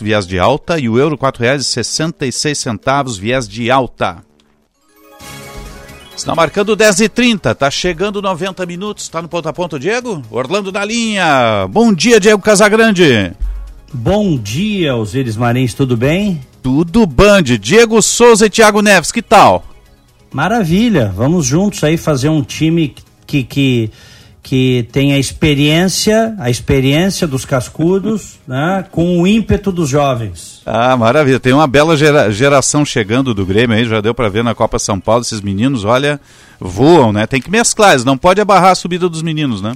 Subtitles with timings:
[0.00, 4.24] viés de alta, e o euro R$ 4,66, viés de alta.
[6.18, 10.20] Está marcando 10 e 30 está chegando 90 minutos, está no ponto a ponto, Diego?
[10.32, 11.68] Orlando da linha.
[11.70, 13.32] Bom dia, Diego Casagrande.
[13.92, 16.40] Bom dia, Osiris Marins, tudo bem?
[16.60, 17.44] Tudo band.
[17.60, 19.64] Diego Souza e Thiago Neves, que tal?
[20.32, 22.94] Maravilha, vamos juntos aí fazer um time
[23.24, 23.90] que, que,
[24.48, 30.62] que tem a experiência, a experiência dos cascudos, né, com o ímpeto dos jovens.
[30.64, 31.38] Ah, maravilha.
[31.38, 34.78] Tem uma bela gera, geração chegando do Grêmio aí, já deu para ver na Copa
[34.78, 36.18] São Paulo, esses meninos, olha,
[36.58, 37.26] voam, né?
[37.26, 39.74] Tem que mesclar, eles não pode abarrar a subida dos meninos, né?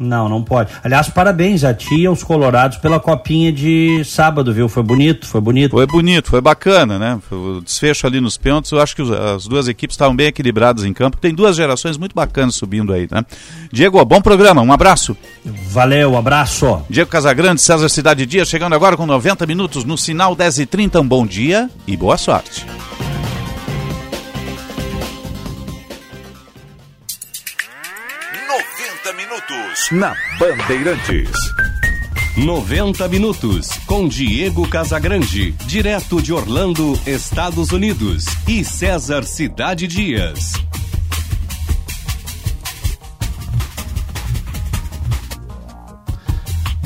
[0.00, 0.70] Não, não pode.
[0.82, 4.66] Aliás, parabéns a ti e aos colorados pela copinha de sábado, viu?
[4.66, 5.72] Foi bonito, foi bonito.
[5.72, 7.20] Foi bonito, foi bacana, né?
[7.30, 10.94] O desfecho ali nos pênaltis, eu acho que as duas equipes estavam bem equilibradas em
[10.94, 11.18] campo.
[11.18, 13.22] Tem duas gerações muito bacanas subindo aí, né?
[13.70, 15.14] Diego, bom programa, um abraço.
[15.44, 16.80] Valeu, abraço.
[16.88, 20.98] Diego Casagrande, César Cidade Dias, chegando agora com 90 minutos no sinal 10h30.
[20.98, 22.64] Um bom dia e boa sorte.
[29.90, 31.30] Na Bandeirantes.
[32.36, 40.52] 90 minutos com Diego Casagrande, direto de Orlando, Estados Unidos, e César Cidade Dias.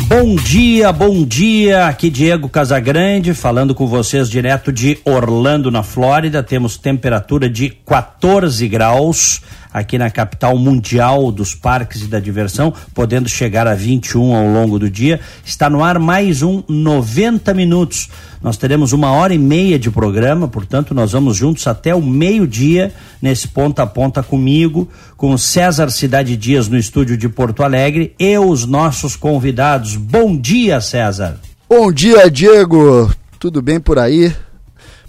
[0.07, 1.89] Bom dia, bom dia.
[1.89, 6.43] Aqui Diego Casagrande falando com vocês direto de Orlando, na Flórida.
[6.43, 9.43] Temos temperatura de 14 graus
[9.75, 14.79] aqui na capital mundial dos parques e da diversão, podendo chegar a 21 ao longo
[14.79, 15.19] do dia.
[15.45, 18.09] Está no ar mais um 90 minutos.
[18.41, 22.93] Nós teremos uma hora e meia de programa, portanto, nós vamos juntos até o meio-dia
[23.21, 28.39] nesse ponta a ponta comigo, com César Cidade Dias no estúdio de Porto Alegre e
[28.39, 29.97] os nossos convidados.
[29.97, 31.41] Bom dia, César.
[31.69, 33.11] Bom dia, Diego.
[33.41, 34.33] Tudo bem por aí?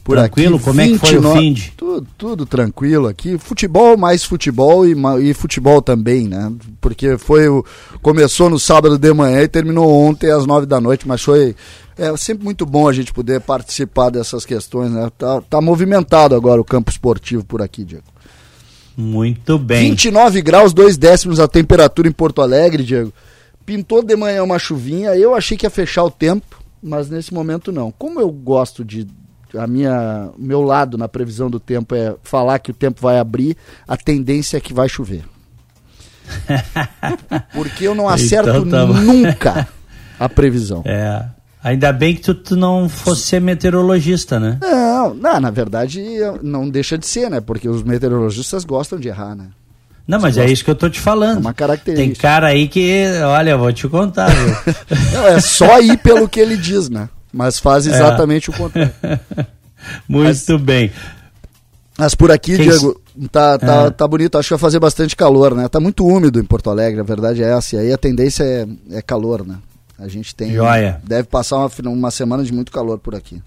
[0.05, 0.57] Por tranquilo?
[0.57, 0.65] aqui.
[0.65, 0.95] Como 29...
[0.95, 1.71] é que foi o fim de?
[1.71, 3.39] Tudo, tudo tranquilo aqui.
[3.39, 6.53] Futebol, mais futebol e, e futebol também, né?
[6.79, 7.65] Porque foi o.
[8.03, 11.55] Começou no sábado de manhã e terminou ontem às nove da noite, mas foi.
[11.97, 15.09] É sempre muito bom a gente poder participar dessas questões, né?
[15.17, 18.03] Tá, tá movimentado agora o campo esportivo por aqui, Diego.
[18.95, 19.89] Muito bem.
[19.89, 23.11] 29 graus, dois décimos a temperatura em Porto Alegre, Diego.
[23.65, 27.71] Pintou de manhã uma chuvinha, eu achei que ia fechar o tempo, mas nesse momento
[27.71, 27.91] não.
[27.91, 29.07] Como eu gosto de
[29.57, 33.55] a minha meu lado na previsão do tempo é falar que o tempo vai abrir,
[33.87, 35.23] a tendência é que vai chover.
[37.53, 39.67] Porque eu não acerto então, nunca
[40.19, 40.81] a previsão.
[40.85, 41.25] É.
[41.63, 44.59] Ainda bem que tu, tu, não fosse ser meteorologista, né?
[44.61, 45.99] Não, não, na verdade
[46.43, 47.41] não deixa de ser, né?
[47.41, 49.47] Porque os meteorologistas gostam de errar, né?
[50.07, 51.37] Não, mas é isso que eu tô te falando.
[51.37, 52.13] É uma característica.
[52.13, 54.29] Tem cara aí que, olha, eu vou te contar.
[55.11, 57.09] não, é só ir pelo que ele diz, né?
[57.35, 57.89] Mas faz é.
[57.89, 58.53] exatamente é.
[58.53, 58.93] o contrário.
[60.07, 60.89] Muito mas, bem.
[61.97, 62.69] Mas por aqui, Quem...
[62.69, 63.89] Diego, tá, tá, é.
[63.89, 64.37] tá bonito.
[64.37, 65.67] Acho que vai fazer bastante calor, né?
[65.67, 67.75] Tá muito úmido em Porto Alegre, a verdade é essa.
[67.75, 69.57] E aí a tendência é, é calor, né?
[69.99, 70.53] A gente tem.
[70.53, 71.01] Joia.
[71.03, 73.41] Deve passar uma, uma semana de muito calor por aqui.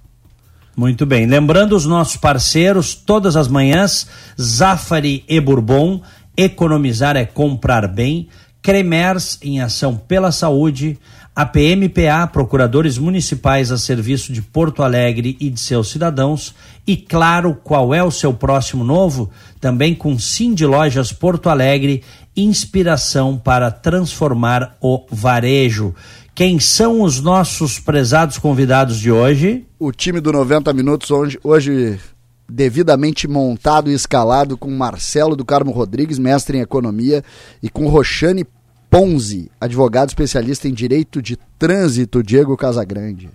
[0.77, 1.27] Muito bem.
[1.27, 4.07] Lembrando os nossos parceiros, todas as manhãs,
[4.41, 6.03] Zafari e Bourbon,
[6.37, 8.29] economizar é comprar bem,
[8.63, 10.99] Cremers em ação pela saúde,
[11.39, 16.53] a PMPA, procuradores municipais a serviço de Porto Alegre e de seus cidadãos.
[16.85, 19.31] E claro, qual é o seu próximo novo?
[19.61, 22.03] Também com Sim de Lojas Porto Alegre,
[22.37, 25.95] inspiração para transformar o varejo.
[26.35, 29.65] Quem são os nossos prezados convidados de hoje?
[29.79, 32.01] O time do 90 Minutos, hoje, hoje
[32.49, 37.23] devidamente montado e escalado com Marcelo do Carmo Rodrigues, mestre em economia,
[37.63, 38.45] e com Roxane
[38.91, 43.29] Ponzi, advogado especialista em direito de trânsito, Diego Casagrande.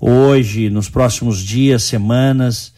[0.00, 2.75] hoje, nos próximos dias, semanas.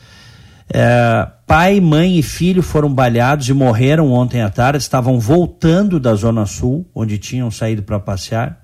[0.69, 4.83] É, pai, mãe e filho foram baleados e morreram ontem à tarde.
[4.83, 8.61] Estavam voltando da Zona Sul, onde tinham saído para passear.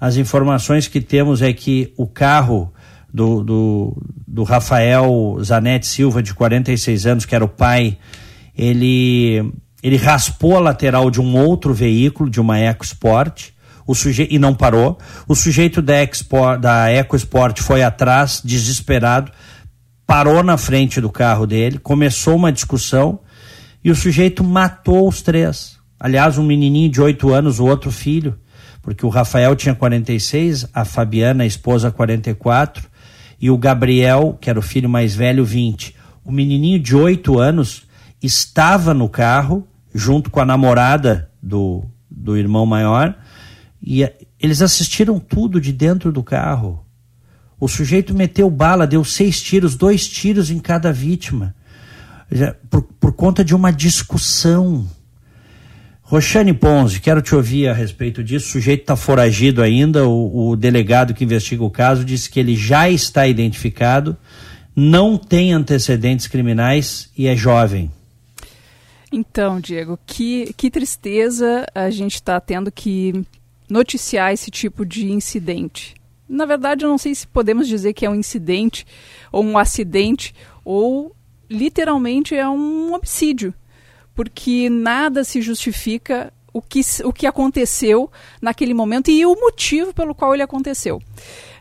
[0.00, 2.72] As informações que temos é que o carro
[3.12, 7.98] do, do, do Rafael Zanetti Silva, de 46 anos, que era o pai,
[8.56, 9.52] ele,
[9.82, 13.50] ele raspou a lateral de um outro veículo, de uma EcoSport,
[13.86, 14.98] o sujeito, e não parou.
[15.26, 19.32] O sujeito da, Expo, da EcoSport foi atrás, desesperado,
[20.06, 23.20] parou na frente do carro dele, começou uma discussão
[23.82, 25.78] e o sujeito matou os três.
[25.98, 28.38] Aliás, um menininho de 8 anos, o outro filho,
[28.82, 32.88] porque o Rafael tinha 46, a Fabiana, a esposa, 44,
[33.40, 35.94] e o Gabriel, que era o filho mais velho, 20.
[36.24, 37.86] O menininho de 8 anos
[38.22, 43.16] estava no carro, junto com a namorada do, do irmão maior,
[43.82, 44.08] e
[44.40, 46.84] eles assistiram tudo de dentro do carro.
[47.60, 51.54] O sujeito meteu bala, deu seis tiros, dois tiros em cada vítima,
[52.70, 54.86] por, por conta de uma discussão.
[56.10, 58.48] Roxane Ponzi, quero te ouvir a respeito disso.
[58.48, 60.08] O sujeito está foragido ainda.
[60.08, 64.16] O, o, delegado que investiga o caso disse que ele já está identificado,
[64.74, 67.92] não tem antecedentes criminais e é jovem.
[69.12, 73.24] Então, Diego, que, que tristeza a gente está tendo que
[73.68, 78.10] noticiar esse tipo de incidente na verdade, eu não sei se podemos dizer que é
[78.10, 78.86] um incidente
[79.32, 80.34] ou um acidente
[80.64, 81.16] ou
[81.48, 83.54] literalmente é um homicídio,
[84.18, 88.10] porque nada se justifica o que, o que aconteceu
[88.42, 91.00] naquele momento e o motivo pelo qual ele aconteceu.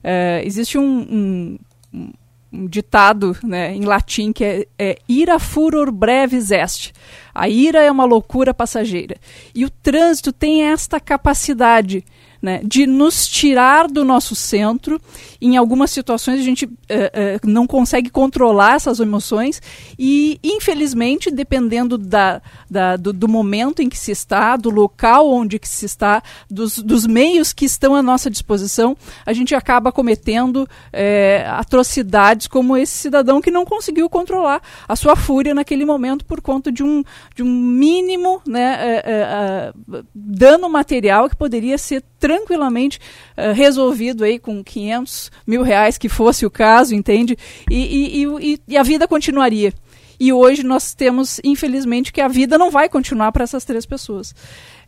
[0.04, 1.59] É, existe um,
[1.94, 2.09] um,
[2.51, 6.94] um, ditado né, em latim que é, é ira furor brevis est.
[7.31, 9.18] A ira é uma loucura passageira.
[9.54, 12.04] E o trânsito tem esta capacidade
[12.42, 15.00] né, de nos tirar do nosso centro.
[15.42, 19.62] Em algumas situações a gente uh, uh, não consegue controlar essas emoções
[19.98, 25.60] e, infelizmente, dependendo da, da do, do, momento em que se está, do local onde
[25.60, 28.95] que se está, dos, dos meios que estão à nossa disposição,
[29.25, 35.16] a gente acaba cometendo eh, atrocidades como esse cidadão que não conseguiu controlar a sua
[35.16, 37.04] fúria naquele momento por conta de um,
[37.36, 39.72] de um mínimo né,
[40.13, 43.00] dano material que poderia ser tranquilamente
[43.38, 47.38] uh, resolvido aí com 500 mil reais, que fosse o caso, entende?
[47.71, 49.74] E, e, e, e a vida continuaria.
[50.19, 54.34] E hoje nós temos, infelizmente, que a vida não vai continuar para essas três pessoas.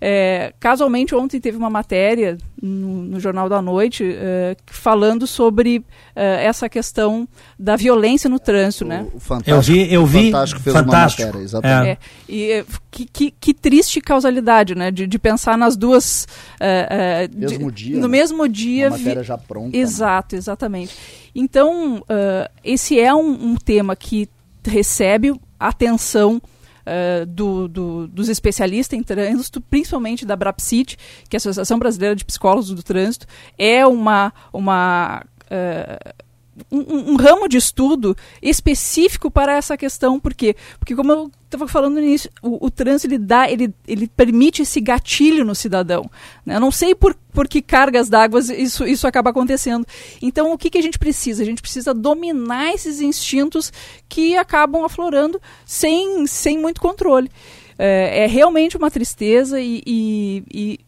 [0.01, 5.83] É, casualmente, ontem teve uma matéria no, no Jornal da Noite é, falando sobre
[6.15, 8.85] é, essa questão da violência no trânsito.
[8.85, 9.05] O, né?
[9.13, 10.31] O Fantástico, eu vi, eu vi.
[10.31, 11.21] Fantástico fez Fantástico.
[11.21, 11.89] uma matéria, exatamente.
[11.89, 11.97] É,
[12.29, 14.89] e, é, que, que, que, triste causalidade, né?
[14.89, 16.25] De, de pensar nas duas.
[16.59, 18.07] É, mesmo dia, no né?
[18.07, 18.87] mesmo dia.
[18.87, 19.75] Uma matéria já pronta.
[19.75, 19.83] Né?
[19.83, 20.39] Exato, né?
[20.39, 20.95] exatamente.
[21.35, 22.03] Então,
[22.63, 24.29] esse é um, um tema que
[24.65, 26.41] recebe atenção
[26.85, 30.97] uh, do, do, dos especialistas em trânsito, principalmente da BRAPSIT,
[31.29, 33.25] que é a Associação Brasileira de Psicólogos do Trânsito,
[33.57, 36.13] é uma, uma uh,
[36.71, 40.19] um, um, ramo de estudo específico para essa questão.
[40.19, 40.55] Por quê?
[40.79, 44.61] Porque, como eu estava falando no início, o, o trânsito ele dá, ele, ele permite
[44.61, 46.09] esse gatilho no cidadão.
[46.45, 46.55] Né?
[46.55, 49.85] Eu não sei por, por que cargas d'água isso, isso acaba acontecendo.
[50.21, 51.41] Então, o que, que a gente precisa?
[51.41, 53.71] A gente precisa dominar esses instintos
[54.07, 57.31] que acabam aflorando sem, sem muito controle.
[57.77, 60.79] É, é realmente uma tristeza e, e, e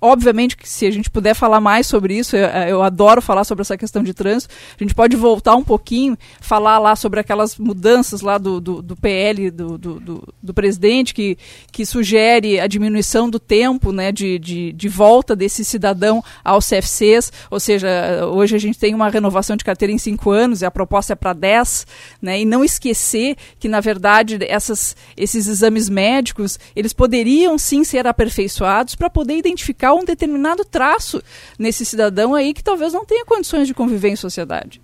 [0.00, 3.62] obviamente que se a gente puder falar mais sobre isso, eu, eu, adoro falar sobre
[3.62, 4.54] essa questão de trânsito.
[4.78, 8.96] A gente pode voltar um pouquinho, falar lá sobre aquelas mudanças lá do, do, do
[8.96, 11.36] PL do, do, do, presidente que,
[11.70, 17.32] que sugere a diminuição do tempo né, de, de, de volta desse cidadão aos CFCs,
[17.50, 17.88] ou seja,
[18.26, 21.16] hoje a gente tem uma renovação de carteira em cinco anos e a proposta é
[21.16, 21.86] para dez,
[22.20, 28.06] né, e não esquecer que na verdade essas, esses exames médicos eles poderiam sim ser
[28.06, 31.22] aperfeiçoados para poder identificar identificar um determinado traço
[31.58, 34.80] nesse cidadão aí que talvez não tenha condições de conviver em sociedade.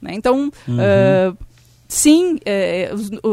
[0.00, 0.12] Né?
[0.14, 0.76] Então, uhum.
[0.76, 1.36] uh,
[1.86, 2.90] sim, é,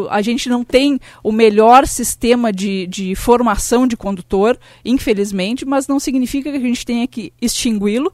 [0.10, 6.00] a gente não tem o melhor sistema de, de formação de condutor, infelizmente, mas não
[6.00, 8.12] significa que a gente tenha que extingui-lo,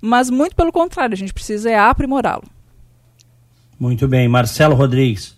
[0.00, 2.44] mas muito pelo contrário, a gente precisa é aprimorá-lo.
[3.78, 4.28] Muito bem.
[4.28, 5.36] Marcelo Rodrigues.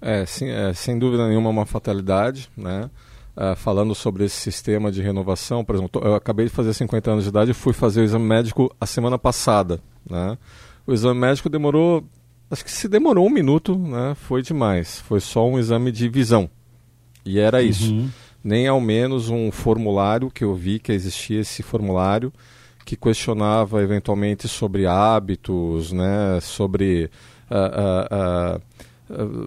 [0.00, 2.88] É, sim, é, sem dúvida nenhuma uma fatalidade, né?
[3.40, 7.22] Uh, falando sobre esse sistema de renovação, por exemplo, eu acabei de fazer 50 anos
[7.22, 9.80] de idade e fui fazer o exame médico a semana passada,
[10.10, 10.36] né?
[10.84, 12.04] O exame médico demorou
[12.50, 15.00] Acho que se demorou um minuto, né, foi demais.
[15.00, 16.48] Foi só um exame de visão.
[17.24, 17.92] E era isso.
[17.92, 18.08] Uhum.
[18.42, 22.32] Nem ao menos um formulário que eu vi que existia esse formulário
[22.86, 27.10] que questionava eventualmente sobre hábitos, né, sobre
[27.50, 28.62] uh, uh,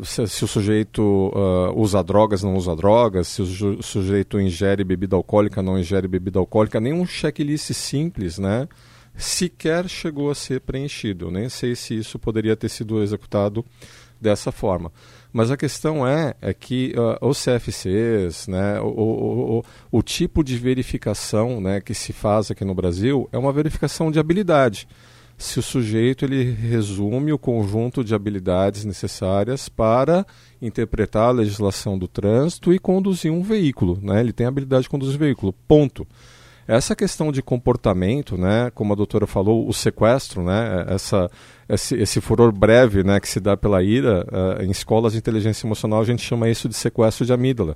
[0.04, 1.32] se, se, o sujeito
[1.76, 6.80] usa drogas, não usa drogas, se o sujeito ingere bebida alcoólica, não ingere bebida alcoólica,
[6.80, 8.68] nenhum checklist simples, né?
[9.16, 11.32] sequer chegou a ser preenchido.
[11.32, 13.66] Nem sei se isso poderia ter sido executado
[14.20, 14.92] dessa forma.
[15.34, 20.44] Mas a questão é, é que uh, os CFCs, né, o, o, o, o, tipo
[20.44, 24.88] de verificação né, que se faz aqui no Brasil é uma verificação de habilidade.
[25.42, 30.24] Se o sujeito ele resume o conjunto de habilidades necessárias para
[30.62, 33.98] interpretar a legislação do trânsito e conduzir um veículo.
[34.02, 34.20] Né?
[34.20, 35.52] Ele tem a habilidade de conduzir um veículo.
[35.68, 36.08] Ponto.
[36.68, 41.30] Essa questão de comportamento, né, como a doutora falou, o sequestro, né, essa,
[41.68, 45.66] esse, esse furor breve né, que se dá pela ira, uh, em escolas de inteligência
[45.66, 47.76] emocional a gente chama isso de sequestro de amígdala.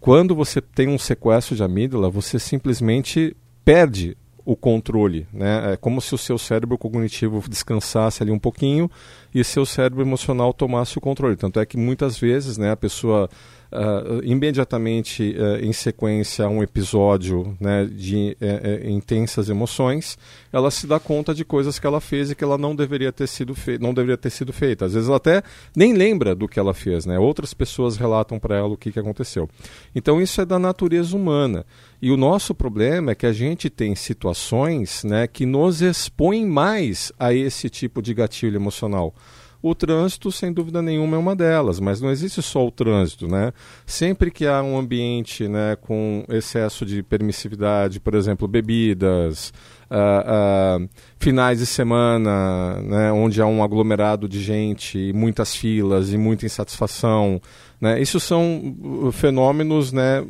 [0.00, 4.16] Quando você tem um sequestro de amígdala, você simplesmente perde
[4.50, 5.74] o controle, né?
[5.74, 8.90] É como se o seu cérebro cognitivo descansasse ali um pouquinho
[9.32, 11.36] e seu cérebro emocional tomasse o controle.
[11.36, 13.30] Tanto é que muitas vezes, né, a pessoa
[13.72, 20.18] uh, imediatamente uh, em sequência a um episódio né, de uh, intensas emoções,
[20.52, 23.26] ela se dá conta de coisas que ela fez e que ela não deveria ter
[23.26, 24.84] sido feita, não deveria ter sido feita.
[24.84, 25.42] Às vezes ela até
[25.74, 27.18] nem lembra do que ela fez, né?
[27.18, 29.48] Outras pessoas relatam para ela o que, que aconteceu.
[29.94, 31.64] Então isso é da natureza humana.
[32.02, 37.12] E o nosso problema é que a gente tem situações né, que nos expõem mais
[37.18, 39.14] a esse tipo de gatilho emocional.
[39.62, 43.52] O trânsito, sem dúvida nenhuma, é uma delas, mas não existe só o trânsito, né?
[43.84, 49.52] Sempre que há um ambiente né, com excesso de permissividade, por exemplo, bebidas,
[49.90, 50.88] uh, uh,
[51.18, 57.40] finais de semana, né, onde há um aglomerado de gente, muitas filas e muita insatisfação,
[57.80, 58.00] né?
[58.00, 60.24] Isso são uh, fenômenos né,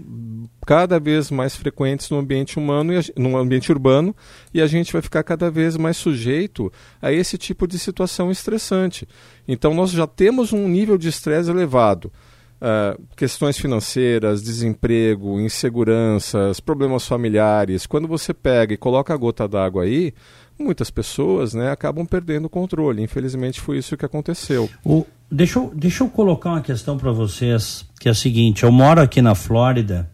[0.64, 4.14] cada vez mais frequentes no ambiente humano, e no ambiente urbano,
[4.54, 9.08] e a gente vai ficar cada vez mais sujeito a esse tipo de situação estressante.
[9.48, 12.12] Então nós já temos um nível de estresse elevado.
[12.60, 17.86] Uh, questões financeiras, desemprego, inseguranças, problemas familiares.
[17.86, 20.12] Quando você pega e coloca a gota d'água aí,
[20.60, 23.02] muitas pessoas né, acabam perdendo o controle.
[23.02, 24.68] Infelizmente foi isso que aconteceu.
[24.84, 28.70] O, deixa, eu, deixa eu colocar uma questão para vocês, que é a seguinte: eu
[28.70, 30.08] moro aqui na Flórida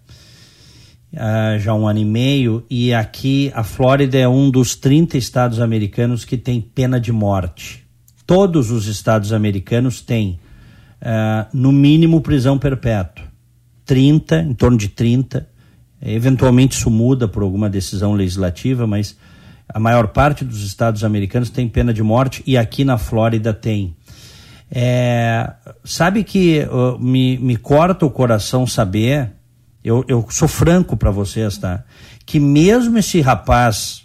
[1.13, 5.17] uh, já há um ano e meio, e aqui a Flórida é um dos 30
[5.19, 7.85] estados americanos que tem pena de morte.
[8.27, 10.41] Todos os estados americanos têm,
[11.01, 13.25] uh, no mínimo, prisão perpétua.
[13.85, 15.49] 30, em torno de 30.
[16.03, 19.17] Eventualmente isso muda por alguma decisão legislativa, mas
[19.69, 23.97] a maior parte dos estados americanos tem pena de morte e aqui na Flórida tem.
[24.71, 25.53] É,
[25.85, 29.33] sabe que uh, me, me corta o coração saber,
[29.83, 31.85] eu, eu sou franco para vocês, tá?
[32.25, 34.03] Que mesmo esse rapaz,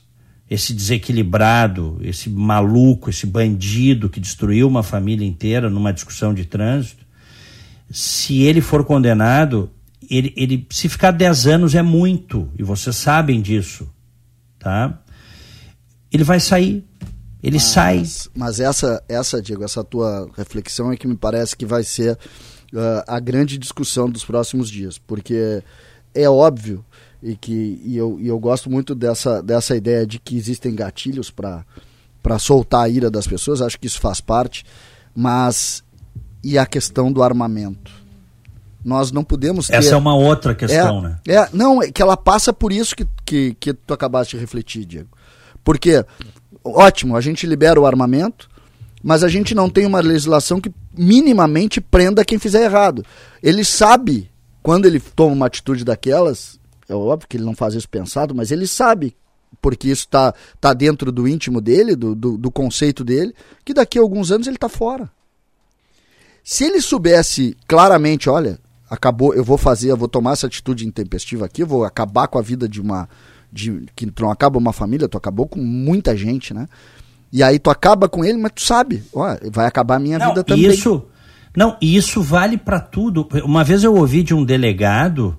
[0.50, 7.04] esse desequilibrado, esse maluco, esse bandido que destruiu uma família inteira numa discussão de trânsito,
[7.90, 9.70] se ele for condenado,
[10.10, 13.90] ele, ele se ficar 10 anos é muito, e vocês sabem disso,
[14.60, 15.00] tá?
[16.12, 16.86] Ele vai sair.
[17.42, 18.04] Ele mas, sai.
[18.36, 22.14] Mas essa, essa, Diego, essa tua reflexão é que me parece que vai ser
[22.74, 24.98] uh, a grande discussão dos próximos dias.
[24.98, 25.64] Porque
[26.14, 26.86] é óbvio,
[27.22, 31.32] e que e eu, e eu gosto muito dessa, dessa ideia de que existem gatilhos
[31.32, 34.66] para soltar a ira das pessoas, acho que isso faz parte,
[35.16, 35.84] mas
[36.44, 37.92] e a questão do armamento?
[38.84, 39.76] Nós não podemos ter...
[39.76, 41.20] Essa é uma outra questão, é, né?
[41.28, 44.86] É, não, é que ela passa por isso que, que, que tu acabaste de refletir,
[44.86, 45.10] Diego.
[45.64, 46.04] Porque,
[46.64, 48.50] ótimo, a gente libera o armamento,
[49.04, 53.06] mas a gente não tem uma legislação que minimamente prenda quem fizer errado.
[53.42, 54.30] Ele sabe,
[54.62, 58.52] quando ele toma uma atitude daquelas, é óbvio que ele não faz isso pensado, mas
[58.52, 59.16] ele sabe,
[59.62, 63.98] porque isso está tá dentro do íntimo dele, do, do, do conceito dele, que daqui
[63.98, 65.10] a alguns anos ele está fora.
[66.44, 71.46] Se ele soubesse claramente, olha, acabou, eu vou fazer, eu vou tomar essa atitude intempestiva
[71.46, 73.08] aqui, vou acabar com a vida de uma
[73.52, 76.68] de que tu não acaba uma família, tu acabou com muita gente, né?
[77.32, 80.30] E aí tu acaba com ele, mas tu sabe, ó, vai acabar a minha não,
[80.30, 80.68] vida também.
[80.68, 81.06] Isso,
[81.56, 83.28] não, e isso vale para tudo.
[83.44, 85.38] Uma vez eu ouvi de um delegado,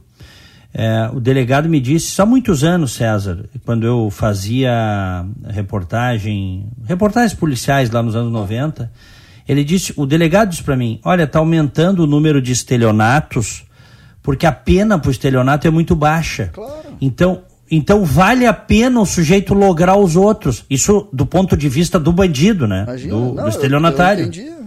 [0.75, 7.91] é, o delegado me disse, há muitos anos, César, quando eu fazia reportagem, reportagens policiais
[7.91, 8.91] lá nos anos 90,
[9.47, 13.65] ele disse, o delegado disse para mim, olha, está aumentando o número de estelionatos,
[14.23, 16.49] porque a pena para o estelionato é muito baixa.
[16.53, 16.97] Claro.
[17.01, 17.43] Então,
[17.77, 20.65] então vale a pena o sujeito lograr os outros.
[20.69, 22.83] Isso do ponto de vista do bandido, né?
[22.83, 24.31] Imagina, do, não, do estelionatário.
[24.35, 24.63] Eu, eu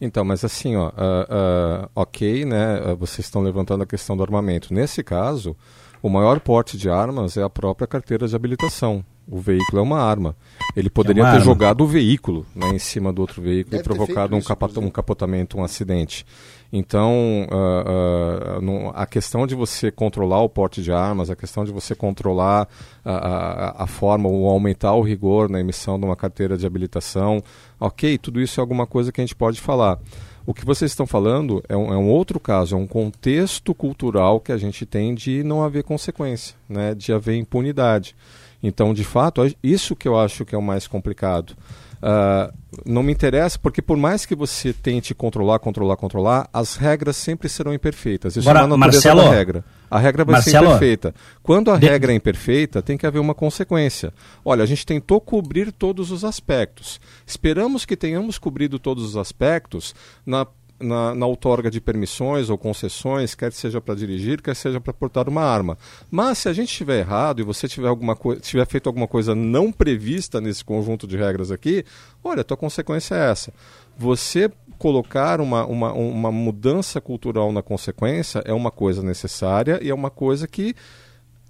[0.00, 2.80] então, mas assim, ó, uh, uh, ok, né?
[2.80, 4.74] Uh, vocês estão levantando a questão do armamento.
[4.74, 5.54] Nesse caso,
[6.02, 9.04] o maior porte de armas é a própria carteira de habilitação.
[9.28, 10.34] O veículo é uma arma.
[10.74, 11.44] Ele poderia é ter arma.
[11.44, 14.90] jogado o veículo né, em cima do outro veículo Deve e provocado um, capot um
[14.90, 16.26] capotamento, um acidente.
[16.72, 21.66] Então, uh, uh, no, a questão de você controlar o porte de armas, a questão
[21.66, 22.66] de você controlar
[23.04, 27.42] a, a, a, forma ou aumentar o rigor na emissão de uma carteira de habilitação,
[27.78, 29.98] ok, tudo isso é alguma coisa que a gente pode falar.
[30.46, 34.40] O que vocês estão falando é um, é um, outro caso, é um contexto cultural
[34.40, 38.16] que a gente tem de não haver consequência, né, de haver impunidade.
[38.62, 41.54] Então, de fato, isso que eu acho que é o mais complicado.
[42.02, 42.52] Uh,
[42.84, 47.48] não me interessa, porque por mais que você tente controlar, controlar, controlar, as regras sempre
[47.48, 48.34] serão imperfeitas.
[48.34, 49.64] Isso Agora, é uma natureza Marcelo, da regra.
[49.88, 51.14] A regra vai Marcelo, ser imperfeita.
[51.42, 51.86] Quando a de...
[51.86, 54.12] regra é imperfeita, tem que haver uma consequência.
[54.44, 57.00] Olha, a gente tentou cobrir todos os aspectos.
[57.24, 59.94] Esperamos que tenhamos cobrido todos os aspectos
[60.26, 60.46] na
[60.82, 65.28] na, na outorga de permissões ou concessões, quer seja para dirigir, quer seja para portar
[65.28, 65.78] uma arma.
[66.10, 69.70] Mas se a gente estiver errado e você tiver, alguma tiver feito alguma coisa não
[69.70, 71.84] prevista nesse conjunto de regras aqui,
[72.22, 73.52] olha, a tua consequência é essa.
[73.96, 79.94] Você colocar uma, uma, uma mudança cultural na consequência é uma coisa necessária e é
[79.94, 80.74] uma coisa que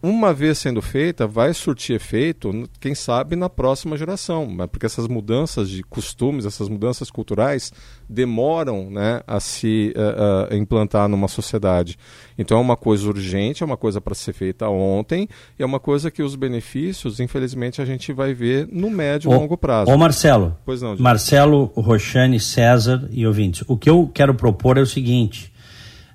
[0.02, 4.52] uma vez sendo feita, vai surtir efeito, quem sabe, na próxima geração.
[4.52, 4.66] Né?
[4.66, 7.72] Porque essas mudanças de costumes, essas mudanças culturais,
[8.08, 11.96] demoram né, a se uh, uh, implantar numa sociedade.
[12.36, 15.78] Então é uma coisa urgente, é uma coisa para ser feita ontem, e é uma
[15.78, 19.90] coisa que os benefícios, infelizmente, a gente vai ver no médio e longo prazo.
[19.90, 24.80] Ô Marcelo, pois não, Marcelo, Roxane, César e ouvintes, o que eu quero propor é
[24.80, 25.52] o seguinte,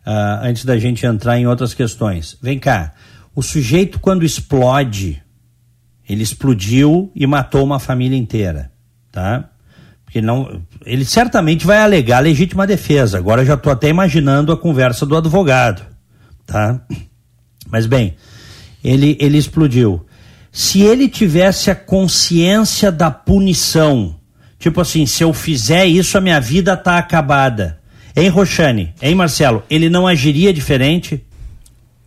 [0.05, 2.37] uh, antes da gente entrar em outras questões.
[2.41, 2.93] Vem cá.
[3.37, 5.21] O sujeito, quando explode,
[6.09, 8.71] ele explodiu e matou uma família inteira,
[9.11, 9.51] tá?
[10.03, 13.19] Porque não, ele certamente vai alegar legítima defesa.
[13.19, 15.85] Agora já estou até imaginando a conversa do advogado,
[16.47, 16.81] tá?
[17.69, 18.15] Mas bem,
[18.83, 20.03] ele, ele explodiu.
[20.51, 24.19] Se ele tivesse a consciência da punição,
[24.57, 27.79] tipo assim, se eu fizer isso, a minha vida está acabada.
[28.15, 28.95] Hein, Roxane?
[28.99, 29.61] Hein, Marcelo?
[29.69, 31.23] Ele não agiria diferente?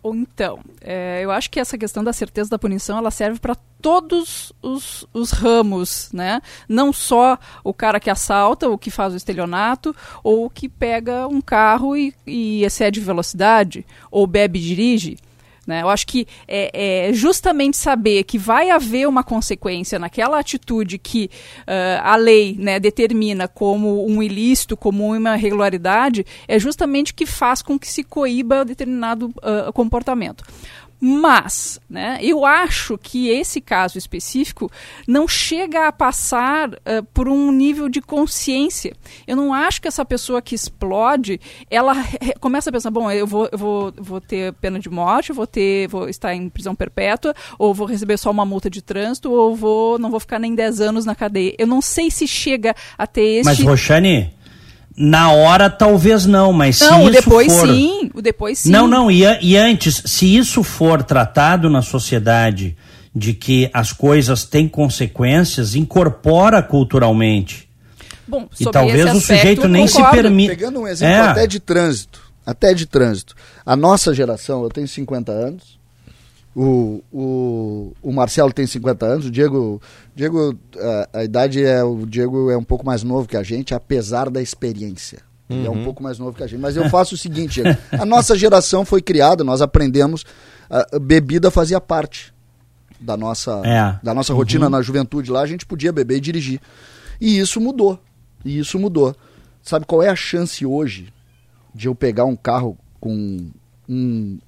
[0.03, 4.51] Então, é, eu acho que essa questão da certeza da punição ela serve para todos
[4.61, 6.41] os, os, ramos, né?
[6.67, 11.27] Não só o cara que assalta, o que faz o estelionato, ou o que pega
[11.27, 15.17] um carro e, e excede velocidade, ou bebe e dirige.
[15.65, 15.83] Né?
[15.83, 21.29] Eu acho que é, é, justamente saber que vai haver uma consequência naquela atitude que
[21.61, 27.61] uh, a lei né, determina como um ilícito, como uma irregularidade, é justamente que faz
[27.61, 30.43] com que se coíba determinado uh, comportamento.
[31.03, 34.71] Mas, né, eu acho que esse caso específico
[35.07, 38.95] não chega a passar uh, por um nível de consciência.
[39.25, 41.95] Eu não acho que essa pessoa que explode, ela
[42.39, 45.87] começa a pensar, bom, eu vou, eu vou, vou ter pena de morte, vou ter,
[45.87, 49.97] vou estar em prisão perpétua, ou vou receber só uma multa de trânsito, ou vou,
[49.97, 51.55] não vou ficar nem 10 anos na cadeia.
[51.57, 53.45] Eu não sei se chega a ter esse...
[53.45, 54.31] Mas, Roxane,
[54.95, 57.67] na hora, talvez não, mas não, se o isso depois for...
[57.67, 58.71] sim, o depois sim.
[58.71, 62.75] Não, não, e, e antes, se isso for tratado na sociedade
[63.13, 67.69] de que as coisas têm consequências, incorpora culturalmente.
[68.27, 70.15] Bom, e talvez aspecto, o sujeito nem concordo.
[70.15, 70.55] se permita.
[70.55, 71.19] Pegando um exemplo é.
[71.19, 73.35] até de trânsito, até de trânsito.
[73.65, 75.77] A nossa geração, eu tenho 50 anos,
[76.55, 79.81] o, o, o Marcelo tem 50 anos, o Diego,
[80.13, 83.73] Diego a, a, idade é o Diego é um pouco mais novo que a gente,
[83.73, 85.19] apesar da experiência.
[85.49, 85.57] Uhum.
[85.57, 85.83] Ele é um uhum.
[85.83, 86.59] pouco mais novo que a gente.
[86.59, 87.61] Mas eu faço o seguinte,
[87.91, 90.25] a nossa geração foi criada, nós aprendemos,
[90.69, 92.33] a, bebida fazia parte
[92.99, 93.99] da nossa, é.
[94.03, 94.71] da nossa rotina uhum.
[94.71, 96.61] na juventude lá, a gente podia beber e dirigir.
[97.19, 97.99] E isso mudou.
[98.43, 99.15] E isso mudou.
[99.63, 101.13] Sabe qual é a chance hoje
[101.73, 103.51] de eu pegar um carro com
[103.87, 104.39] um,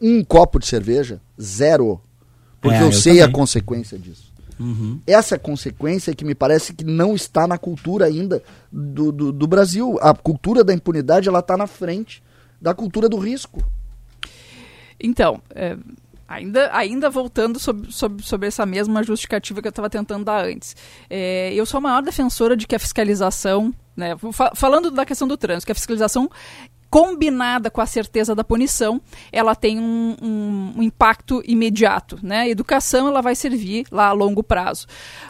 [0.00, 1.20] um copo de cerveja?
[1.40, 2.00] Zero.
[2.60, 3.28] Porque é, eu, eu, sei também.
[3.28, 4.32] a consequência disso.
[4.58, 5.00] Uhum.
[5.06, 9.98] Essa consequência que me parece que não está na cultura ainda do, do, do Brasil.
[10.00, 12.22] A cultura da impunidade ela está na frente
[12.60, 13.62] da cultura do risco.
[15.00, 15.76] Então, é,
[16.28, 20.76] Ainda, ainda voltando sobre, sobre, sobre essa mesma justificativa que eu estava tentando dar antes.
[21.08, 24.14] É, eu sou a maior defensora de que a fiscalização, né,
[24.54, 26.30] falando da questão do trânsito, que a fiscalização
[26.90, 32.18] combinada com a certeza da punição, ela tem um, um, um, impacto imediato.
[32.22, 32.40] Né?
[32.40, 34.86] A educação ela vai servir lá a longo prazo.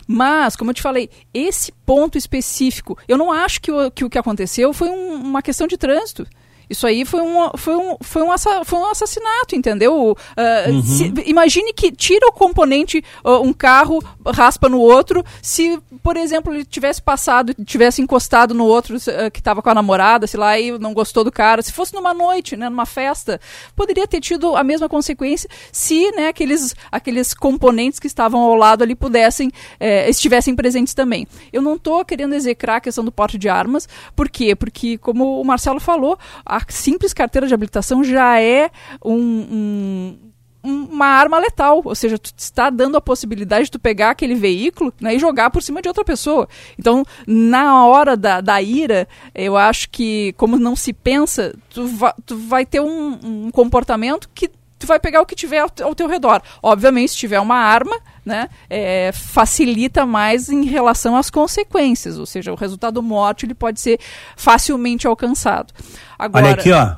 [0.06, 4.10] Mas, como eu te falei, esse ponto específico, eu não acho que o que, o
[4.10, 6.26] que aconteceu foi um, uma questão de trânsito.
[6.68, 8.28] Isso aí foi um, foi um, foi um,
[8.64, 10.12] foi um assassinato, entendeu?
[10.12, 10.82] Uh, uhum.
[10.82, 15.24] se, imagine que tira o componente, uh, um carro raspa no outro.
[15.40, 19.74] Se, por exemplo, ele tivesse passado, tivesse encostado no outro uh, que estava com a
[19.74, 21.62] namorada, sei lá, e não gostou do cara.
[21.62, 23.40] Se fosse numa noite, né, numa festa,
[23.74, 28.82] poderia ter tido a mesma consequência se né, aqueles, aqueles componentes que estavam ao lado
[28.82, 31.26] ali pudessem, eh, estivessem presentes também.
[31.52, 33.88] Eu não estou querendo execrar a questão do porte de armas.
[34.14, 34.54] Por quê?
[34.54, 38.70] Porque, como o Marcelo falou, a a simples carteira de habilitação já é
[39.04, 40.18] um, um
[40.62, 44.92] uma arma letal, ou seja, tu está dando a possibilidade de tu pegar aquele veículo
[45.00, 46.48] né, e jogar por cima de outra pessoa.
[46.78, 52.14] Então, na hora da, da ira, eu acho que, como não se pensa, tu, va,
[52.26, 55.94] tu vai ter um, um comportamento que tu vai pegar o que tiver ao, ao,
[55.94, 56.40] teu redor.
[56.62, 62.52] Obviamente, se tiver uma arma, né, é, facilita mais em relação às consequências, ou seja,
[62.52, 63.98] o resultado morte ele pode ser
[64.36, 65.72] facilmente alcançado.
[66.18, 66.96] Agora, Olha aqui, ó.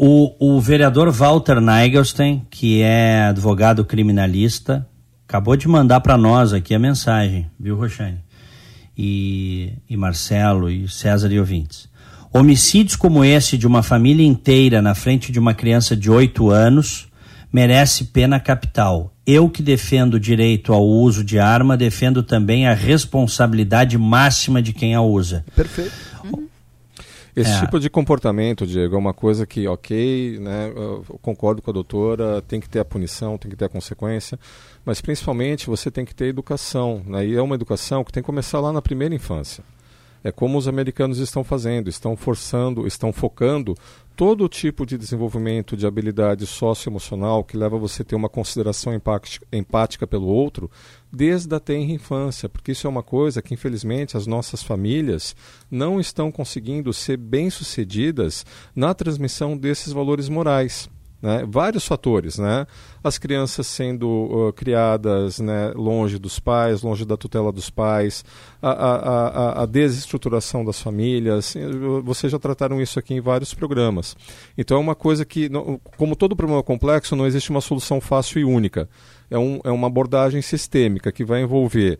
[0.00, 4.86] O, o vereador Walter Nigelstein, que é advogado criminalista,
[5.26, 8.20] acabou de mandar para nós aqui a mensagem, viu, Roxane?
[8.96, 11.88] E, e Marcelo, e César e ouvintes.
[12.32, 17.07] Homicídios como esse de uma família inteira na frente de uma criança de 8 anos
[17.52, 19.12] merece pena capital.
[19.26, 24.72] Eu que defendo o direito ao uso de arma, defendo também a responsabilidade máxima de
[24.72, 25.44] quem a usa.
[25.54, 25.92] Perfeito.
[26.24, 26.48] Uhum.
[27.36, 27.60] Esse é.
[27.60, 32.42] tipo de comportamento, Diego, é uma coisa que, ok, né, eu concordo com a doutora,
[32.42, 34.36] tem que ter a punição, tem que ter a consequência,
[34.84, 38.26] mas principalmente você tem que ter educação, né, e é uma educação que tem que
[38.26, 39.62] começar lá na primeira infância.
[40.24, 43.76] É como os americanos estão fazendo, estão forçando, estão focando
[44.18, 48.92] todo tipo de desenvolvimento de habilidade socioemocional que leva você a ter uma consideração
[49.52, 50.68] empática pelo outro
[51.12, 55.36] desde a tenra infância, porque isso é uma coisa que, infelizmente, as nossas famílias
[55.70, 60.90] não estão conseguindo ser bem-sucedidas na transmissão desses valores morais.
[61.20, 61.44] Né?
[61.48, 62.64] Vários fatores, né?
[63.02, 68.24] As crianças sendo uh, criadas né, longe dos pais, longe da tutela dos pais,
[68.62, 71.54] a, a, a, a, desestruturação das famílias.
[72.04, 74.16] Vocês já trataram isso aqui em vários programas.
[74.56, 75.50] Então é uma coisa que,
[75.96, 78.88] como todo problema complexo, não existe uma solução fácil e única.
[79.28, 81.98] É, um, é uma abordagem sistêmica que vai envolver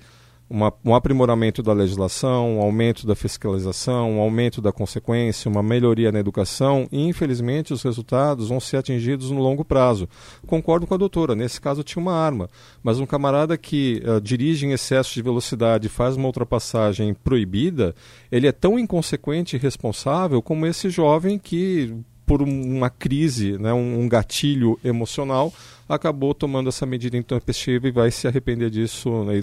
[0.49, 6.11] uma, um aprimoramento da legislação, um aumento da fiscalização, um aumento da consequência, uma melhoria
[6.11, 10.09] na educação e, infelizmente, os resultados vão ser atingidos no longo prazo.
[10.47, 12.49] Concordo com a doutora, nesse caso tinha uma arma,
[12.83, 17.95] mas um camarada que uh, dirige em excesso de velocidade e faz uma ultrapassagem proibida,
[18.33, 24.03] ele é tão inconsequente e irresponsável como esse jovem que por uma crise, né, um,
[24.03, 25.51] um gatilho emocional,
[25.89, 29.43] acabou tomando essa medida intempestiva e vai se arrepender disso né,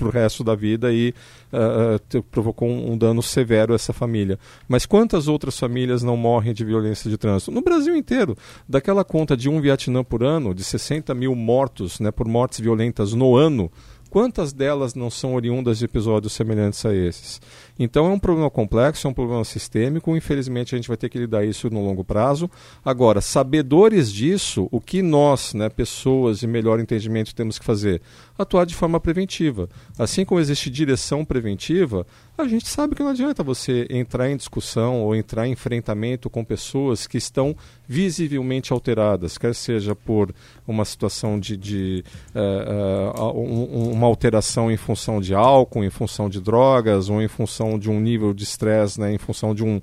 [0.00, 1.14] para o resto da vida e
[1.52, 4.38] uh, provocou um, um, dano severo a essa família.
[4.66, 7.50] Mas quantas outras famílias não morrem de violência de trânsito?
[7.50, 8.36] No Brasil inteiro.
[8.66, 13.12] Daquela conta de um Vietnã por ano, de 60 mil mortos né, por mortes violentas
[13.12, 13.70] no ano,
[14.10, 17.40] quantas delas não são oriundas de episódios semelhantes a esses?
[17.78, 21.18] Então é um problema complexo, é um problema sistêmico, infelizmente a gente vai ter que
[21.18, 22.50] lidar isso no longo prazo.
[22.84, 28.02] Agora, sabedores disso, o que nós, né, pessoas de melhor entendimento, temos que fazer?
[28.36, 29.68] Atuar de forma preventiva.
[29.98, 35.02] Assim como existe direção preventiva, a gente sabe que não adianta você entrar em discussão
[35.02, 37.54] ou entrar em enfrentamento com pessoas que estão
[37.86, 40.34] visivelmente alteradas, quer seja por
[40.66, 46.28] uma situação de, de uh, uh, um, uma alteração em função de álcool, em função
[46.28, 49.80] de drogas ou em função de um nível de estresse, né, em função de um,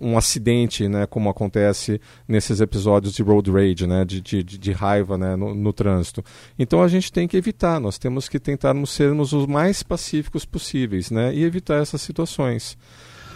[0.00, 5.16] um acidente, né, como acontece nesses episódios de road rage, né, de, de, de raiva
[5.16, 6.24] né, no, no, trânsito.
[6.58, 11.10] Então a gente tem que evitar, nós temos que tentarmos sermos os mais pacíficos possíveis
[11.10, 12.76] né, e evitar essas situações.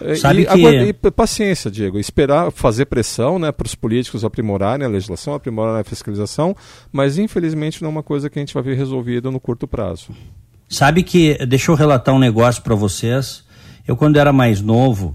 [0.00, 0.50] É, Sabe e, que...
[0.50, 1.98] agora, e, paciência, Diego.
[1.98, 6.56] Esperar fazer pressão né, para os políticos aprimorarem a legislação, aprimorarem a fiscalização,
[6.92, 10.08] mas infelizmente não é uma coisa que a gente vai ver resolvida no curto prazo.
[10.68, 13.44] Sabe que, deixa eu relatar um negócio para vocês.
[13.86, 15.14] Eu, quando era mais novo,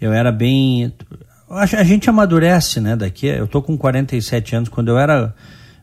[0.00, 0.92] eu era bem.
[1.48, 2.96] A gente amadurece, né?
[2.96, 3.26] Daqui.
[3.26, 4.68] Eu tô com 47 anos.
[4.68, 5.34] Quando eu era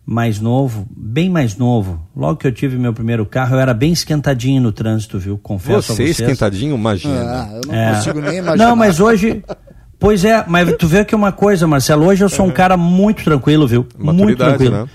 [0.05, 3.93] mais novo, bem mais novo, logo que eu tive meu primeiro carro, eu era bem
[3.93, 5.37] esquentadinho no trânsito, viu?
[5.37, 6.19] Confesso Você a vocês.
[6.19, 7.21] esquentadinho, imagina.
[7.21, 7.95] Ah, eu não é.
[7.95, 8.67] consigo nem imaginar.
[8.67, 9.43] Não, mas hoje.
[9.97, 13.23] Pois é, mas tu vê que uma coisa, Marcelo, hoje eu sou um cara muito
[13.23, 13.87] tranquilo, viu?
[13.97, 14.75] Maturidade, muito tranquilo.
[14.83, 14.89] Né?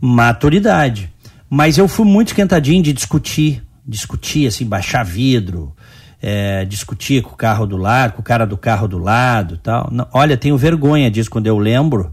[0.00, 1.12] Maturidade.
[1.50, 5.74] Mas eu fui muito esquentadinho de discutir, discutir, assim, baixar vidro,
[6.20, 9.88] é, discutir com o carro do lado, com o cara do carro do lado tal.
[9.92, 12.12] Não, olha, tenho vergonha disso quando eu lembro.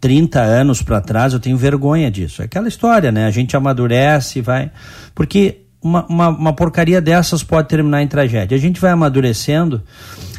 [0.00, 2.42] 30 anos para trás, eu tenho vergonha disso.
[2.42, 3.24] É aquela história, né?
[3.24, 4.68] A gente amadurece vai.
[5.14, 8.56] Porque uma, uma, uma, porcaria dessas pode terminar em tragédia.
[8.56, 9.80] A gente vai amadurecendo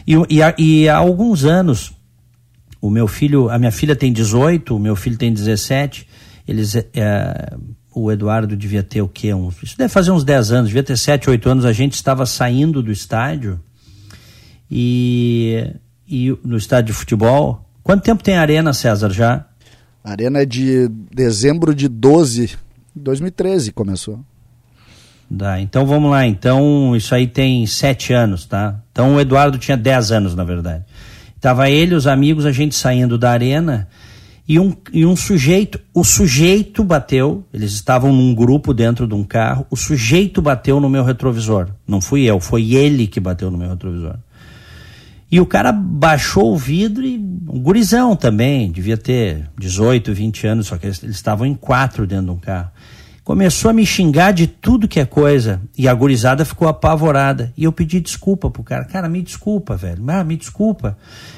[0.05, 1.93] e, e, e há alguns anos,
[2.81, 6.07] o meu filho, a minha filha tem 18, o meu filho tem 17,
[6.47, 6.75] eles.
[6.75, 7.53] É,
[7.93, 9.33] o Eduardo devia ter o quê?
[9.33, 11.65] Uns, isso deve fazer uns 10 anos, devia ter 7, 8 anos.
[11.65, 13.59] A gente estava saindo do estádio
[14.69, 15.71] e,
[16.07, 17.63] e no estádio de futebol.
[17.83, 19.45] Quanto tempo tem a Arena, César, já?
[20.03, 22.57] A Arena é de dezembro de 12,
[22.95, 24.19] 2013 começou.
[25.29, 26.25] Dá, então vamos lá.
[26.27, 28.79] Então isso aí tem sete anos, tá?
[28.91, 30.83] Então o Eduardo tinha 10 anos, na verdade.
[31.39, 33.87] Tava ele, os amigos, a gente saindo da arena
[34.47, 39.23] e um, e um sujeito, o sujeito bateu, eles estavam num grupo dentro de um
[39.23, 41.69] carro, o sujeito bateu no meu retrovisor.
[41.87, 44.17] Não fui eu, foi ele que bateu no meu retrovisor.
[45.31, 50.67] E o cara baixou o vidro e um gurizão também, devia ter 18, 20 anos,
[50.67, 52.69] só que eles, eles estavam em quatro dentro de um carro.
[53.23, 55.61] Começou a me xingar de tudo que é coisa.
[55.77, 57.53] E a gurizada ficou apavorada.
[57.55, 58.83] E eu pedi desculpa pro cara.
[58.83, 60.03] Cara, me desculpa, velho.
[60.07, 60.97] Ah, me desculpa.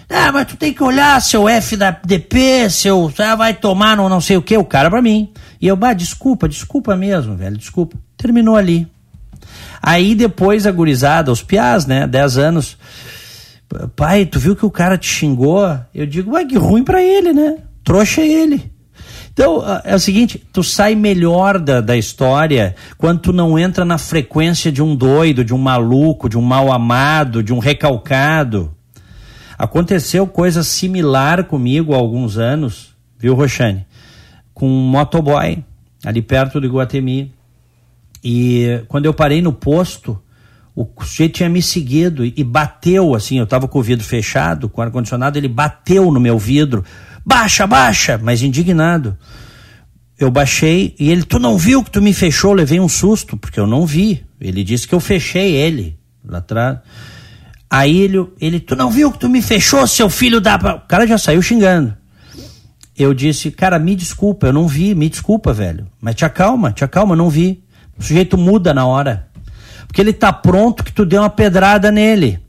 [0.10, 3.12] Ah, mas tu tem que olhar seu FDP, seu.
[3.19, 5.32] Ah, vai tomar no não sei o que, o cara pra mim.
[5.62, 7.95] E eu, bah, desculpa, desculpa mesmo, velho, desculpa.
[8.17, 8.88] Terminou ali.
[9.80, 12.78] Aí depois a gurizada, os piás, né, 10 anos.
[13.95, 15.80] Pai, tu viu que o cara te xingou?
[15.93, 17.58] Eu digo, ué, que ruim pra ele, né?
[17.84, 18.75] Trouxa é ele.
[19.36, 23.98] Então, é o seguinte, tu sai melhor da, da história quando tu não entra na
[23.98, 28.74] frequência de um doido, de um maluco, de um mal amado, de um recalcado.
[29.58, 33.86] Aconteceu coisa similar comigo há alguns anos, viu, Roxane?
[34.54, 35.62] Com um motoboy,
[36.06, 37.34] ali perto do Iguatemi.
[38.24, 40.17] E quando eu parei no posto,
[40.74, 44.80] o sujeito tinha me seguido e bateu, assim, eu estava com o vidro fechado, com
[44.80, 46.86] o ar-condicionado, ele bateu no meu vidro.
[47.26, 48.20] Baixa, baixa!
[48.22, 49.18] Mas indignado.
[50.18, 52.54] Eu baixei e ele, tu não viu que tu me fechou?
[52.54, 54.24] levei um susto, porque eu não vi.
[54.40, 56.80] Ele disse que eu fechei ele lá atrás.
[57.70, 60.56] Aí ele, ele, tu não viu que tu me fechou, seu filho da.
[60.56, 61.96] O cara já saiu xingando.
[62.98, 65.86] Eu disse, cara, me desculpa, eu não vi, me desculpa, velho.
[66.00, 67.62] Mas te acalma, te acalma, não vi.
[67.98, 69.28] O sujeito muda na hora.
[69.86, 72.40] Porque ele tá pronto que tu deu uma pedrada nele.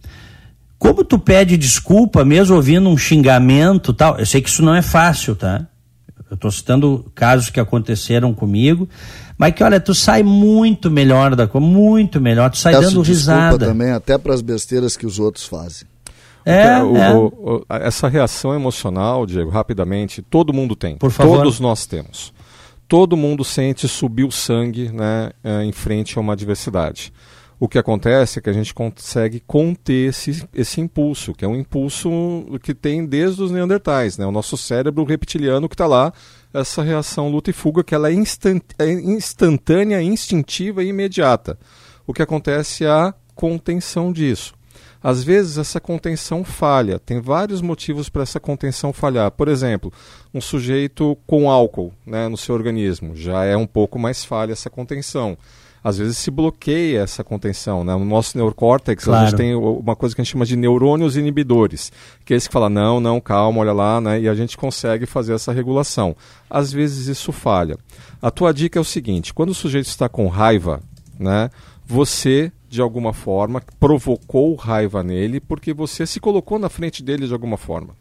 [0.79, 4.83] Como tu pede desculpa, mesmo ouvindo um xingamento tal, eu sei que isso não é
[4.83, 5.67] fácil, tá?
[6.31, 8.89] Eu estou citando casos que aconteceram comigo,
[9.39, 13.03] mas que olha, tu sai muito melhor da coisa, muito melhor, tu sai Peço dando
[13.03, 13.67] risada.
[13.67, 15.87] também, até para as besteiras que os outros fazem.
[16.45, 17.13] É, o, é.
[17.13, 20.97] O, o, essa reação emocional, Diego, rapidamente, todo mundo tem.
[20.97, 21.39] Por favor.
[21.39, 22.35] Todos nós temos
[22.89, 27.13] todo mundo sente subir o sangue né, é, em frente a uma adversidade.
[27.59, 31.57] O que acontece é que a gente consegue conter esse, esse impulso, que é um
[31.57, 32.11] impulso
[32.63, 34.27] que tem desde os neandertais, né?
[34.27, 36.13] O nosso cérebro reptiliano que está lá,
[36.53, 41.59] essa reação luta e fuga, que ela é, instant, é instantânea, instintiva e imediata.
[42.07, 44.55] O que acontece é a contenção disso.
[45.03, 46.99] Às vezes essa contenção falha.
[46.99, 49.31] Tem vários motivos para essa contenção falhar.
[49.31, 49.91] Por exemplo,
[50.35, 54.69] um sujeito com álcool né, no seu organismo já é um pouco mais falha essa
[54.69, 55.39] contenção.
[55.87, 57.85] Às vezes se bloqueia essa contenção.
[57.85, 57.95] Né?
[57.95, 59.21] No nosso neocórtex, claro.
[59.23, 61.93] a gente tem uma coisa que a gente chama de neurônios inibidores,
[62.25, 64.21] que é esse que fala, não, não, calma, olha lá, né?
[64.21, 66.17] e a gente consegue fazer essa regulação.
[66.51, 67.79] Às vezes isso falha.
[68.21, 70.83] A tua dica é o seguinte: quando o sujeito está com raiva,
[71.21, 71.51] né,
[71.87, 77.33] você de alguma forma, provocou raiva nele porque você se colocou na frente dele de
[77.33, 77.95] alguma forma.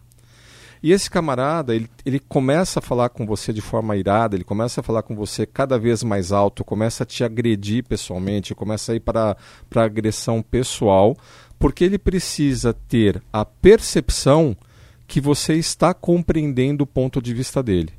[0.86, 4.82] E esse camarada, ele, ele começa a falar com você de forma irada, ele começa
[4.82, 8.96] a falar com você cada vez mais alto, começa a te agredir pessoalmente, começa a
[8.96, 9.36] ir para
[9.76, 11.18] a agressão pessoal,
[11.58, 14.56] porque ele precisa ter a percepção
[15.08, 17.92] que você está compreendendo o ponto de vista dele.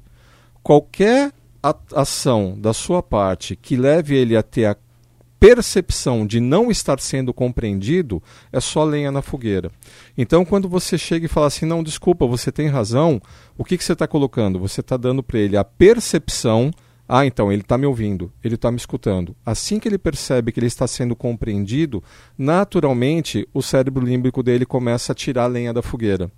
[0.63, 1.33] Qualquer
[1.93, 4.77] ação da sua parte que leve ele a ter a
[5.39, 8.23] percepção de não estar sendo compreendido
[8.53, 9.71] é só lenha na fogueira.
[10.17, 13.21] Então, quando você chega e fala assim, não, desculpa, você tem razão,
[13.57, 14.59] o que, que você está colocando?
[14.59, 16.71] Você está dando para ele a percepção.
[17.09, 19.37] Ah, então, ele está me ouvindo, ele está me escutando.
[19.45, 22.03] Assim que ele percebe que ele está sendo compreendido,
[22.37, 26.31] naturalmente o cérebro límbico dele começa a tirar a lenha da fogueira.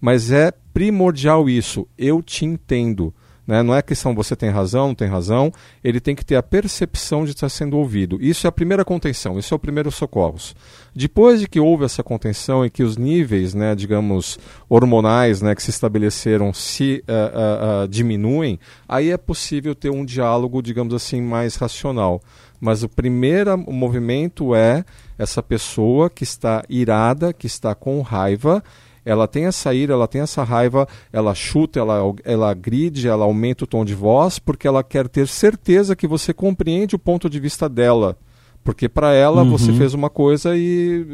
[0.00, 3.14] Mas é primordial isso, eu te entendo
[3.46, 3.62] Né?
[3.62, 5.52] Não é questão você tem razão, não tem razão.
[5.84, 8.18] Ele tem que ter a percepção de estar sendo ouvido.
[8.20, 10.54] Isso é a primeira contenção, isso é o primeiro socorros.
[10.94, 15.62] Depois de que houve essa contenção e que os níveis, né, digamos, hormonais né, que
[15.62, 21.20] se estabeleceram se uh, uh, uh, diminuem, aí é possível ter um diálogo, digamos assim,
[21.20, 22.20] mais racional.
[22.58, 24.84] Mas o primeiro movimento é
[25.18, 28.62] essa pessoa que está irada, que está com raiva,
[29.06, 33.62] ela tem essa ira, ela tem essa raiva, ela chuta, ela, ela agride, ela aumenta
[33.62, 37.38] o tom de voz, porque ela quer ter certeza que você compreende o ponto de
[37.38, 38.18] vista dela.
[38.64, 39.50] Porque para ela uhum.
[39.50, 41.06] você fez uma coisa e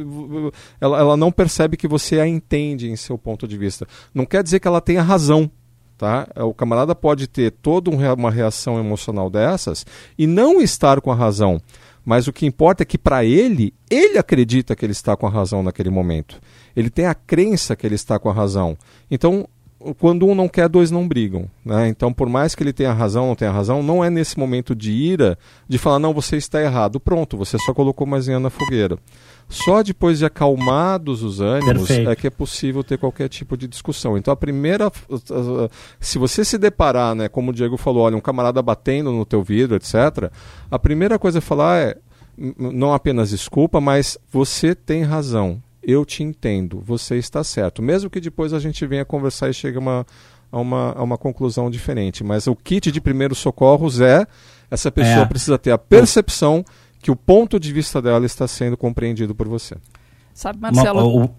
[0.81, 3.87] ela, ela não percebe que você a entende em seu ponto de vista.
[4.15, 5.51] Não quer dizer que ela tenha razão.
[5.99, 6.27] Tá?
[6.37, 9.85] O camarada pode ter toda uma reação emocional dessas
[10.19, 11.61] e não estar com a razão.
[12.05, 15.31] Mas o que importa é que para ele, ele acredita que ele está com a
[15.31, 16.41] razão naquele momento.
[16.77, 18.77] Ele tem a crença que ele está com a razão.
[19.11, 19.47] Então,
[19.99, 21.49] quando um não quer, dois não brigam.
[21.65, 21.89] Né?
[21.89, 24.75] Então, por mais que ele tenha razão ou não tenha razão, não é nesse momento
[24.75, 25.37] de ira
[25.69, 27.01] de falar, não, você está errado.
[27.01, 28.97] Pronto, você só colocou mais lenha na fogueira.
[29.49, 32.11] Só depois de acalmados os ânimos Perfeito.
[32.11, 34.17] é que é possível ter qualquer tipo de discussão.
[34.17, 34.91] Então, a primeira.
[36.01, 39.43] Se você se deparar, né, como o Diego falou, olha, um camarada batendo no teu
[39.43, 40.31] vidro, etc.,
[40.71, 41.97] a primeira coisa a falar é
[42.59, 47.83] não apenas desculpa, mas você tem razão eu te entendo, você está certo.
[47.83, 50.07] Mesmo que depois a gente venha conversar e chegue a uma,
[50.51, 52.23] a uma, a uma conclusão diferente.
[52.23, 54.27] Mas o kit de primeiros socorros é
[54.71, 55.27] essa pessoa é.
[55.27, 56.65] precisa ter a percepção
[57.01, 59.77] que o ponto de vista dela está sendo compreendido por você.
[60.33, 61.17] Sabe, Marcelo?
[61.17, 61.31] Uma, o,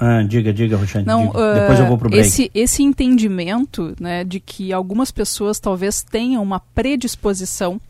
[0.00, 1.06] ah, diga, diga, Roxane.
[1.06, 1.38] Não, diga.
[1.38, 2.26] Uh, Depois eu vou pro break.
[2.26, 7.80] Esse, esse entendimento né, de que algumas pessoas talvez tenham uma predisposição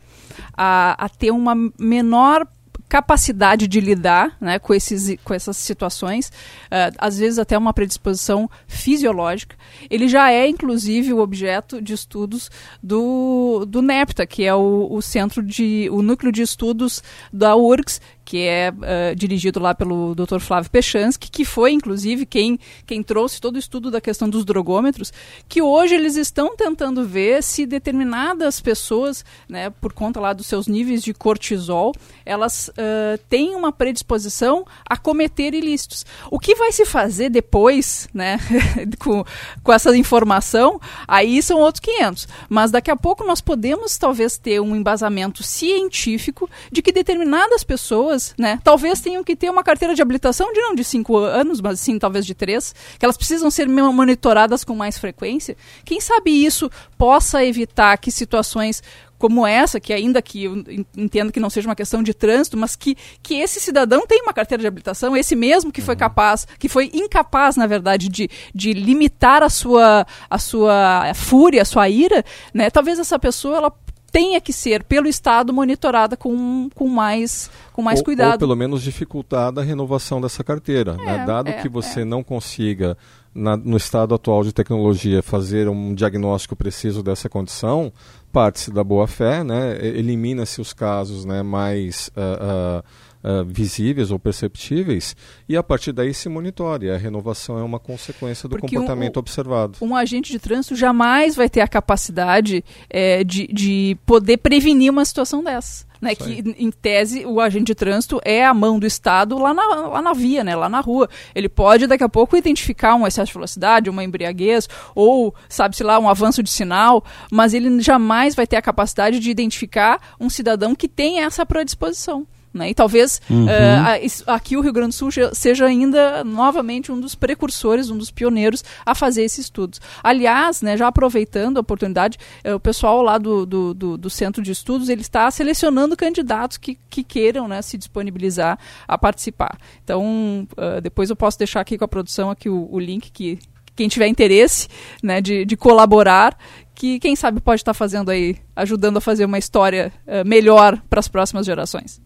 [0.55, 2.45] a, a ter uma menor
[2.89, 6.29] capacidade de lidar né, com, esses, com essas situações,
[6.65, 9.55] uh, às vezes até uma predisposição fisiológica.
[9.89, 12.49] Ele já é, inclusive, o objeto de estudos
[12.81, 18.01] do, do NEPTA, que é o, o centro de o núcleo de estudos da URGS,
[18.29, 20.37] que é uh, dirigido lá pelo Dr.
[20.37, 25.11] Flávio Pechansky, que foi, inclusive, quem, quem trouxe todo o estudo da questão dos drogômetros,
[25.47, 30.67] que hoje eles estão tentando ver se determinadas pessoas, né, por conta lá dos seus
[30.67, 31.91] níveis de cortisol,
[32.23, 36.05] elas uh, têm uma predisposição a cometer ilícitos.
[36.29, 38.37] O que vai se fazer depois, né,
[39.01, 39.25] com,
[39.63, 42.27] com essa informação, aí são outros 500.
[42.47, 48.18] Mas daqui a pouco nós podemos, talvez, ter um embasamento científico de que determinadas pessoas
[48.37, 51.79] né, talvez tenham que ter uma carteira de habilitação de não de cinco anos, mas
[51.79, 55.55] sim talvez de três, que elas precisam ser monitoradas com mais frequência.
[55.83, 58.81] Quem sabe isso possa evitar que situações
[59.19, 60.63] como essa, que ainda que eu
[60.95, 64.33] entendo que não seja uma questão de trânsito, mas que, que esse cidadão tem uma
[64.33, 65.99] carteira de habilitação, esse mesmo que foi uhum.
[65.99, 71.65] capaz, que foi incapaz, na verdade, de, de limitar a sua, a sua fúria, a
[71.65, 72.69] sua ira, né?
[72.69, 73.73] Talvez essa pessoa ela
[74.09, 78.33] tenha que ser pelo Estado monitorada com, com mais, com mais ou, cuidado.
[78.33, 80.93] Ou pelo menos dificultada a renovação dessa carteira.
[80.93, 81.03] Né?
[81.03, 81.25] É, né?
[81.25, 82.05] Dado é, que você é.
[82.05, 82.97] não consiga,
[83.33, 87.91] na, no estado atual de tecnologia, fazer um diagnóstico preciso dessa condição,
[88.31, 89.77] parte-se da boa-fé, né?
[89.81, 92.09] elimina-se os casos né, mais.
[92.09, 95.15] Uh, uh, uh, visíveis ou perceptíveis
[95.47, 96.89] e a partir daí se monitore.
[96.89, 99.77] A renovação é uma consequência do Porque comportamento um, observado.
[99.81, 105.05] Um agente de trânsito jamais vai ter a capacidade é, de, de poder prevenir uma
[105.05, 105.87] situação dessa.
[106.01, 109.65] Né, que em tese o agente de trânsito é a mão do Estado lá na,
[109.65, 111.09] lá na via, né, lá na rua.
[111.35, 115.99] Ele pode daqui a pouco identificar um excesso de velocidade, uma embriaguez ou, sabe-se lá,
[115.99, 120.73] um avanço de sinal, mas ele jamais vai ter a capacidade de identificar um cidadão
[120.73, 122.25] que tem essa predisposição.
[122.53, 122.71] Né?
[122.71, 123.45] E talvez uhum.
[123.45, 128.09] uh, aqui o Rio Grande do Sul seja ainda novamente um dos precursores, um dos
[128.09, 129.79] pioneiros a fazer esses estudos.
[130.03, 134.41] Aliás, né, já aproveitando a oportunidade, uh, o pessoal lá do, do, do, do, Centro
[134.41, 138.57] de Estudos ele está selecionando candidatos que, que queiram né, se disponibilizar
[138.87, 139.55] a participar.
[139.83, 143.37] Então, uh, depois eu posso deixar aqui com a produção aqui o, o link que
[143.75, 144.67] quem tiver interesse
[145.01, 146.37] né, de, de colaborar,
[146.73, 149.93] que quem sabe pode estar fazendo aí, ajudando a fazer uma história
[150.25, 152.01] melhor para as próximas gerações.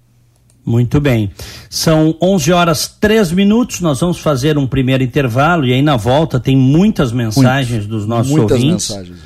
[0.66, 1.30] Muito bem.
[1.70, 3.82] São 11 horas 3 minutos.
[3.82, 8.32] Nós vamos fazer um primeiro intervalo e aí na volta tem muitas mensagens dos nossos
[8.32, 8.90] muitas ouvintes.
[8.90, 9.18] Mensagens.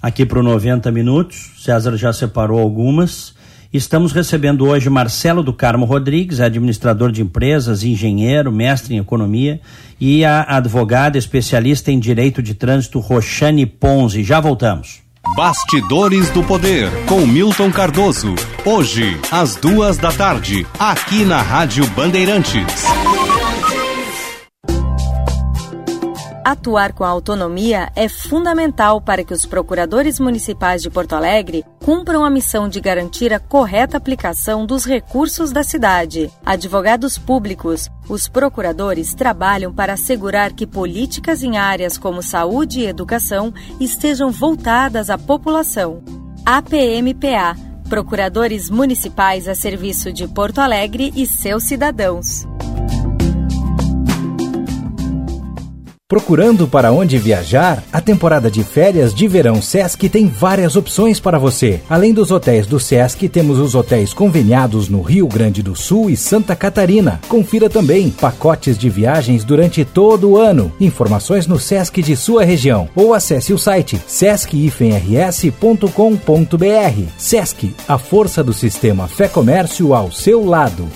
[0.00, 1.52] Aqui para o 90 minutos.
[1.58, 3.34] César já separou algumas.
[3.72, 9.62] Estamos recebendo hoje Marcelo do Carmo Rodrigues, administrador de empresas, engenheiro, mestre em economia,
[9.98, 14.22] e a advogada especialista em direito de trânsito Roxane Ponzi.
[14.22, 15.00] Já voltamos.
[15.34, 18.34] Bastidores do Poder, com Milton Cardoso.
[18.66, 22.84] Hoje, às duas da tarde, aqui na Rádio Bandeirantes.
[26.44, 32.30] Atuar com autonomia é fundamental para que os procuradores municipais de Porto Alegre cumpram a
[32.30, 36.30] missão de garantir a correta aplicação dos recursos da cidade.
[36.44, 43.54] Advogados públicos, os procuradores trabalham para assegurar que políticas em áreas como saúde e educação
[43.78, 46.02] estejam voltadas à população.
[46.44, 47.56] APMPA
[47.88, 52.46] Procuradores Municipais a serviço de Porto Alegre e seus cidadãos.
[56.12, 57.82] Procurando para onde viajar?
[57.90, 61.80] A temporada de férias de verão Sesc tem várias opções para você.
[61.88, 66.16] Além dos hotéis do Sesc, temos os hotéis conveniados no Rio Grande do Sul e
[66.18, 67.18] Santa Catarina.
[67.30, 70.70] Confira também pacotes de viagens durante todo o ano.
[70.78, 74.62] Informações no Sesc de sua região ou acesse o site sesc-rs.com.br.
[77.16, 80.86] Sesc, a força do sistema Fé Comércio ao seu lado.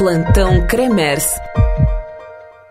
[0.00, 1.26] Plantão Cremers.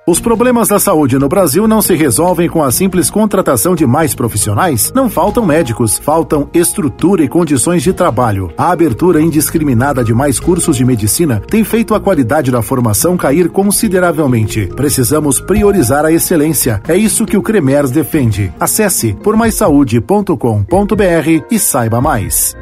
[0.07, 4.15] Os problemas da saúde no Brasil não se resolvem com a simples contratação de mais
[4.15, 4.91] profissionais?
[4.95, 8.51] Não faltam médicos, faltam estrutura e condições de trabalho.
[8.57, 13.47] A abertura indiscriminada de mais cursos de medicina tem feito a qualidade da formação cair
[13.47, 14.65] consideravelmente.
[14.75, 16.81] Precisamos priorizar a excelência.
[16.87, 18.51] É isso que o Cremers defende.
[18.59, 22.57] Acesse pormaissaude.com.br e saiba mais.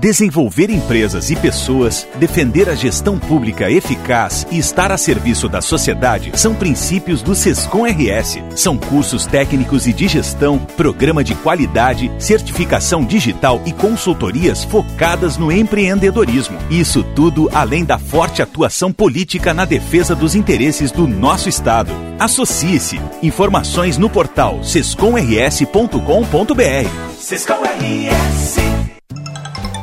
[0.00, 6.32] Desenvolver empresas e pessoas, defender a gestão pública eficaz e estar a serviço da sociedade
[6.40, 8.38] são princípios do Sescom RS.
[8.56, 15.52] São cursos técnicos e de gestão, programa de qualidade, certificação digital e consultorias focadas no
[15.52, 16.56] empreendedorismo.
[16.70, 21.92] Isso tudo além da forte atuação política na defesa dos interesses do nosso Estado.
[22.18, 22.98] Associe-se.
[23.22, 27.18] Informações no portal sescomrs.com.br.
[27.18, 28.69] Sescom RS.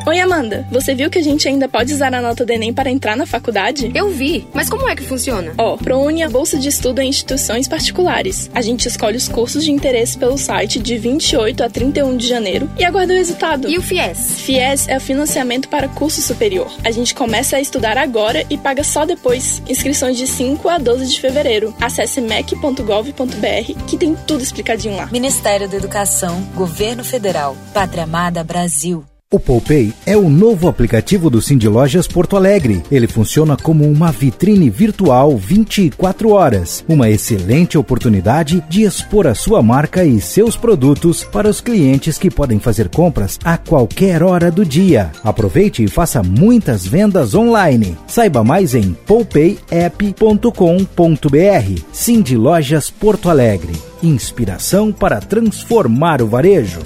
[0.07, 0.65] Oi, Amanda.
[0.71, 3.25] Você viu que a gente ainda pode usar a nota do Enem para entrar na
[3.25, 3.91] faculdade?
[3.93, 4.47] Eu vi.
[4.53, 5.53] Mas como é que funciona?
[5.57, 8.49] Ó, oh, ProUni é bolsa de estudo em instituições particulares.
[8.55, 12.69] A gente escolhe os cursos de interesse pelo site de 28 a 31 de janeiro
[12.79, 13.69] e aguarda o resultado.
[13.69, 14.39] E o FIES?
[14.39, 16.71] FIES é o financiamento para curso superior.
[16.85, 19.61] A gente começa a estudar agora e paga só depois.
[19.67, 21.75] Inscrições de 5 a 12 de fevereiro.
[21.81, 25.07] Acesse mec.gov.br que tem tudo explicadinho lá.
[25.07, 29.03] Ministério da Educação, Governo Federal, Pátria Amada Brasil.
[29.29, 32.81] O Poupei é o novo aplicativo do Cindy Lojas Porto Alegre.
[32.89, 36.85] Ele funciona como uma vitrine virtual 24 horas.
[36.87, 42.31] Uma excelente oportunidade de expor a sua marca e seus produtos para os clientes que
[42.31, 45.11] podem fazer compras a qualquer hora do dia.
[45.21, 47.97] Aproveite e faça muitas vendas online.
[48.07, 51.81] Saiba mais em poupayapp.com.br.
[51.91, 53.73] Cindy Lojas Porto Alegre.
[54.01, 56.79] Inspiração para transformar o varejo.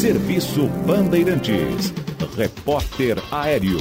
[0.00, 1.92] Serviço Bandeirantes.
[2.34, 3.80] Repórter Aéreo.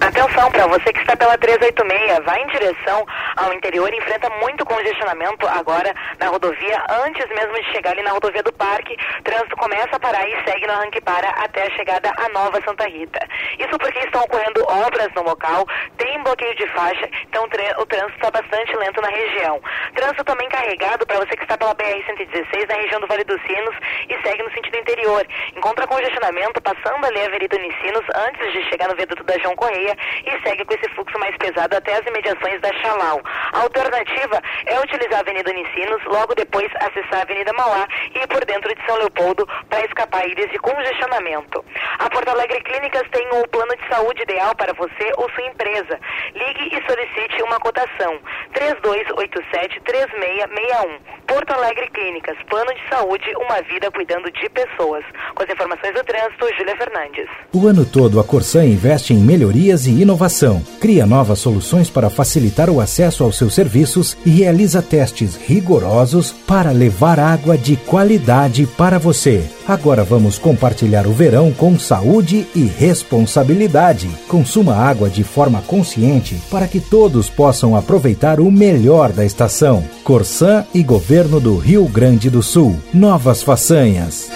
[0.00, 3.06] Atenção para você que está pela 386, vai em direção
[3.40, 8.42] ao interior, enfrenta muito congestionamento agora na rodovia, antes mesmo de chegar ali na rodovia
[8.42, 12.28] do Parque, trânsito começa a parar e segue no arranque para até a chegada à
[12.28, 13.20] Nova Santa Rita.
[13.58, 15.66] Isso porque estão ocorrendo obras no local,
[15.96, 19.60] tem bloqueio de faixa, então o trânsito está bastante lento na região.
[19.94, 23.74] Trânsito também carregado para você que está pela BR-116 na região do Vale dos Sinos
[24.08, 25.26] e segue no sentido interior.
[25.56, 29.96] Encontra congestionamento passando ali a Avenida Unicinos antes de chegar no viaduto da João Correia
[30.26, 33.20] e segue com esse fluxo mais pesado até as imediações da Chalau.
[33.52, 38.26] A alternativa é utilizar a Avenida Unicinos, logo depois acessar a Avenida Mauá e ir
[38.28, 41.64] por dentro de São Leopoldo para escapar ilhas de congestionamento.
[41.98, 45.98] A Porto Alegre Clínicas tem o plano de saúde ideal para você ou sua empresa.
[46.34, 48.20] Ligue e solicite uma cotação.
[48.54, 51.00] 3287-3661.
[51.26, 55.04] Porto Alegre Clínicas, plano de saúde, uma vida cuidando de pessoas.
[55.34, 57.28] Com as informações do trânsito, Júlia Fernandes.
[57.52, 60.62] O ano todo, a Corsan investe em melhorias e inovação.
[60.80, 66.70] Cria novas soluções para facilitar o acesso aos seus serviços e realiza testes rigorosos para
[66.70, 69.42] levar água de qualidade para você.
[69.66, 74.10] Agora vamos compartilhar o verão com saúde e responsabilidade.
[74.26, 79.84] Consuma água de forma consciente para que todos possam aproveitar o melhor da estação.
[80.02, 82.76] Corsã e Governo do Rio Grande do Sul.
[82.92, 84.28] Novas façanhas.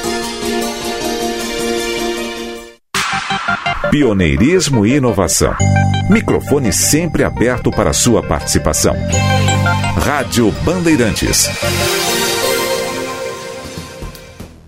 [3.94, 5.54] Pioneirismo e inovação.
[6.10, 8.92] Microfone sempre aberto para sua participação.
[10.04, 11.48] Rádio Bandeirantes.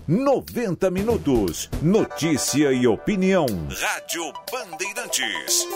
[0.07, 1.69] 90 minutos.
[1.81, 3.45] Notícia e opinião.
[3.81, 5.67] Rádio Bandeirantes.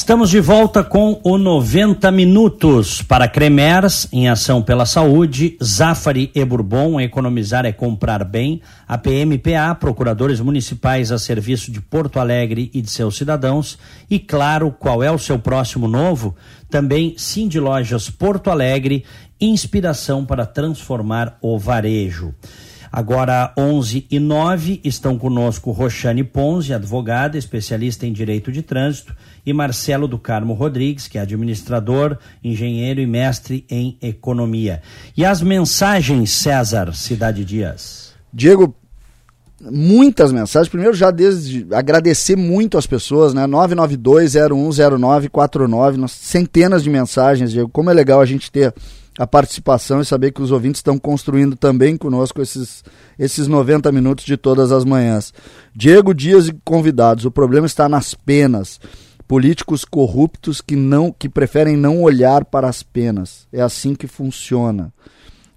[0.00, 6.42] Estamos de volta com o 90 Minutos para Cremers, em ação pela saúde, Zafari e
[6.42, 12.80] Bourbon, economizar é comprar bem, a PMPA, procuradores municipais a serviço de Porto Alegre e
[12.80, 13.78] de seus cidadãos,
[14.10, 16.34] e claro, qual é o seu próximo novo?
[16.70, 19.04] Também Cindy Lojas Porto Alegre,
[19.38, 22.34] inspiração para transformar o varejo.
[22.92, 29.14] Agora, 11 e 9, estão conosco Roxane Ponzi, advogada, especialista em direito de trânsito,
[29.46, 34.82] e Marcelo do Carmo Rodrigues, que é administrador, engenheiro e mestre em economia.
[35.16, 38.12] E as mensagens, César Cidade Dias?
[38.32, 38.74] Diego,
[39.60, 40.68] muitas mensagens.
[40.68, 43.44] Primeiro, já desde agradecer muito às pessoas, né?
[43.46, 47.68] 992-010949, centenas de mensagens, Diego.
[47.68, 48.74] Como é legal a gente ter
[49.18, 52.84] a participação e saber que os ouvintes estão construindo também conosco esses,
[53.18, 55.32] esses 90 minutos de todas as manhãs.
[55.74, 58.80] Diego Dias e convidados, o problema está nas penas.
[59.26, 63.46] Políticos corruptos que não que preferem não olhar para as penas.
[63.52, 64.92] É assim que funciona.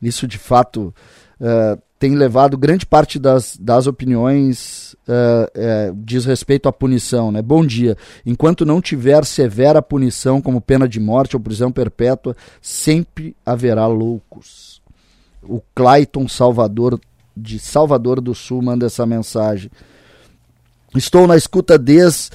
[0.01, 0.93] Isso de fato
[1.39, 7.31] uh, tem levado grande parte das, das opiniões uh, uh, diz respeito à punição.
[7.31, 7.41] Né?
[7.41, 7.95] Bom dia.
[8.25, 14.81] Enquanto não tiver severa punição, como pena de morte ou prisão perpétua, sempre haverá loucos.
[15.43, 16.99] O Clayton Salvador,
[17.37, 19.71] de Salvador do Sul, manda essa mensagem.
[20.93, 22.31] Estou na escuta desde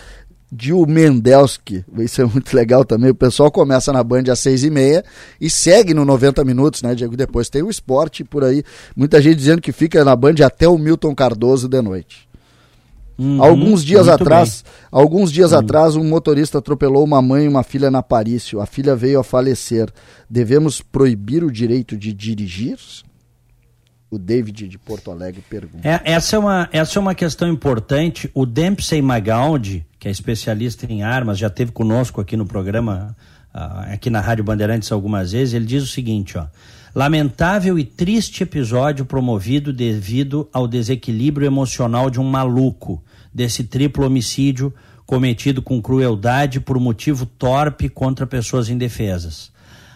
[0.56, 1.84] Gil Mendelski.
[1.98, 3.10] Isso é muito legal também.
[3.10, 5.04] O pessoal começa na Band às seis e meia
[5.40, 7.16] e segue no 90 minutos, né, Diego?
[7.16, 8.62] Depois tem o esporte por aí.
[8.96, 12.28] Muita gente dizendo que fica na Band até o Milton Cardoso de noite.
[13.18, 14.72] Uhum, alguns dias atrás, bem.
[14.92, 15.58] alguns dias uhum.
[15.58, 18.60] atrás, um motorista atropelou uma mãe e uma filha na Parício.
[18.60, 19.92] A filha veio a falecer.
[20.30, 22.78] Devemos proibir o direito de dirigir?
[24.10, 25.86] O David de Porto Alegre pergunta.
[25.86, 28.30] É, essa, é uma, essa é uma questão importante.
[28.32, 33.14] O Dempsey Magaldi, que é especialista em armas, já teve conosco aqui no programa,
[33.54, 35.52] uh, aqui na Rádio Bandeirantes algumas vezes.
[35.52, 36.46] Ele diz o seguinte: ó,
[36.94, 44.72] lamentável e triste episódio promovido devido ao desequilíbrio emocional de um maluco, desse triplo homicídio
[45.04, 49.50] cometido com crueldade por motivo torpe contra pessoas indefesas.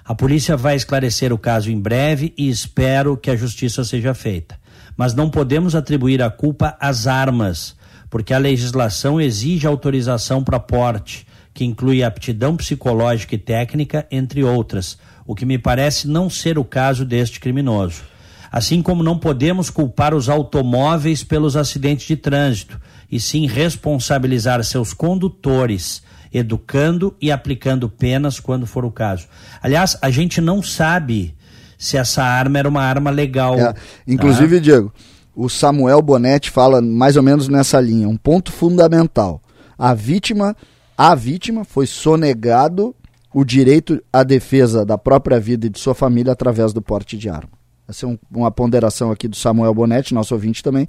[0.05, 4.59] A polícia vai esclarecer o caso em breve e espero que a justiça seja feita.
[4.97, 7.77] Mas não podemos atribuir a culpa às armas,
[8.11, 14.99] porque a legislação exige autorização para porte, que inclui aptidão psicológica e técnica, entre outras,
[15.25, 18.03] o que me parece não ser o caso deste criminoso.
[18.51, 22.81] Assim como não podemos culpar os automóveis pelos acidentes de trânsito,
[23.11, 26.03] e sim responsabilizar seus condutores
[26.33, 29.27] educando e aplicando penas quando for o caso.
[29.61, 31.35] Aliás, a gente não sabe
[31.79, 33.59] se essa arma era uma arma legal.
[33.59, 33.75] É,
[34.07, 34.63] inclusive, tá?
[34.63, 34.93] Diego,
[35.35, 39.43] o Samuel Bonetti fala mais ou menos nessa linha, um ponto fundamental.
[39.77, 40.57] A vítima,
[40.97, 42.95] a vítima foi sonegado
[43.35, 47.29] o direito à defesa da própria vida e de sua família através do porte de
[47.29, 47.51] arma.
[47.89, 50.89] Essa é um, uma ponderação aqui do Samuel Bonetti, nosso ouvinte também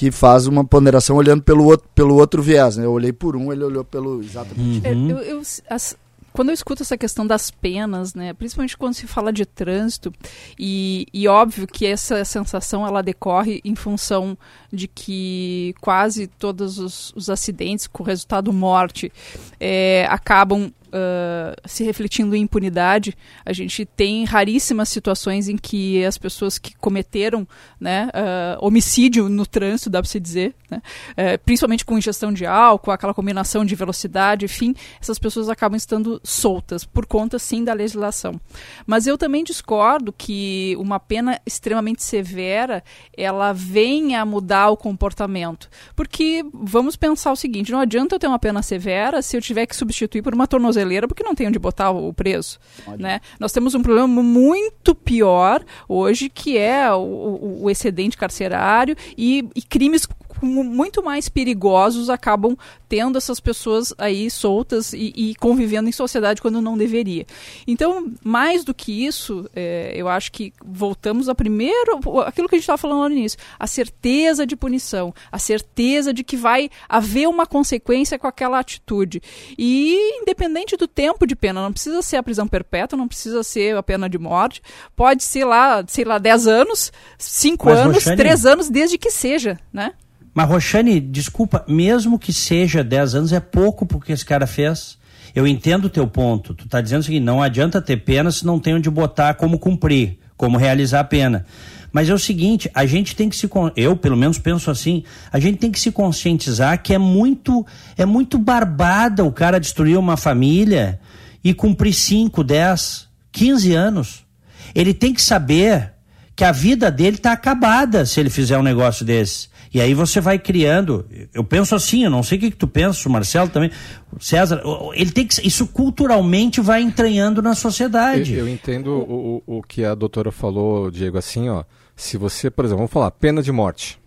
[0.00, 2.78] que faz uma ponderação olhando pelo outro, pelo outro viés.
[2.78, 2.86] Né?
[2.86, 4.88] Eu olhei por um, ele olhou pelo exatamente.
[4.88, 5.10] Uhum.
[5.10, 5.94] Eu, eu, as,
[6.32, 10.10] quando eu escuto essa questão das penas, né, principalmente quando se fala de trânsito,
[10.58, 14.38] e, e óbvio que essa sensação ela decorre em função
[14.72, 19.12] de que quase todos os, os acidentes com resultado morte
[19.60, 23.16] é, acabam uh, se refletindo em impunidade.
[23.44, 27.46] A gente tem raríssimas situações em que as pessoas que cometeram
[27.80, 30.82] né, uh, homicídio no trânsito, dá para se dizer, né,
[31.12, 36.20] uh, principalmente com ingestão de álcool, aquela combinação de velocidade, enfim, essas pessoas acabam estando
[36.24, 38.40] soltas por conta, sim, da legislação.
[38.86, 42.82] Mas eu também discordo que uma pena extremamente severa
[43.16, 45.68] ela venha a mudar o comportamento.
[45.94, 49.66] Porque vamos pensar o seguinte: não adianta eu ter uma pena severa se eu tiver
[49.66, 52.58] que substituir por uma tornozeleira tornozeleira porque não tem onde botar o preso.
[52.98, 53.20] Né?
[53.38, 59.62] Nós temos um problema muito pior hoje, que é o, o excedente carcerário e, e
[59.62, 60.06] crimes
[60.42, 62.56] muito mais perigosos acabam
[62.88, 67.26] tendo essas pessoas aí soltas e, e convivendo em sociedade quando não deveria.
[67.66, 72.58] Então, mais do que isso, é, eu acho que voltamos a primeiro, aquilo que a
[72.58, 76.68] gente estava falando lá no início, a certeza de punição, a certeza de que vai
[76.88, 79.22] haver uma consequência com aquela atitude.
[79.56, 83.76] E independente do tempo de pena, não precisa ser a prisão perpétua, não precisa ser
[83.76, 84.62] a pena de morte,
[84.96, 88.16] pode ser lá, sei lá, 10 anos, 5 anos, Roxane...
[88.16, 89.92] 3 anos, desde que seja, né?
[90.32, 94.98] Mas, Roxane, desculpa, mesmo que seja 10 anos, é pouco porque esse cara fez.
[95.34, 96.54] Eu entendo o teu ponto.
[96.54, 99.58] Tu está dizendo o seguinte, não adianta ter pena se não tem onde botar como
[99.58, 101.46] cumprir, como realizar a pena.
[101.92, 105.02] Mas é o seguinte, a gente tem que se eu pelo menos penso assim,
[105.32, 107.66] a gente tem que se conscientizar que é muito
[107.96, 111.00] é muito barbada o cara destruir uma família
[111.42, 114.24] e cumprir 5, 10, 15 anos.
[114.72, 115.92] Ele tem que saber
[116.36, 119.48] que a vida dele está acabada se ele fizer um negócio desse.
[119.72, 121.06] E aí você vai criando.
[121.32, 123.70] Eu penso assim, eu não sei o que, que tu pensa, o Marcelo também.
[124.18, 124.60] César,
[124.94, 125.46] ele tem que.
[125.46, 128.34] Isso culturalmente vai entranhando na sociedade.
[128.34, 131.64] Eu, eu entendo o, o, o que a doutora falou, Diego, assim, ó.
[131.94, 134.00] Se você, por exemplo, vamos falar, pena de morte.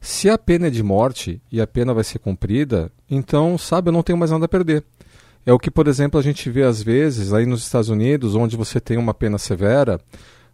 [0.00, 3.92] Se a pena é de morte e a pena vai ser cumprida, então, sabe, eu
[3.92, 4.84] não tenho mais nada a perder.
[5.46, 8.56] É o que, por exemplo, a gente vê às vezes aí nos Estados Unidos, onde
[8.56, 10.00] você tem uma pena severa,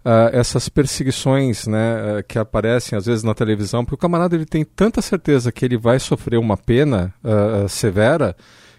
[0.05, 4.47] uh, essas perseguições né, uh, que aparecem às vezes na televisão, porque o camarada ele
[4.47, 8.37] tem tanta certeza que ele vai sofrer uma pena uh, severa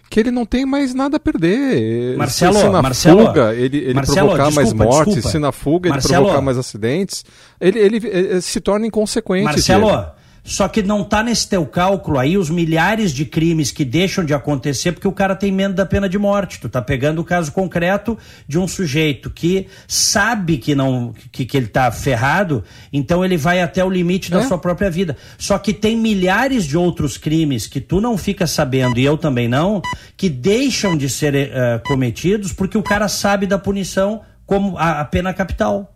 [0.08, 2.16] que ele não tem mais nada a perder.
[2.16, 5.30] Marcelo, se, na Marcelo, fuga ele, ele Marcelo, provocar desculpa, mais mortes, desculpa.
[5.30, 7.24] se na fuga Marcelo, ele provocar mais acidentes,
[7.60, 9.44] ele, ele, ele se torna inconsequente.
[9.44, 10.15] Marcelo, Diego.
[10.46, 14.32] Só que não tá nesse teu cálculo aí os milhares de crimes que deixam de
[14.32, 16.60] acontecer porque o cara tem medo da pena de morte.
[16.60, 18.16] Tu tá pegando o caso concreto
[18.46, 23.60] de um sujeito que sabe que não que, que ele tá ferrado, então ele vai
[23.60, 24.46] até o limite da É.
[24.46, 25.16] sua própria vida.
[25.36, 29.48] Só que tem milhares de outros crimes que tu não fica sabendo e eu também
[29.48, 29.82] não,
[30.16, 35.04] que deixam de ser eh, cometidos porque o cara sabe da punição como a, a
[35.04, 35.95] pena capital.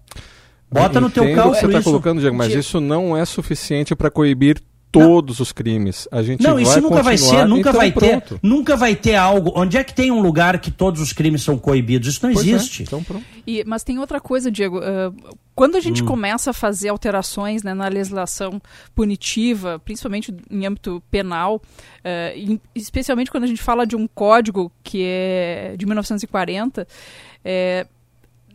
[0.71, 1.89] Bota no teu Entendo o que cálculo você está isso.
[1.91, 2.61] colocando, Diego, mas Diego.
[2.61, 4.61] isso não é suficiente para coibir
[4.93, 6.09] todos os crimes.
[6.11, 8.35] A gente Não, vai isso nunca vai ser, nunca então vai pronto.
[8.35, 9.53] ter, nunca vai ter algo.
[9.55, 12.09] Onde é que tem um lugar que todos os crimes são coibidos?
[12.09, 12.83] Isso não Pois é, existe.
[12.83, 13.25] então pronto.
[13.47, 14.81] E, mas tem outra coisa, Diego.
[14.83, 15.13] ah,
[15.55, 16.07] quando a gente Hum.
[16.07, 18.61] começa a fazer alterações né, na legislação
[18.93, 21.63] punitiva, principalmente em âmbito penal,
[22.05, 26.87] ah, e especialmente quando a gente fala de um código que é de 1940,
[27.45, 27.87] é,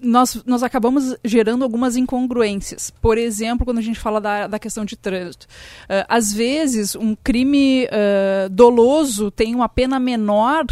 [0.02, 2.92] nós, nós acabamos gerando algumas incongruências.
[3.02, 5.48] Por exemplo, quando a gente fala da, da questão de trânsito.
[5.90, 10.66] Ah, às vezes, um crime ah, doloso tem uma pena menor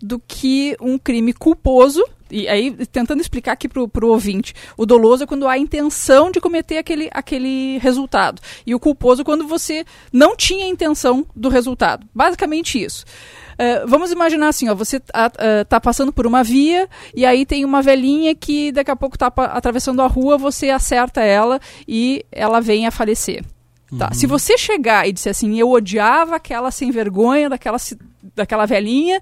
[0.00, 2.04] do que um crime culposo.
[2.30, 6.40] E aí, tentando explicar aqui para o ouvinte, o doloso é quando há intenção de
[6.40, 8.40] cometer aquele, aquele resultado.
[8.66, 12.06] E o culposo é quando você não tinha intenção do resultado.
[12.14, 13.04] Basicamente isso.
[13.62, 17.80] Uh, vamos imaginar assim, ó, você está passando por uma via e aí tem uma
[17.80, 22.86] velhinha que daqui a pouco está atravessando a rua, você acerta ela e ela vem
[22.86, 23.44] a falecer.
[23.96, 24.12] Tá.
[24.12, 27.76] Se você chegar e disser assim, eu odiava aquela sem vergonha daquela,
[28.34, 29.20] daquela velhinha,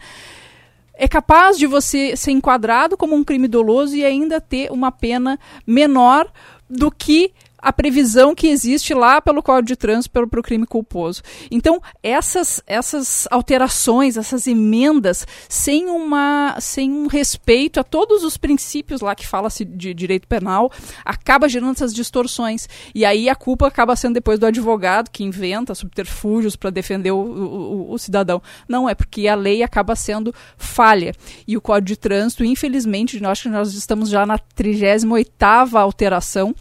[0.95, 5.38] é capaz de você ser enquadrado como um crime doloso e ainda ter uma pena
[5.66, 6.30] menor
[6.68, 11.23] do que a previsão que existe lá pelo Código de Trânsito para o crime culposo.
[11.51, 19.01] Então, essas, essas alterações, essas emendas, sem, uma, sem um respeito a todos os princípios
[19.01, 20.71] lá que fala-se de direito penal,
[21.05, 22.69] acaba gerando essas distorções.
[22.95, 27.19] E aí a culpa acaba sendo depois do advogado que inventa subterfúgios para defender o,
[27.19, 28.43] o, o cidadão.
[28.69, 31.15] Não, é porque a lei acaba sendo falha.
[31.47, 36.55] E o Código de Trânsito, infelizmente, nós que nós estamos já na 38ª alteração,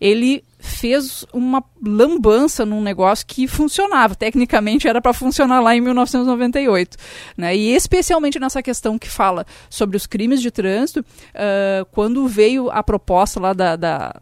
[0.00, 4.14] ele fez uma lambança num negócio que funcionava.
[4.14, 6.96] Tecnicamente era para funcionar lá em 1998.
[7.36, 7.56] Né?
[7.56, 11.04] E especialmente nessa questão que fala sobre os crimes de trânsito,
[11.34, 14.20] ah, quando veio a proposta lá da, da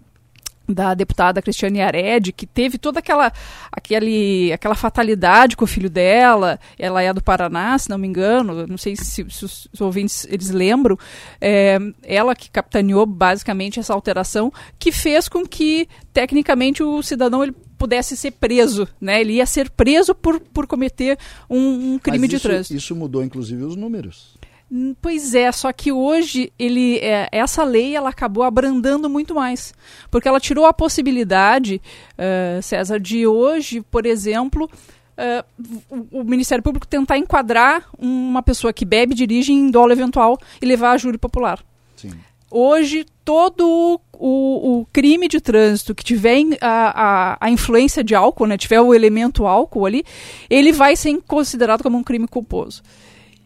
[0.69, 3.33] da deputada Cristiane Yared, que teve toda aquela,
[3.73, 8.67] aquele, aquela fatalidade com o filho dela, ela é do Paraná, se não me engano,
[8.67, 10.99] não sei se, se os, ouvintes eles lembram,
[11.41, 17.55] é, ela que capitaneou basicamente essa alteração, que fez com que, tecnicamente, o cidadão ele
[17.79, 19.21] pudesse ser preso, né?
[19.21, 21.17] Ele ia ser preso por, por cometer
[21.49, 22.77] um, um crime de trânsito.
[22.77, 24.37] Isso mudou, inclusive, os números.
[24.71, 29.73] Hum, Pois é, só que hoje ele, é, essa lei ela acabou abrandando muito mais,
[30.11, 31.81] porque ela tirou a possibilidade,
[32.19, 34.71] eh, César, de hoje, por exemplo,
[35.17, 35.43] eh,
[35.91, 40.67] o, o Ministério Público tentar enquadrar uma pessoa que bebe, dirige em dolo eventual e
[40.67, 41.59] levar a júri popular.
[41.97, 42.11] Sim.
[42.51, 48.47] Hoje, todo o, o- crime de trânsito que tiver a, a, a influência de álcool,
[48.47, 50.05] né, tiver o elemento álcool ali,
[50.49, 52.83] ele vai ser considerado como um crime culposo.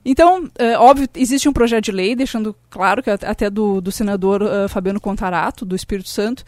[0.04, 3.92] Então, é, óbvio, existe um projeto de lei, deixando claro que at- até do, do
[3.92, 6.44] senador eh, Fabiano Contarato, do Espírito Santo,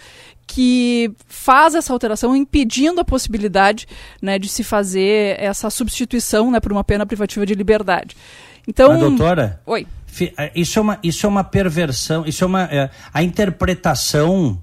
[0.47, 3.87] que faz essa alteração impedindo a possibilidade
[4.21, 8.17] né, de se fazer essa substituição né, por uma pena privativa de liberdade.
[8.67, 9.87] Então, Mas, doutora, Oi.
[10.37, 12.63] eh, isso é uma, isso é uma perversão, isso é uma.
[12.65, 14.61] é, a interpretação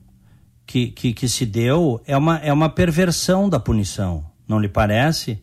[0.66, 5.42] que, que, que se deu é uma, é uma perversão da punição, não lhe parece?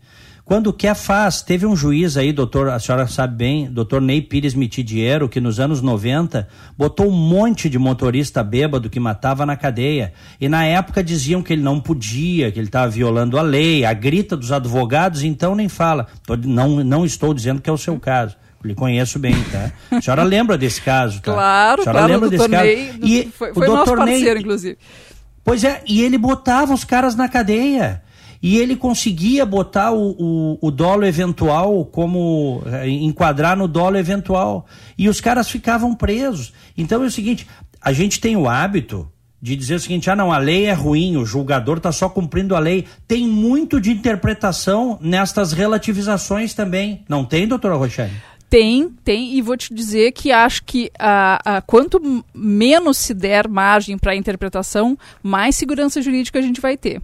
[0.49, 1.43] Quando quer, faz.
[1.43, 5.61] Teve um juiz aí, doutor, a senhora sabe bem, doutor Ney Pires Mitidiero, que nos
[5.61, 10.15] anos 90 botou um monte de motorista bêbado que matava na cadeia.
[10.41, 13.93] E na época diziam que ele não podia, que ele estava violando a lei, a
[13.93, 16.07] grita dos advogados, então nem fala.
[16.43, 18.35] Não, não estou dizendo que é o seu caso.
[18.65, 19.71] Lhe conheço bem, tá?
[19.99, 21.31] A senhora lembra desse caso, tá?
[21.31, 22.99] Claro, a senhora claro, lembra desse Ney, caso?
[23.03, 24.79] E foi, foi o nosso parceiro, Ney, inclusive.
[25.45, 28.03] Pois é, e ele botava os caras na cadeia
[28.43, 34.67] e ele conseguia botar o, o, o dolo eventual como eh, enquadrar no dolo eventual
[34.97, 36.53] e os caras ficavam presos.
[36.77, 37.47] Então é o seguinte,
[37.81, 39.11] a gente tem o hábito
[39.41, 42.57] de dizer o seguinte, ah não, a lei é ruim, o julgador está só cumprindo
[42.57, 42.87] a lei.
[43.07, 48.13] Tem muito de interpretação nestas relativizações também, não tem, doutora Rochelle?
[48.51, 53.47] Tem, tem, e vou te dizer que acho que a, a quanto menos se der
[53.47, 57.03] margem para a interpretação, mais segurança jurídica a gente vai ter.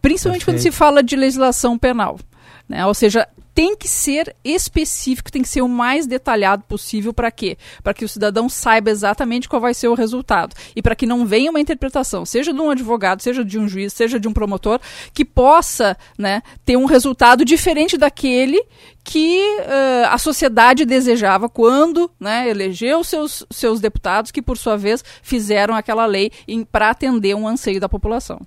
[0.00, 0.62] Principalmente Perfeito.
[0.62, 2.18] quando se fala de legislação penal.
[2.66, 2.84] Né?
[2.86, 7.56] Ou seja, tem que ser específico, tem que ser o mais detalhado possível para quê?
[7.82, 11.24] Para que o cidadão saiba exatamente qual vai ser o resultado e para que não
[11.24, 14.78] venha uma interpretação, seja de um advogado, seja de um juiz, seja de um promotor,
[15.14, 18.62] que possa né, ter um resultado diferente daquele
[19.02, 25.02] que uh, a sociedade desejava quando né, elegeu seus, seus deputados, que por sua vez
[25.22, 26.30] fizeram aquela lei
[26.70, 28.38] para atender um anseio da população.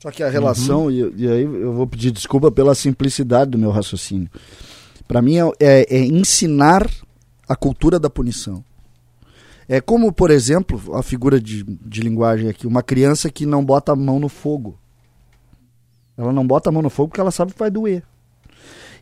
[0.00, 0.90] Só que a relação, uhum.
[0.90, 4.30] e, e, aí eu vou pedir desculpa pela simplicidade do meu raciocínio.
[5.08, 6.88] Para mim é, é, é, ensinar
[7.48, 8.62] a cultura da punição.
[9.68, 13.92] É como, por exemplo, a figura de, de linguagem aqui, uma criança que não bota
[13.92, 14.78] a mão no fogo.
[16.16, 18.02] Ela não bota a mão no fogo porque ela sabe que vai doer.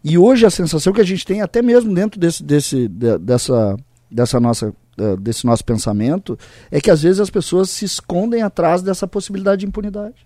[0.03, 3.76] E hoje a sensação que a gente tem, até mesmo dentro desse, desse, dessa,
[4.11, 4.74] dessa nossa,
[5.20, 6.38] desse nosso pensamento,
[6.70, 10.26] é que às vezes as pessoas se escondem atrás dessa possibilidade de impunidade.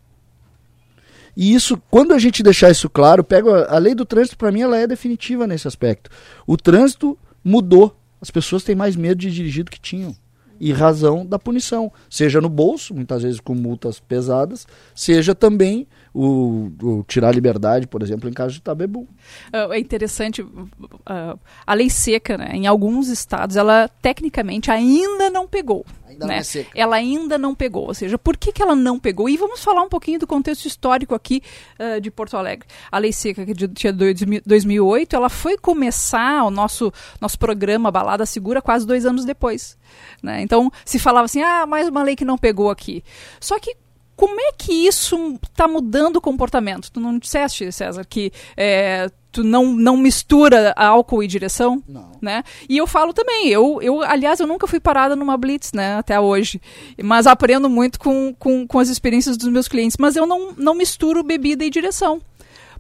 [1.37, 4.63] E isso, quando a gente deixar isso claro, pega a lei do trânsito para mim
[4.63, 6.11] ela é definitiva nesse aspecto.
[6.47, 7.97] O trânsito mudou.
[8.21, 10.15] As pessoas têm mais medo de dirigir do que tinham.
[10.61, 16.71] E razão da punição, seja no bolso, muitas vezes com multas pesadas, seja também o,
[16.83, 19.09] o, tirar a liberdade, por exemplo, em caso de tabebu.
[19.53, 25.85] É interessante, uh, a lei seca, né, em alguns estados, ela tecnicamente ainda não pegou.
[26.09, 26.41] Ainda né?
[26.41, 29.29] É ela ainda não pegou, ou seja, por que, que ela não pegou?
[29.29, 31.43] E vamos falar um pouquinho do contexto histórico aqui
[31.79, 32.67] uh, de Porto Alegre.
[32.91, 38.61] A lei seca que de 2008, ela foi começar o nosso, nosso programa Balada Segura
[38.61, 39.79] quase dois anos depois.
[40.23, 40.43] Né?
[40.43, 43.05] Então, se falava assim, ah, mais uma lei que não pegou aqui.
[43.41, 43.77] Só que
[44.21, 46.93] como é que isso está mudando o comportamento?
[46.93, 51.83] Tu não disseste, César, que é, tu não, não mistura álcool e direção?
[51.89, 52.13] Não.
[52.21, 52.45] Né?
[52.69, 56.21] E eu falo também, eu, eu, aliás, eu nunca fui parada numa blitz, né, até
[56.21, 56.61] hoje.
[57.03, 59.97] Mas aprendo muito com, com, com as experiências dos meus clientes.
[59.99, 62.21] Mas eu não, não misturo bebida e direção.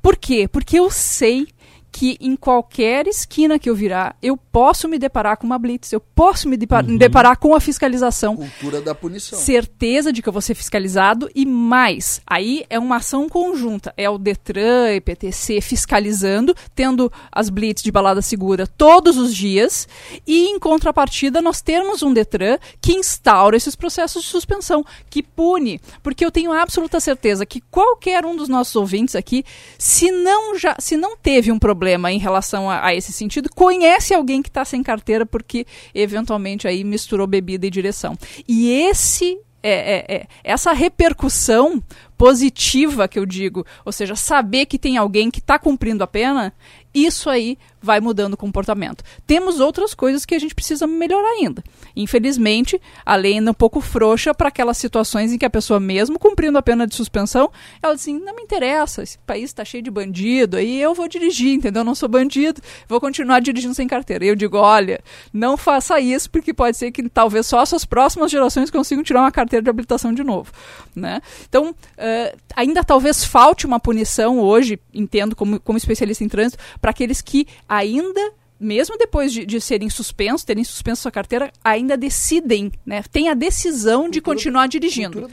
[0.03, 0.47] Por quê?
[0.47, 1.49] Porque eu sei
[1.93, 6.01] que em qualquer esquina que eu virar, eu posso me deparar com uma blitz, eu
[6.01, 6.97] posso me, deparar, uhum.
[6.97, 8.36] deparar com a fiscalização.
[8.36, 9.38] Cultura da punição.
[9.38, 12.20] Certeza de que eu vou ser fiscalizado e mais.
[12.26, 13.93] Aí é uma ação conjunta.
[13.97, 19.88] É o Detran, EPTC fiscalizando, tendo as blitz de balada segura todos os dias
[20.26, 25.80] e em contrapartida nós temos um Detran que instaura esses processos de suspensão, que pune,
[26.03, 29.45] porque eu tenho absoluta certeza que qualquer um dos nossos ouvintes aqui,
[29.78, 33.49] se não já, se não teve um problema problema em relação a, a esse sentido,
[33.55, 38.18] conhece alguém que está sem carteira porque eventualmente aí misturou bebida e direção.
[38.47, 41.83] E esse é, é, é, essa repercussão
[42.18, 46.53] positiva que eu digo, ou seja, saber que tem alguém que está cumprindo a pena,
[46.93, 49.03] isso aí vai mudando o comportamento.
[49.26, 51.62] Temos outras coisas que a gente precisa melhorar ainda.
[51.97, 55.81] Infelizmente, a lei ainda é um pouco frouxa para aquelas situações em que a pessoa,
[55.81, 57.51] mesmo cumprindo a pena de suspensão,
[57.83, 61.09] ela diz assim: não me interessa, esse país está cheio de bandido, aí eu vou
[61.09, 61.81] dirigir, entendeu?
[61.81, 64.24] Eu não sou bandido, vou continuar dirigindo sem carteira.
[64.24, 65.01] E eu digo: olha,
[65.33, 69.20] não faça isso, porque pode ser que talvez só as suas próximas gerações consigam tirar
[69.20, 70.53] uma carteira de habilitação de novo.
[70.95, 71.20] Né?
[71.49, 76.91] Então, uh, ainda talvez falte uma punição hoje, entendo como, como especialista em trânsito, para
[76.91, 82.71] aqueles que ainda mesmo depois de, de, serem suspensos, terem suspenso sua carteira, ainda decidem,
[82.85, 83.03] né?
[83.11, 85.31] Tem a decisão cultura, de continuar dirigindo.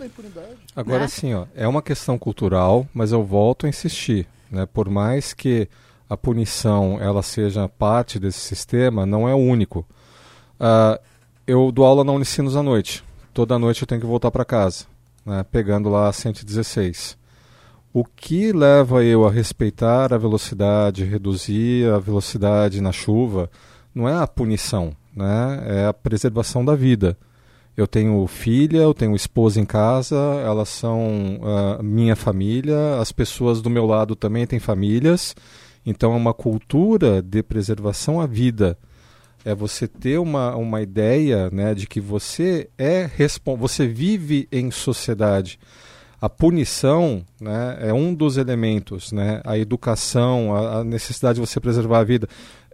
[0.74, 1.08] Agora né?
[1.10, 4.66] sim, ó, é uma questão cultural, mas eu volto a insistir, né?
[4.66, 5.68] Por mais que
[6.10, 9.86] a punição ela seja parte desse sistema, não é o único.
[10.58, 10.98] Uh,
[11.46, 13.04] eu dou aula na Unicinos à noite.
[13.34, 14.86] Toda noite eu tenho que voltar para casa,
[15.26, 15.46] né?
[15.52, 17.18] Pegando lá a 116.
[18.00, 23.50] O que leva eu a respeitar a velocidade, reduzir a velocidade na chuva,
[23.92, 25.64] não é a punição, né?
[25.66, 27.18] é a preservação da vida.
[27.76, 33.64] Eu tenho filha, eu tenho esposa em casa, elas são uh, minha família, as pessoas
[33.64, 35.36] do meu lado também têm famílias.
[35.84, 38.78] Então, é uma cultura de preservação à vida.
[39.44, 43.10] É você ter uma, uma ideia né, de que você é
[43.58, 45.58] você vive em sociedade.
[46.20, 51.60] A punição né, é um dos elementos, né, a educação, a, a necessidade de você
[51.60, 52.28] preservar a vida.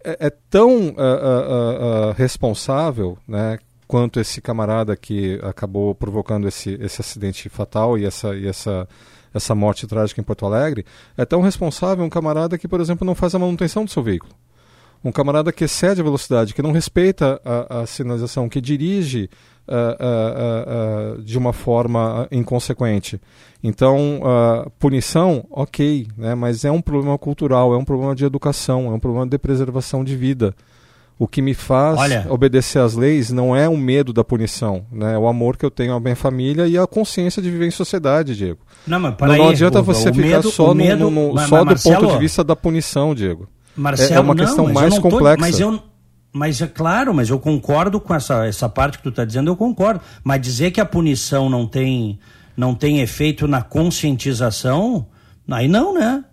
[0.03, 6.77] É, é tão uh, uh, uh, responsável né, quanto esse camarada que acabou provocando esse,
[6.81, 8.87] esse acidente fatal e essa, e essa,
[9.33, 10.85] essa morte trágica em Porto Alegre,
[11.17, 14.33] é tão responsável um camarada que, por exemplo, não faz a manutenção do seu veículo.
[15.03, 19.29] Um camarada que excede a velocidade, que não respeita a, a sinalização, que dirige
[19.67, 23.19] uh, uh, de uma forma inconsequente.
[23.63, 24.21] Então,
[24.77, 28.99] punição, ok, né, mas é um problema cultural, é um problema de educação, é um
[28.99, 30.53] problema de preservação de vida.
[31.17, 35.13] O que me faz Olha, obedecer às leis não é o medo da punição, né?
[35.13, 37.71] é o amor que eu tenho à minha família e a consciência de viver em
[37.71, 38.59] sociedade, Diego.
[38.85, 41.63] Não, mas não, aí, não adianta você ficar medo, só, medo, no, no, mas, só
[41.63, 43.47] mas, do ponto de vista da punição, Diego.
[43.75, 45.37] Marcelo, é, é uma não, questão mais complexa.
[45.39, 45.79] Mas eu,
[46.33, 49.55] mas é claro, mas eu concordo com essa, essa parte que tu está dizendo, eu
[49.55, 50.01] concordo.
[50.23, 52.19] Mas dizer que a punição não tem,
[52.57, 55.05] não tem efeito na conscientização,
[55.47, 56.25] aí não, né?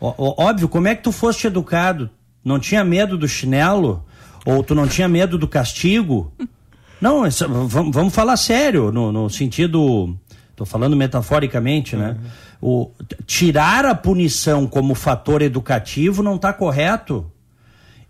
[0.00, 2.10] Ó, óbvio, como é que tu foste educado?
[2.44, 4.04] Não tinha medo do chinelo?
[4.44, 6.32] Ou tu não tinha medo do castigo?
[7.00, 10.16] Não, essa, vamos, vamos falar sério, no, no sentido.
[10.50, 12.16] Estou falando metaforicamente, né?
[12.60, 12.90] Uhum.
[12.90, 12.90] O,
[13.24, 17.30] tirar a punição como fator educativo não está correto.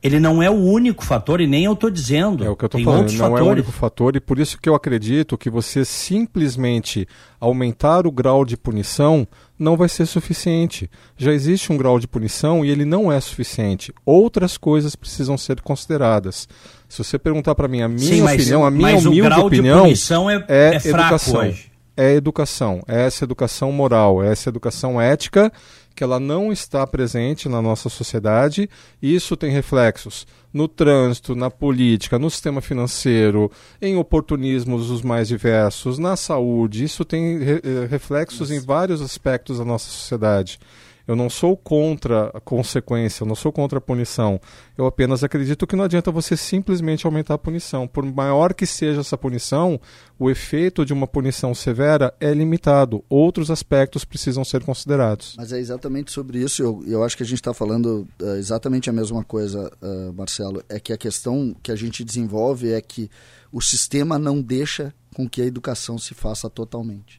[0.01, 2.45] Ele não é o único fator e nem eu estou dizendo.
[2.45, 3.41] É o que eu estou falando, não fatores.
[3.41, 7.07] é o único fator e por isso que eu acredito que você simplesmente
[7.41, 9.27] aumentar o grau de punição
[9.59, 10.89] não vai ser suficiente.
[11.17, 13.93] Já existe um grau de punição e ele não é suficiente.
[14.07, 16.49] Outras coisas precisam ser consideradas.
[16.89, 19.87] Se você perguntar para mim a minha Sim, opinião, a minha humilde opinião
[20.31, 21.41] é, é, é educação.
[21.41, 21.73] Hoje.
[21.97, 25.53] É educação, é essa educação moral, é essa educação ética
[25.99, 28.71] que ela não está presente na nossa sociedade
[29.03, 33.51] e isso tem reflexos no trânsito, na política, no sistema financeiro,
[33.83, 36.85] em oportunismos os mais diversos, na saúde.
[36.85, 40.61] Isso tem re eh, reflexos em vários aspectos da nossa sociedade.
[41.09, 44.39] Eu não sou contra a consequência, eu não sou contra a punição.
[44.77, 47.89] Eu apenas acredito que não adianta você simplesmente aumentar a punição.
[47.89, 49.81] Por maior que seja essa punição,
[50.19, 53.03] o efeito de uma punição severa é limitado.
[53.09, 55.35] Outros aspectos precisam ser considerados.
[55.39, 56.63] Mas é exatamente sobre isso.
[56.63, 60.63] Eu, eu acho que a gente está falando uh, exatamente a mesma coisa, uh, Marcelo.
[60.69, 63.11] É que a questão que a gente desenvolve é que
[63.51, 67.18] o sistema não deixa com que a educação se faça totalmente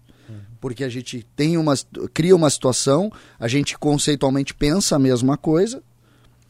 [0.60, 1.74] porque a gente tem uma
[2.14, 5.82] cria uma situação, a gente conceitualmente pensa a mesma coisa,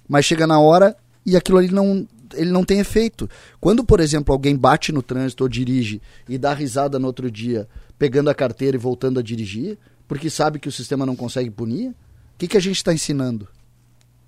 [0.07, 0.95] mas chega na hora
[1.26, 3.30] e aquilo ali não ele não tem efeito.
[3.60, 7.68] Quando, por exemplo, alguém bate no trânsito ou dirige e dá risada no outro dia,
[7.97, 11.89] pegando a carteira e voltando a dirigir, porque sabe que o sistema não consegue punir,
[11.89, 11.95] o
[12.38, 13.47] que, que a gente está ensinando?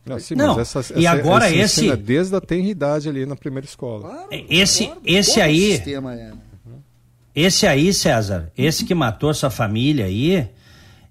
[0.05, 0.59] Não, sim, não.
[0.59, 4.09] Essa, essa, e agora essa esse desde a tenridade ali na primeira escola.
[4.09, 6.34] Claro, esse claro, esse aí é.
[7.36, 10.49] Esse aí, César, esse que matou essa família aí,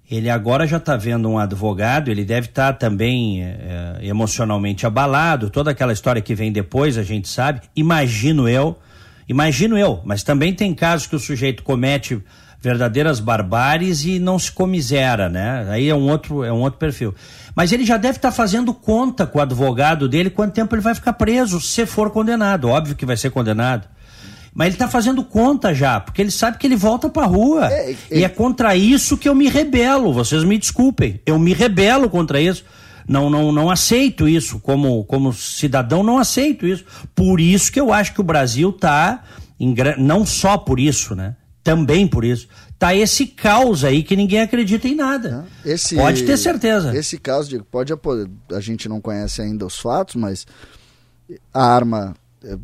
[0.09, 5.49] ele agora já está vendo um advogado, ele deve estar tá também é, emocionalmente abalado,
[5.49, 7.61] toda aquela história que vem depois, a gente sabe.
[7.75, 8.77] Imagino eu,
[9.27, 12.21] imagino eu, mas também tem casos que o sujeito comete
[12.61, 15.65] verdadeiras barbáries e não se comisera, né?
[15.69, 17.15] Aí é um outro, é um outro perfil.
[17.55, 20.81] Mas ele já deve estar tá fazendo conta com o advogado dele quanto tempo ele
[20.81, 22.69] vai ficar preso, se for condenado.
[22.69, 23.87] Óbvio que vai ser condenado.
[24.53, 27.71] Mas ele está fazendo conta já, porque ele sabe que ele volta para a rua.
[27.71, 30.11] É, é, e é contra isso que eu me rebelo.
[30.11, 31.21] Vocês me desculpem.
[31.25, 32.65] Eu me rebelo contra isso.
[33.07, 34.59] Não, não, não aceito isso.
[34.59, 36.83] Como, como cidadão, não aceito isso.
[37.15, 39.23] Por isso que eu acho que o Brasil está.
[39.97, 41.35] Não só por isso, né?
[41.63, 42.47] Também por isso.
[42.77, 45.45] Tá esse caos aí que ninguém acredita em nada.
[45.63, 46.97] Esse, pode ter certeza.
[46.97, 47.93] Esse caso, de, pode
[48.51, 50.47] a gente não conhece ainda os fatos, mas
[51.53, 52.15] a arma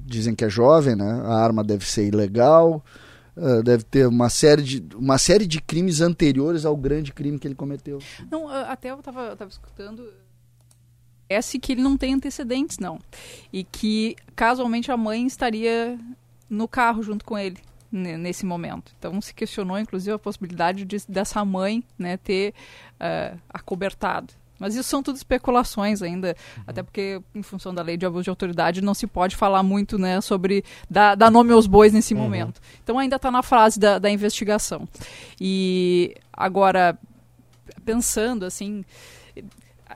[0.05, 1.21] dizem que é jovem, né?
[1.25, 2.84] A arma deve ser ilegal,
[3.36, 7.47] uh, deve ter uma série, de, uma série de crimes anteriores ao grande crime que
[7.47, 7.99] ele cometeu.
[8.32, 10.03] Não, até eu estava escutando
[11.28, 12.99] parece que ele não tem antecedentes, não.
[13.51, 15.99] E que, casualmente, a mãe estaria
[16.49, 17.57] no carro junto com ele
[17.91, 18.93] nesse momento.
[18.97, 22.53] Então se questionou, inclusive, a possibilidade de, dessa mãe né, ter
[22.93, 24.34] uh, acobertado.
[24.60, 26.64] Mas isso são tudo especulações ainda, uhum.
[26.68, 29.97] até porque, em função da lei de abuso de autoridade, não se pode falar muito
[29.97, 32.22] né, sobre dar, dar nome aos bois nesse uhum.
[32.22, 32.62] momento.
[32.84, 34.88] Então ainda está na fase da, da investigação.
[35.39, 36.97] E agora,
[37.86, 38.84] pensando assim,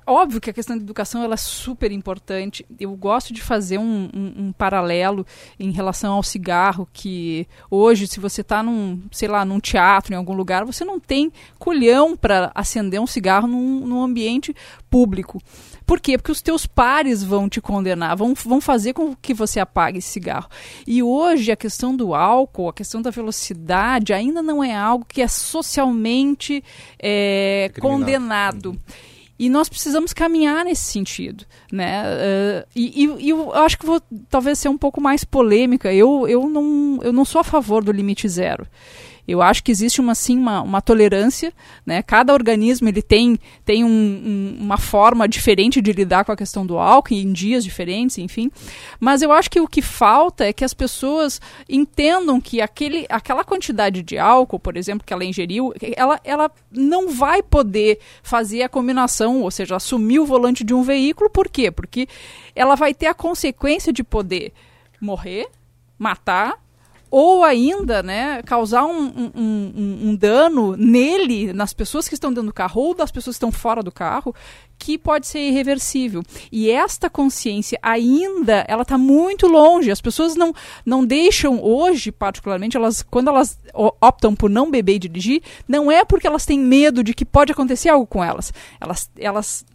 [0.05, 2.65] óbvio que a questão da educação ela é super importante.
[2.79, 5.25] Eu gosto de fazer um, um, um paralelo
[5.59, 10.17] em relação ao cigarro, que hoje, se você está num, sei lá, num teatro, em
[10.17, 14.55] algum lugar, você não tem culhão para acender um cigarro num, num ambiente
[14.89, 15.41] público.
[15.85, 16.17] Por quê?
[16.17, 20.07] Porque os teus pares vão te condenar, vão, vão fazer com que você apague esse
[20.07, 20.49] cigarro.
[20.87, 25.21] E hoje a questão do álcool, a questão da velocidade, ainda não é algo que
[25.21, 26.63] é socialmente
[26.97, 28.77] é, é condenado.
[29.41, 32.03] E nós precisamos caminhar nesse sentido, né?
[32.03, 35.91] Uh, e, e, e, eu acho que vou talvez ser um pouco mais polêmica.
[35.91, 38.67] Eu, eu, não, eu não sou a favor do limite zero.
[39.27, 41.53] Eu acho que existe uma, sim, uma, uma tolerância,
[41.85, 42.01] né?
[42.01, 46.65] Cada organismo ele tem, tem um, um, uma forma diferente de lidar com a questão
[46.65, 48.51] do álcool, em dias diferentes, enfim.
[48.99, 53.43] Mas eu acho que o que falta é que as pessoas entendam que aquele, aquela
[53.43, 58.69] quantidade de álcool, por exemplo, que ela ingeriu, ela, ela não vai poder fazer a
[58.69, 61.71] combinação, ou seja, assumir o volante de um veículo, por quê?
[61.71, 62.07] Porque
[62.55, 64.53] ela vai ter a consequência de poder
[64.99, 65.47] morrer,
[65.97, 66.59] matar
[67.11, 72.47] ou ainda né, causar um, um, um, um, dano nele, nas pessoas que estão dentro
[72.47, 74.33] do carro ou das pessoas que estão fora do carro,
[74.79, 76.23] que pode ser irreversível.
[76.51, 79.91] E esta consciência ainda, ela está muito longe.
[79.91, 80.53] As pessoas não,
[80.85, 86.05] não deixam hoje, particularmente, elas quando elas optam por não beber e dirigir, não é
[86.05, 88.53] porque elas têm medo de que pode acontecer algo com elas.
[88.79, 89.65] Elas, elas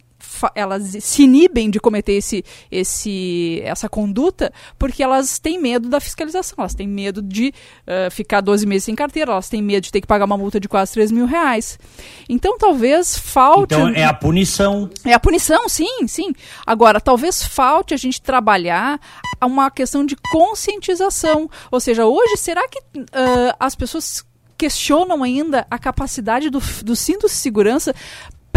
[0.55, 6.55] elas se inibem de cometer esse, esse, essa conduta porque elas têm medo da fiscalização,
[6.59, 7.53] elas têm medo de
[7.87, 10.59] uh, ficar 12 meses sem carteira, elas têm medo de ter que pagar uma multa
[10.59, 11.79] de quase 3 mil reais.
[12.27, 13.73] Então talvez falte.
[13.73, 14.89] Então é a punição.
[15.03, 16.33] É a punição, sim, sim.
[16.65, 18.99] Agora, talvez falte a gente trabalhar
[19.41, 21.49] uma questão de conscientização.
[21.71, 24.25] Ou seja, hoje, será que uh, as pessoas
[24.57, 27.93] questionam ainda a capacidade do, do cinto de segurança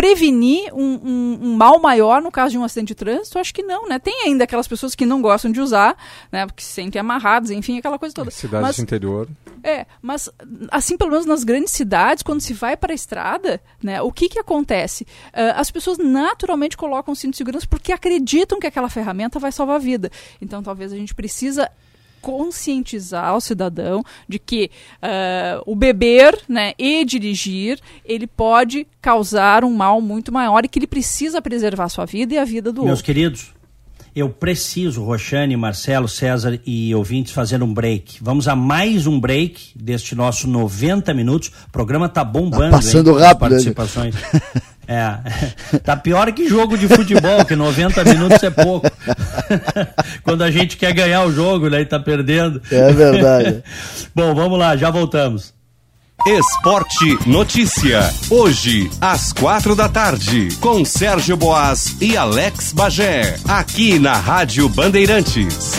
[0.00, 3.38] prevenir um, um, um, mal maior no caso de um acidente de trânsito?
[3.38, 3.98] Acho que não, né?
[3.98, 5.94] Tem ainda aquelas pessoas que não gostam de usar,
[6.32, 6.46] né?
[6.46, 8.30] Porque se sentem amarrados, enfim, aquela coisa toda.
[8.30, 9.28] Cidades mas, interior.
[9.62, 10.30] É, mas
[10.70, 14.00] assim, pelo menos nas grandes cidades, quando se vai para a estrada, né?
[14.00, 15.04] O que que acontece?
[15.34, 19.52] Uh, as pessoas naturalmente colocam o cinto de segurança porque acreditam que aquela ferramenta vai
[19.52, 20.10] salvar a vida.
[20.40, 21.70] Então, talvez a gente precisa
[22.20, 24.70] conscientizar o cidadão de que
[25.02, 30.78] uh, o beber né, e dirigir ele pode causar um mal muito maior e que
[30.78, 33.04] ele precisa preservar a sua vida e a vida do Meus outro.
[33.04, 33.52] queridos,
[34.14, 38.18] eu preciso, Roxane, Marcelo, César e ouvintes, fazer um break.
[38.20, 41.48] Vamos a mais um break deste nosso 90 minutos.
[41.68, 42.70] O programa tá bombando.
[42.70, 43.50] Tá passando hein, rápido.
[43.50, 44.14] Participações.
[44.90, 48.90] É, tá pior que jogo de futebol, que 90 minutos é pouco.
[50.24, 52.60] Quando a gente quer ganhar o jogo, né, e tá perdendo.
[52.72, 53.62] É verdade.
[54.12, 55.54] Bom, vamos lá, já voltamos.
[56.26, 58.00] Esporte Notícia.
[58.28, 63.36] Hoje, às quatro da tarde, com Sérgio Boas e Alex Bagé.
[63.46, 65.76] Aqui na Rádio Bandeirantes.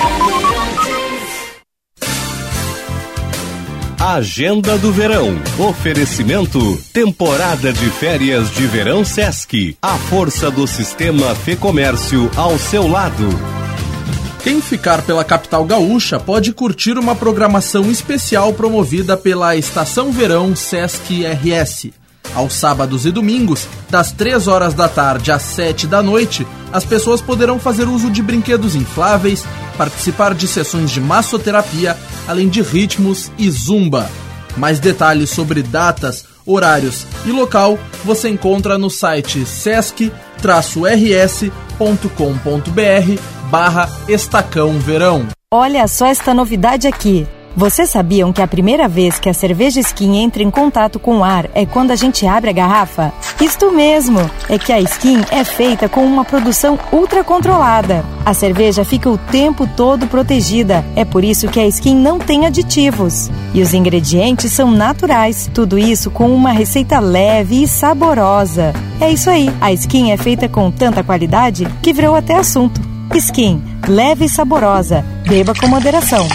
[4.04, 5.40] Agenda do Verão.
[5.60, 6.60] Oferecimento.
[6.92, 9.78] Temporada de férias de verão Sesc.
[9.80, 13.30] A força do sistema Fê Comércio ao seu lado.
[14.44, 21.24] Quem ficar pela capital gaúcha pode curtir uma programação especial promovida pela Estação Verão Sesc
[21.24, 22.01] RS.
[22.34, 27.22] Aos sábados e domingos, das 3 horas da tarde às 7 da noite, as pessoas
[27.22, 29.46] poderão fazer uso de brinquedos infláveis,
[29.78, 34.10] participar de sessões de massoterapia, além de ritmos e zumba.
[34.56, 40.12] Mais detalhes sobre datas, horários e local você encontra no site sesc-rs.com.br
[43.50, 45.28] barra Estacão Verão.
[45.54, 47.28] Olha só esta novidade aqui.
[47.56, 51.24] Vocês sabiam que a primeira vez que a cerveja Skin entra em contato com o
[51.24, 53.12] ar é quando a gente abre a garrafa?
[53.42, 54.20] Isto mesmo!
[54.48, 58.06] É que a Skin é feita com uma produção ultra controlada.
[58.26, 60.84] A cerveja fica o tempo todo protegida.
[60.96, 63.30] É por isso que a Skin não tem aditivos.
[63.54, 65.50] E os ingredientes são naturais.
[65.54, 68.74] Tudo isso com uma receita leve e saborosa.
[69.00, 69.50] É isso aí.
[69.60, 72.80] A Skin é feita com tanta qualidade que virou até assunto.
[73.14, 75.06] Skin, leve e saborosa.
[75.28, 76.26] Beba com moderação.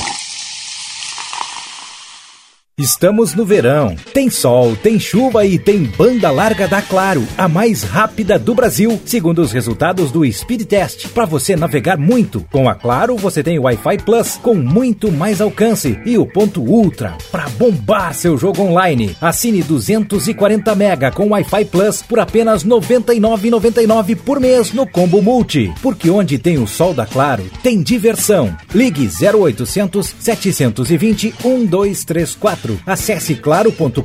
[2.78, 3.96] Estamos no verão.
[4.12, 9.00] Tem sol, tem chuva e tem banda larga da Claro, a mais rápida do Brasil,
[9.06, 11.08] segundo os resultados do Speed Test.
[11.08, 15.98] Para você navegar muito, com a Claro você tem Wi-Fi Plus com muito mais alcance
[16.04, 19.16] e o ponto Ultra para bombar seu jogo online.
[19.22, 25.72] Assine 240 mega com Wi-Fi Plus por apenas R$ 99,99 por mês no Combo Multi,
[25.80, 28.54] porque onde tem o sol da Claro tem diversão.
[28.74, 34.02] Ligue 0800 720 1234 Acesse claro.com.br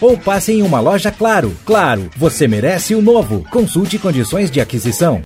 [0.00, 1.56] ou passe em uma loja Claro.
[1.64, 3.44] Claro, você merece o novo.
[3.50, 5.22] Consulte condições de aquisição.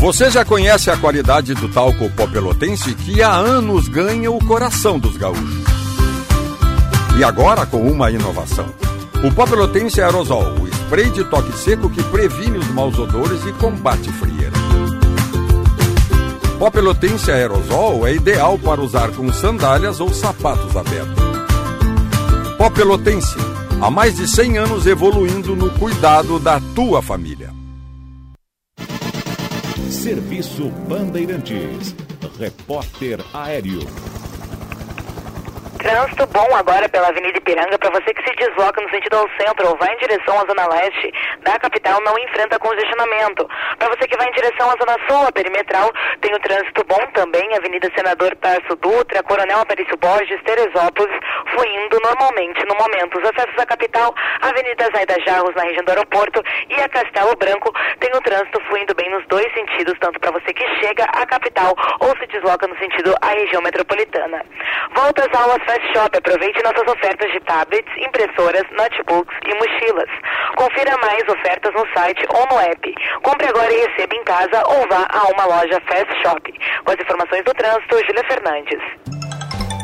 [0.00, 4.98] Você já conhece a qualidade do talco pó pelotense que há anos ganha o coração
[4.98, 5.64] dos gaúchos.
[7.18, 8.66] E agora com uma inovação.
[9.24, 13.52] O pó pelotense aerosol, o spray de toque seco que previne os maus odores e
[13.54, 14.67] combate frieira.
[16.58, 21.22] Pó pelotense aerosol é ideal para usar com sandálias ou sapatos abertos.
[22.58, 23.36] Pó pelotense,
[23.80, 27.54] há mais de 100 anos evoluindo no cuidado da tua família.
[29.88, 31.94] Serviço Bandeirantes.
[32.36, 33.86] Repórter Aéreo.
[35.78, 39.68] Trânsito bom agora pela Avenida Ipiranga para você que se desloca no sentido ao centro
[39.68, 41.12] ou vai em direção à Zona Leste
[41.42, 43.48] da capital, não enfrenta congestionamento.
[43.78, 45.88] Para você que vai em direção à Zona Sul, a perimetral,
[46.20, 51.14] tem o trânsito bom também, Avenida Senador Tarso Dutra, Coronel Aparício Borges, Teresópolis,
[51.54, 53.18] fluindo normalmente no momento.
[53.18, 54.12] Os acessos à capital,
[54.42, 58.94] Avenida Zaida Jarros na região do aeroporto e a Castelo Branco, tem o trânsito fluindo
[58.96, 62.76] bem nos dois sentidos, tanto para você que chega à capital ou se desloca no
[62.78, 64.44] sentido à região metropolitana.
[64.92, 70.08] Volta às aulas Fast Shop, aproveite nossas ofertas de tablets, impressoras, notebooks e mochilas.
[70.56, 72.94] Confira mais ofertas no site ou no app.
[73.22, 76.40] Compre agora e receba em casa ou vá a uma loja Fast Shop.
[76.86, 79.27] Com as informações do trânsito, Júlia Fernandes.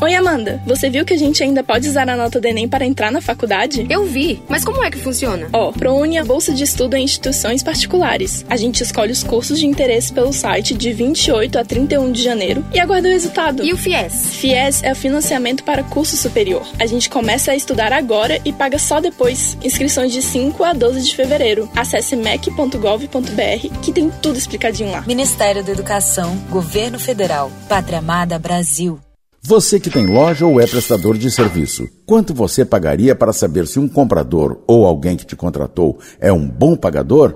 [0.04, 0.60] Oi, Amanda.
[0.66, 3.22] Você viu que a gente ainda pode usar a nota do Enem para entrar na
[3.22, 3.86] faculdade?
[3.88, 5.48] Eu vi, mas como é que funciona?
[5.50, 8.44] Ó, oh, ProUni é a bolsa de estudo em instituições particulares.
[8.50, 12.62] A gente escolhe os cursos de interesse pelo site de 28 a 31 de janeiro
[12.70, 13.64] e aguarda o resultado.
[13.64, 14.34] E o FIES?
[14.34, 16.66] FIES é o financiamento para curso superior.
[16.78, 19.56] A gente começa a estudar agora e paga só depois.
[19.64, 21.66] Inscrições de 5 a 12 de fevereiro.
[21.74, 25.00] Acesse mec.gov.br que tem tudo explicadinho lá.
[25.06, 29.00] Ministério da Educação, Governo Federal, Pátria Amada Brasil.
[29.46, 33.78] Você que tem loja ou é prestador de serviço, quanto você pagaria para saber se
[33.78, 37.34] um comprador ou alguém que te contratou é um bom pagador?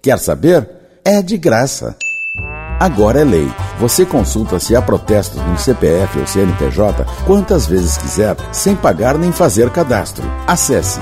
[0.00, 0.66] Quer saber?
[1.04, 1.94] É de graça.
[2.78, 3.46] Agora é lei.
[3.78, 9.30] Você consulta se há protestos no CPF ou CNPJ quantas vezes quiser, sem pagar nem
[9.30, 10.24] fazer cadastro.
[10.46, 10.98] Acesse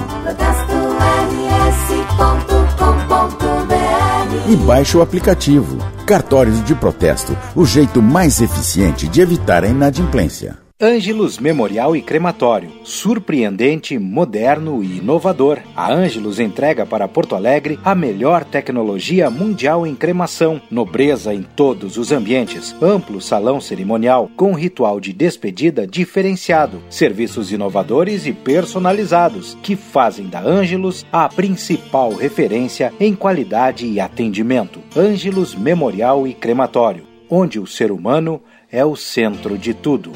[4.49, 5.97] e baixe o aplicativo.
[6.09, 10.68] Cartórios de protesto, o jeito mais eficiente de evitar a inadimplência.
[10.81, 12.70] Ângelos Memorial e Crematório.
[12.85, 15.59] Surpreendente, moderno e inovador.
[15.74, 21.97] A Ângelos entrega para Porto Alegre a melhor tecnologia mundial em cremação, nobreza em todos
[21.97, 29.74] os ambientes, amplo salão cerimonial com ritual de despedida diferenciado, serviços inovadores e personalizados que
[29.74, 34.79] fazem da Ângelos a principal referência em qualidade e atendimento.
[34.97, 40.12] Ângelos Memorial e Crematório, onde o ser humano é o centro de tudo.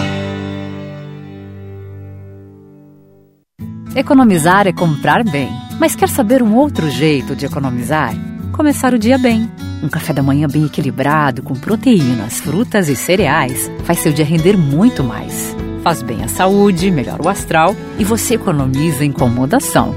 [3.94, 5.50] Economizar é comprar bem.
[5.78, 8.14] Mas quer saber um outro jeito de economizar?
[8.52, 9.50] Começar o dia bem.
[9.82, 14.56] Um café da manhã bem equilibrado, com proteínas, frutas e cereais, faz seu dia render
[14.56, 15.54] muito mais.
[15.82, 19.94] Faz bem à saúde, melhora o astral e você economiza incomodação.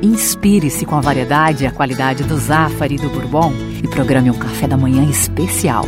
[0.00, 4.38] Inspire-se com a variedade e a qualidade do Zafari e do Bourbon e programe um
[4.38, 5.84] café da manhã especial.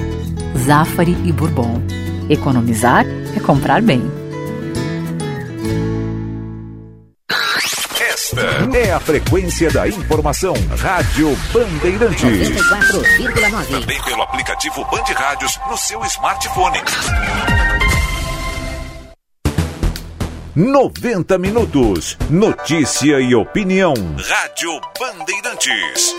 [0.59, 1.81] Zafari e Bourbon.
[2.29, 4.18] Economizar é comprar bem.
[8.31, 10.53] Esta é a frequência da informação.
[10.77, 12.51] Rádio Bandeirantes.
[12.51, 13.67] 94,9.
[13.71, 16.79] Também pelo aplicativo Band Rádios no seu smartphone.
[20.55, 22.19] 90 minutos.
[22.29, 23.95] Notícia e opinião.
[23.95, 26.15] Rádio Bandeirantes.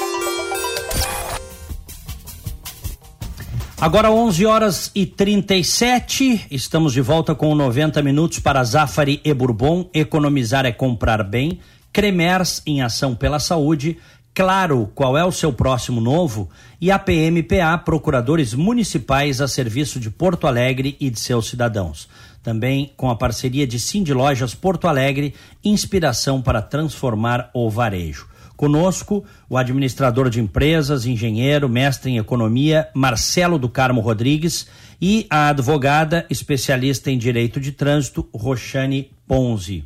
[3.79, 9.87] Agora 11 horas e 37, estamos de volta com 90 minutos para Zafari e Bourbon.
[9.93, 11.59] Economizar é comprar bem.
[11.91, 13.97] Cremers em ação pela saúde,
[14.39, 16.49] Claro, qual é o seu próximo novo?
[16.79, 22.07] E a PMPA, procuradores municipais a serviço de Porto Alegre e de seus cidadãos.
[22.41, 28.29] Também com a parceria de Cindy Lojas Porto Alegre, inspiração para transformar o varejo.
[28.55, 34.67] Conosco, o administrador de empresas, engenheiro, mestre em economia, Marcelo do Carmo Rodrigues,
[35.01, 39.83] e a advogada especialista em direito de trânsito, Roxane Ponzi.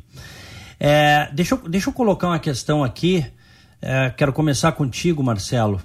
[0.86, 3.24] É, deixa, eu, deixa eu colocar uma questão aqui.
[3.80, 5.80] É, quero começar contigo, Marcelo.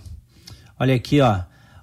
[0.78, 1.40] Olha aqui, ó.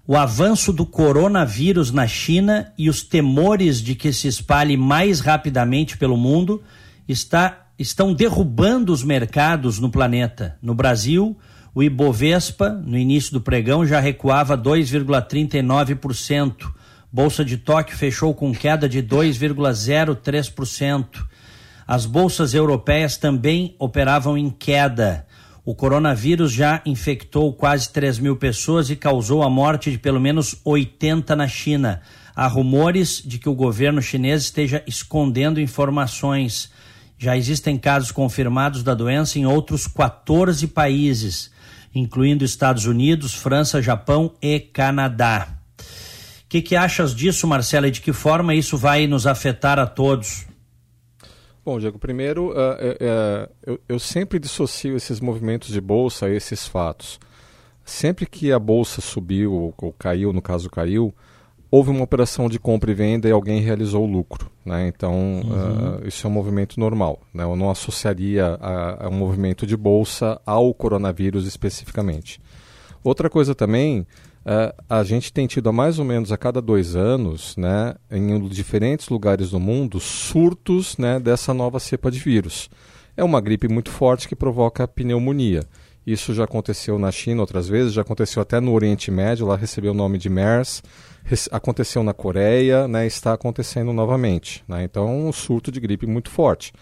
[0.06, 5.96] O avanço do coronavírus na China e os temores de que se espalhe mais rapidamente
[5.96, 6.62] pelo mundo
[7.08, 10.58] está, estão derrubando os mercados no planeta.
[10.60, 11.34] No Brasil,
[11.74, 16.70] o Ibovespa, no início do pregão, já recuava 2,39%.
[17.10, 21.24] Bolsa de Tóquio fechou com queda de 2,03%.
[21.86, 25.24] As bolsas europeias também operavam em queda.
[25.64, 30.60] O coronavírus já infectou quase 3 mil pessoas e causou a morte de pelo menos
[30.64, 32.02] 80 na China.
[32.34, 36.70] Há rumores de que o governo chinês esteja escondendo informações.
[37.18, 41.52] Já existem casos confirmados da doença em outros 14 países,
[41.94, 45.48] incluindo Estados Unidos, França, Japão e Canadá.
[45.78, 49.86] O que, que achas disso, Marcela, e de que forma isso vai nos afetar a
[49.86, 50.46] todos?
[51.66, 56.64] Bom, Diego, primeiro, uh, uh, eu, eu, sempre dissocio esses movimentos de bolsa a esses
[56.64, 57.18] fatos.
[57.84, 61.12] Sempre que a bolsa subiu ou, ou, caiu, no caso caiu,
[61.68, 64.48] houve uma operação de compra e venda e alguém realizou o lucro.
[64.64, 64.86] Né?
[64.86, 65.96] Então, uhum.
[65.96, 67.20] uh, isso é um movimento normal.
[67.34, 67.42] Né?
[67.42, 72.40] Eu não associaria a, a um movimento de bolsa ao coronavírus especificamente.
[73.02, 74.06] Outra coisa também
[74.46, 78.46] Uh, a gente tem tido há mais ou menos a cada dois anos, né, em
[78.48, 82.70] diferentes lugares do mundo, surtos né, dessa nova cepa de vírus.
[83.16, 85.64] É uma gripe muito forte que provoca pneumonia.
[86.06, 89.90] Isso já aconteceu na China outras vezes, já aconteceu até no Oriente Médio, lá recebeu
[89.90, 90.80] o nome de MERS,
[91.50, 94.62] aconteceu na Coreia, né, está acontecendo novamente.
[94.68, 96.72] Né, então um surto de gripe muito forte.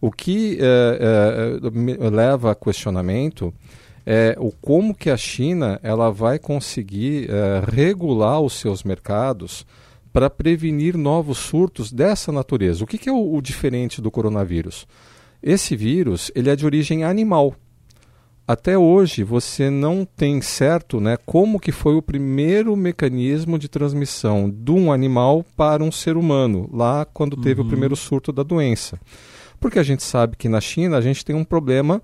[0.00, 3.54] O que é, é, leva a questionamento
[4.06, 9.66] é o como que a China ela vai conseguir é, regular os seus mercados
[10.12, 12.84] para prevenir novos surtos dessa natureza.
[12.84, 14.86] O que, que é o, o, diferente do coronavírus?
[15.42, 17.54] Esse vírus ele é de origem animal.
[18.46, 24.50] Até hoje você não tem certo né, como que foi o primeiro mecanismo de transmissão
[24.50, 27.66] de um animal para um ser humano, lá quando teve uhum.
[27.66, 29.00] o primeiro surto da doença.
[29.58, 32.02] Porque a gente sabe que na China a gente tem um problema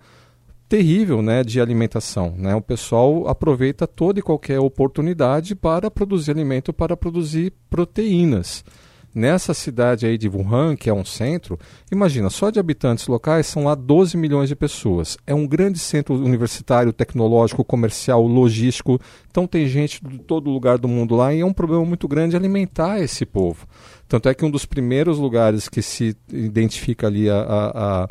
[0.70, 2.32] terrível né, de alimentação.
[2.38, 2.54] Né?
[2.54, 8.64] O pessoal aproveita toda e qualquer oportunidade para produzir alimento, para produzir proteínas.
[9.12, 11.58] Nessa cidade aí de Wuhan, que é um centro,
[11.90, 15.18] imagina, só de habitantes locais são lá 12 milhões de pessoas.
[15.26, 19.00] É um grande centro universitário, tecnológico, comercial, logístico.
[19.28, 22.36] Então tem gente de todo lugar do mundo lá e é um problema muito grande
[22.36, 23.66] alimentar esse povo.
[24.06, 28.08] Tanto é que um dos primeiros lugares que se identifica ali a, a, a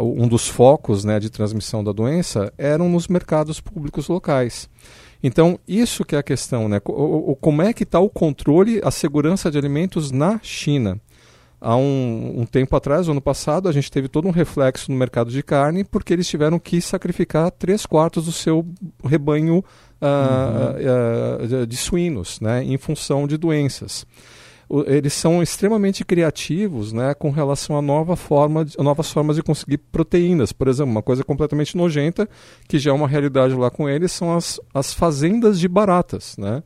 [0.00, 4.68] um dos focos né, de transmissão da doença eram nos mercados públicos locais.
[5.22, 6.80] Então, isso que é a questão, né?
[6.84, 11.00] O, o, como é que está o controle, a segurança de alimentos na China?
[11.60, 15.30] Há um, um, tempo atrás, ano passado, a gente teve todo um reflexo no mercado
[15.30, 18.66] de carne, porque eles tiveram que sacrificar três quartos do seu
[19.04, 21.62] rebanho uh, uhum.
[21.62, 24.04] uh, de suínos, né, em função de doenças
[24.86, 29.78] eles são extremamente criativos né, com relação a, nova forma de, novas formas de conseguir
[29.78, 30.52] proteínas.
[30.52, 32.28] Por exemplo, uma coisa completamente nojenta,
[32.66, 36.36] que já é uma realidade lá com eles, são as, as fazendas de baratas.
[36.38, 36.62] Né?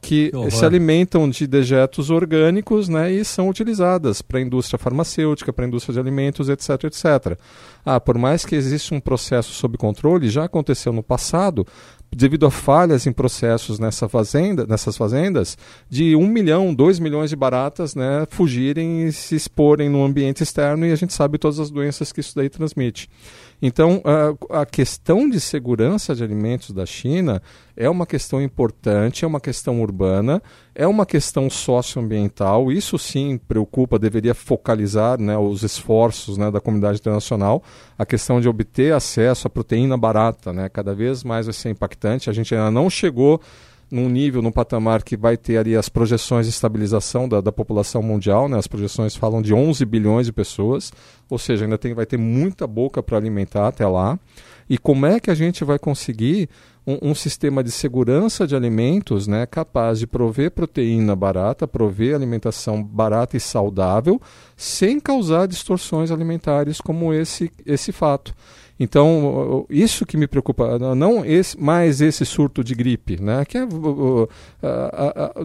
[0.00, 5.64] que se alimentam de dejetos orgânicos né, e são utilizadas para a indústria farmacêutica, para
[5.64, 7.38] a indústria de alimentos, etc, etc.
[7.84, 11.66] Ah, por mais que exista um processo sob controle, já aconteceu no passado,
[12.12, 15.56] devido a falhas em processos nessa fazenda, nessas fazendas,
[15.88, 20.84] de um milhão, dois milhões de baratas né, fugirem e se exporem no ambiente externo
[20.84, 23.08] e a gente sabe todas as doenças que isso daí transmite.
[23.62, 24.02] Então,
[24.50, 27.42] a, a, questão de segurança de alimentos da China
[27.76, 30.42] é uma questão importante, é uma questão urbana,
[30.74, 32.72] é uma questão socioambiental.
[32.72, 37.62] Isso sim preocupa, deveria focalizar né, os esforços né, da comunidade internacional.
[37.98, 42.30] A questão de obter acesso à proteína barata, né, cada vez mais vai ser impactante.
[42.30, 43.40] A gente ainda não chegou
[43.90, 48.02] num nível, num patamar que vai ter ali as projeções de estabilização da, da população
[48.02, 48.56] mundial, né?
[48.58, 50.92] as projeções falam de 11 bilhões de pessoas,
[51.28, 54.18] ou seja, ainda tem, vai ter muita boca para alimentar até lá.
[54.68, 56.48] E como é que a gente vai conseguir
[56.86, 62.82] um, um, sistema de segurança de alimentos né, capaz de prover proteína barata, prover alimentação
[62.82, 64.20] barata e saudável,
[64.56, 68.34] sem causar distorções alimentares como esse, esse fato.
[68.82, 73.44] Então, isso que me preocupa, não esse, mais esse surto de gripe, né?
[73.44, 73.68] que é,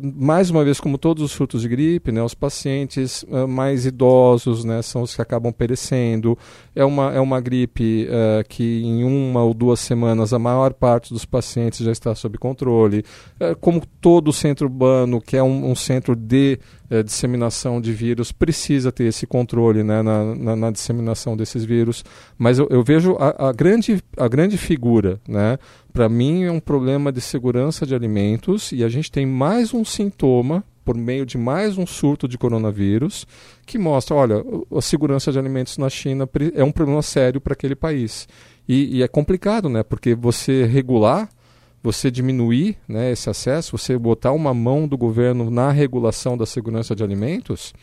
[0.02, 2.24] mais uma vez, como todos os surtos de gripe, né?
[2.24, 4.82] os pacientes ah, mais idosos né?
[4.82, 6.38] são os que acabam perecendo.
[6.74, 11.14] É uma, é uma gripe uh, que em uma ou duas semanas a maior parte
[11.14, 13.04] dos pacientes já está sob controle.
[13.40, 16.58] Uh, como todo centro urbano, que é um, um centro de
[16.90, 22.06] é, disseminação de vírus precisa ter esse controle né, na, na, na disseminação desses vírus.
[22.38, 25.58] Mas eu, eu vejo a, grande, a grande figura, né,
[25.94, 29.86] para mim, é um problema de segurança de alimentos e a gente tem mais um
[29.86, 33.26] sintoma por meio de mais um surto de coronavírus
[33.66, 34.44] que mostra, olha,
[34.76, 38.28] a segurança de alimentos na China é um problema sério para aquele país.
[38.68, 39.84] E, e, é complicado, né?
[39.84, 41.30] Porque você regular
[41.86, 46.96] você diminuir né, esse acesso, você botar uma mão do governo na regulação da segurança
[46.96, 47.76] de alimentos,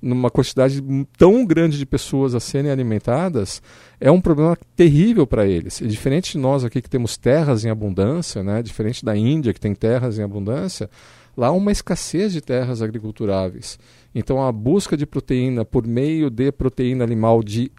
[0.00, 0.82] numa quantidade
[1.16, 3.62] tão grande de pessoas a serem alimentadas,
[4.00, 5.80] é um problema terrível para eles.
[5.80, 9.60] E diferente de nós aqui que temos terras em abundância, né, diferente da Índia que
[9.60, 10.88] tem terras em abundância,
[11.36, 13.78] lá há uma escassez de terras agriculturáveis.
[14.14, 17.70] Então a busca de proteína por meio de proteína animal de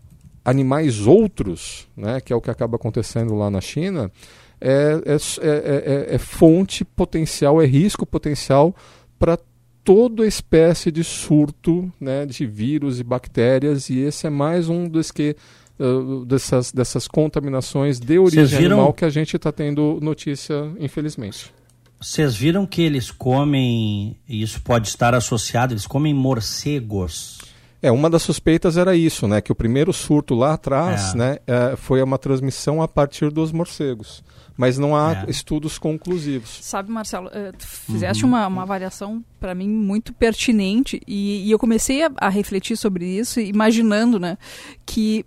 [0.45, 4.11] animais outros, né, que é o que acaba acontecendo lá na China,
[4.59, 8.75] é, é, é, é, é fonte potencial, é risco potencial
[9.17, 9.37] para
[9.83, 15.11] toda espécie de surto né, de vírus e bactérias, e esse é mais um dos
[15.11, 15.35] que
[15.79, 21.53] uh, dessas, dessas contaminações de origem animal que a gente está tendo notícia, infelizmente.
[21.99, 27.37] Vocês viram que eles comem, e isso pode estar associado, eles comem morcegos.
[27.81, 29.41] É, uma das suspeitas era isso, né?
[29.41, 31.17] Que o primeiro surto lá atrás, é.
[31.17, 34.23] né, é, foi uma transmissão a partir dos morcegos
[34.61, 35.31] mas não há é.
[35.31, 36.59] estudos conclusivos.
[36.61, 38.29] Sabe, Marcelo, uh, tu fizeste uhum.
[38.29, 43.05] uma, uma avaliação para mim muito pertinente e, e eu comecei a, a, refletir sobre
[43.05, 44.37] isso, imaginando, né,
[44.85, 45.25] que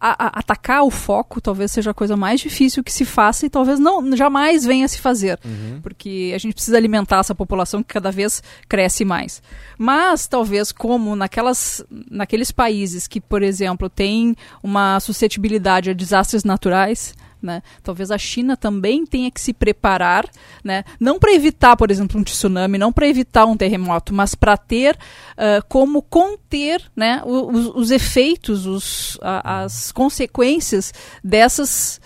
[0.00, 3.50] a, a, atacar o foco talvez seja a coisa mais difícil que se faça e
[3.50, 5.80] talvez não jamais venha a se fazer, uhum.
[5.82, 9.42] porque a gente precisa alimentar essa população que cada vez cresce mais.
[9.76, 17.14] Mas talvez como naquelas, naqueles países que, por exemplo, têm uma suscetibilidade a desastres naturais,
[17.42, 17.62] né?
[17.82, 20.28] Talvez a China também tenha que se preparar,
[20.62, 20.84] né?
[20.98, 24.96] não para evitar, por exemplo, um tsunami, não para evitar um terremoto, mas para ter
[24.96, 30.92] uh, como conter né, os, os efeitos, os, a, as consequências
[31.22, 32.00] dessas,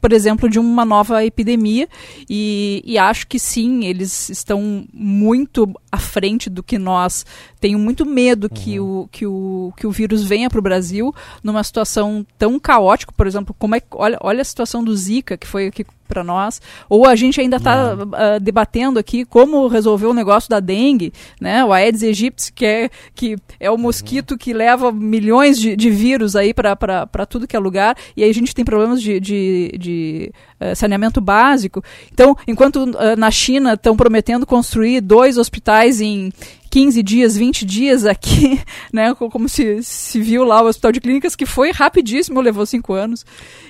[0.00, 1.88] por exemplo, de uma nova epidemia.
[2.28, 7.24] E, e acho que sim, eles estão muito à frente do que nós.
[7.60, 8.62] Tenho muito medo uhum.
[8.62, 13.12] que, o, que, o, que o vírus venha para o Brasil numa situação tão caótica,
[13.16, 16.60] por exemplo, como é, olha, olha a situação do Zika, que foi aqui para nós,
[16.88, 21.12] ou a gente ainda está uh, ah, debatendo aqui como resolver o negócio da dengue,
[21.40, 21.64] né?
[21.64, 24.38] O Aedes aegypti, que é, que é o mosquito uhum.
[24.38, 28.34] que leva milhões de, de vírus aí para tudo que é lugar, e aí a
[28.34, 31.82] gente tem problemas de, de, de uh, saneamento básico.
[32.12, 36.30] Então, enquanto uh, na China estão prometendo construir dois hospitais em
[36.74, 38.60] 15 dias, 20 dias aqui,
[38.92, 39.14] né?
[39.14, 43.24] Como se, se viu lá o hospital de clínicas, que foi rapidíssimo, levou cinco anos.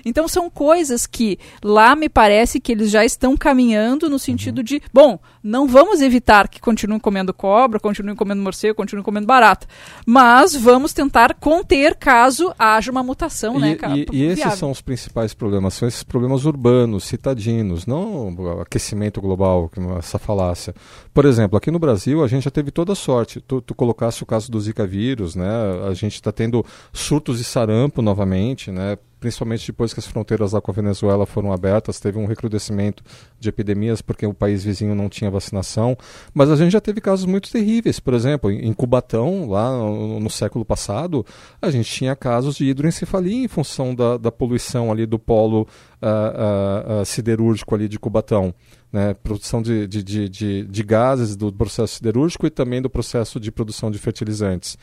[0.06, 4.64] Então são coisas que lá me parece que eles já estão caminhando no sentido uhum.
[4.64, 9.66] de, bom, não vamos evitar que continuem comendo cobra, continuem comendo morcego, continuem comendo barata,
[10.06, 13.76] mas vamos tentar conter caso haja uma mutação, e, né?
[14.10, 19.20] E, e esses são os principais problemas, são esses problemas urbanos, citadinos, não o aquecimento
[19.20, 20.74] global, é essa falácia.
[21.12, 23.40] Por exemplo, aqui no Brasil a gente já teve toda a sorte.
[23.40, 25.48] Tu, tu colocasse o caso do Zika vírus, né?
[25.88, 28.96] A gente está tendo surtos de sarampo novamente, né?
[29.24, 33.02] Principalmente depois que as fronteiras lá com a Venezuela foram abertas, teve um recrudescimento
[33.40, 35.96] de epidemias porque o país vizinho não tinha vacinação.
[36.34, 37.98] Mas a gente já teve casos muito terríveis.
[37.98, 41.24] Por exemplo, em Cubatão, lá no, no século passado,
[41.62, 45.62] a gente tinha casos de hidroencefalia em função da, da poluição ali do polo
[46.02, 48.54] uh, uh, siderúrgico ali de Cubatão.
[48.92, 53.40] Né, produção de, de, de, de, de gases do processo siderúrgico e também do processo
[53.40, 54.76] de produção de fertilizantes,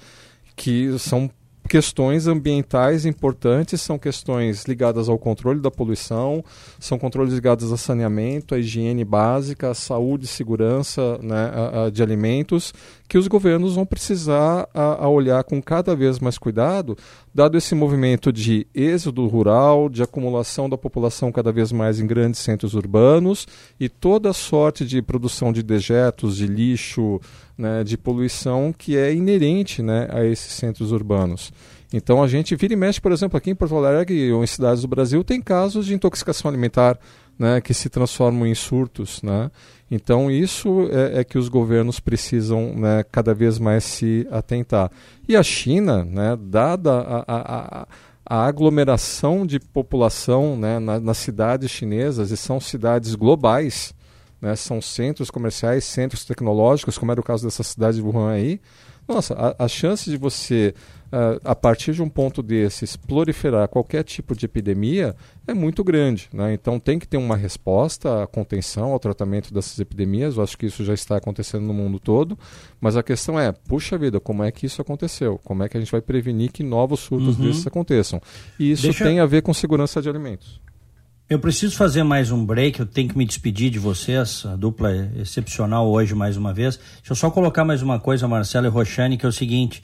[0.53, 1.29] que são
[1.71, 6.43] questões ambientais importantes, são questões ligadas ao controle da poluição,
[6.77, 11.89] são controles ligados a saneamento, a higiene básica, a saúde e segurança né, a, a,
[11.89, 12.73] de alimentos,
[13.07, 16.97] que os governos vão precisar a, olhar com cada vez mais cuidado,
[17.33, 22.39] dado esse movimento de êxodo rural, de acumulação da população cada vez mais em grandes
[22.39, 23.47] centros urbanos
[23.79, 27.19] e toda a sorte de produção de dejetos, de lixo,
[27.57, 31.53] né, de poluição que é inerente né, a esses centros urbanos.
[31.93, 34.81] Então a gente vira e mexe, por exemplo, aqui em Porto Alegre ou em cidades
[34.81, 36.97] do Brasil, tem casos de intoxicação alimentar
[37.37, 39.21] né, que se transformam em surtos.
[39.21, 39.49] Né?
[39.91, 44.89] Então isso é, é, que os governos precisam né, cada vez mais se atentar.
[45.27, 47.87] E a China, né, dada a, a,
[48.25, 53.93] a aglomeração de população né, na, nas cidades chinesas, e são cidades globais,
[54.41, 58.61] né, são centros comerciais, centros tecnológicos, como era o caso dessa cidade de Wuhan aí,
[59.05, 60.73] nossa, a, a chance de você,
[61.11, 65.15] uh, a partir de um ponto desses, proliferar qualquer tipo de epidemia
[65.47, 66.29] é muito grande.
[66.33, 66.53] Né?
[66.53, 70.37] Então tem que ter uma resposta à contenção, ao tratamento dessas epidemias.
[70.37, 72.37] Eu acho que isso já está acontecendo no mundo todo.
[72.79, 75.39] Mas a questão é, puxa vida, como é que isso aconteceu?
[75.43, 77.45] Como é que a gente vai prevenir que novos surtos uhum.
[77.45, 78.21] desses aconteçam?
[78.59, 79.03] E isso Deixa...
[79.03, 80.59] tem a ver com segurança de alimentos.
[81.31, 84.91] Eu preciso fazer mais um break, eu tenho que me despedir de vocês, a dupla
[84.91, 86.75] é excepcional hoje mais uma vez.
[86.75, 89.81] Deixa eu só colocar mais uma coisa, Marcelo e Roxane, que é o seguinte: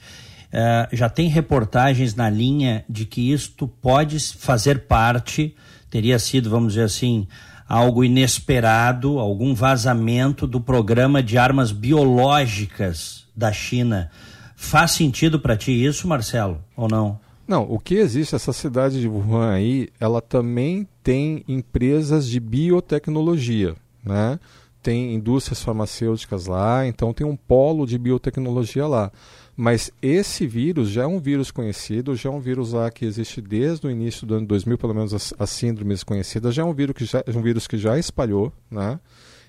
[0.52, 5.54] uh, já tem reportagens na linha de que isto pode fazer parte,
[5.90, 7.26] teria sido, vamos dizer assim,
[7.68, 14.10] algo inesperado, algum vazamento do programa de armas biológicas da China.
[14.56, 17.20] Faz sentido para ti isso, Marcelo, ou não?
[17.46, 23.74] Não, o que existe, essa cidade de Wuhan aí, ela também tem empresas de biotecnologia,
[24.04, 24.38] né?
[24.82, 29.10] Tem indústrias farmacêuticas lá, então tem um polo de biotecnologia lá.
[29.60, 33.40] Mas esse vírus já é um vírus conhecido, já é um vírus lá que existe
[33.40, 36.72] desde o início do ano 2000, pelo menos as, as síndromes conhecidas, já é um
[36.72, 39.00] vírus que já, um vírus que já espalhou, né?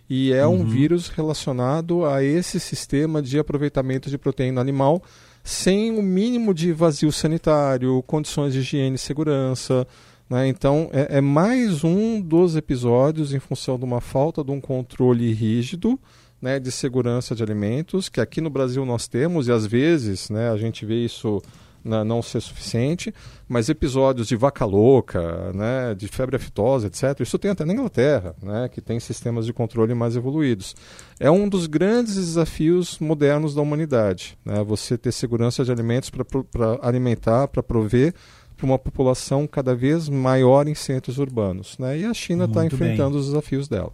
[0.09, 0.61] E é uhum.
[0.61, 5.03] um vírus relacionado a esse sistema de aproveitamento de proteína animal
[5.43, 9.87] sem o mínimo de vazio sanitário, condições de higiene e segurança.
[10.27, 10.47] Né?
[10.47, 15.31] Então, é, é, mais um dos episódios em função de uma falta de um controle
[15.33, 15.99] rígido
[16.41, 20.49] né, de segurança de alimentos, que aqui no Brasil nós temos, e às vezes né,
[20.49, 21.41] a gente vê isso
[21.83, 23.13] né, não ser suficiente,
[23.47, 28.35] mas episódios de vaca louca, né, de febre aftosa, etc., isso tem até na Inglaterra,
[28.41, 30.75] né, que tem sistemas de controle mais evoluídos.
[31.19, 36.79] É um dos grandes desafios modernos da humanidade, né, você ter segurança de alimentos para
[36.81, 38.13] alimentar, para prover
[38.55, 41.77] para uma população cada vez maior em centros urbanos.
[41.77, 43.19] Né, e a China está enfrentando bem.
[43.19, 43.93] os desafios dela.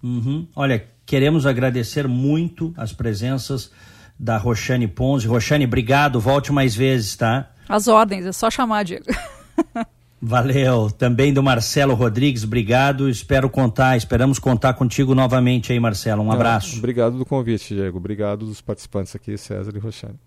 [0.00, 0.46] Uhum.
[0.54, 3.70] Olha, queremos agradecer muito as presenças
[4.18, 5.26] da Roxane Ponzi.
[5.26, 7.50] Roxane, obrigado, volte mais vezes, tá?
[7.68, 9.06] As ordens, é só chamar, Diego.
[10.24, 10.88] Valeu.
[10.88, 13.08] Também do Marcelo Rodrigues, obrigado.
[13.08, 16.22] Espero contar, esperamos contar contigo novamente aí, Marcelo.
[16.22, 16.78] Um abraço.
[16.78, 17.98] obrigado do convite, Diego.
[17.98, 20.18] Obrigado dos participantes aqui, César e Roxane.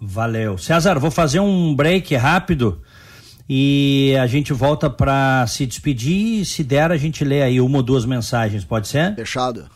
[0.00, 0.58] Valeu.
[0.58, 2.82] César, vou fazer um break rápido
[3.48, 6.44] e a gente volta para se despedir.
[6.44, 9.14] Se der, a gente lê aí uma ou duas mensagens, pode ser?
[9.14, 9.66] Fechado.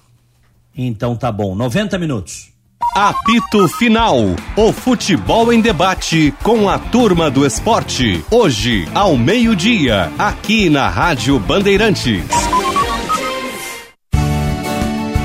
[0.78, 1.56] Então tá bom.
[1.56, 2.52] 90 minutos.
[2.94, 4.16] Apito Final.
[4.56, 8.24] O futebol em debate com a turma do esporte.
[8.30, 12.24] Hoje, ao meio-dia, aqui na Rádio Bandeirantes.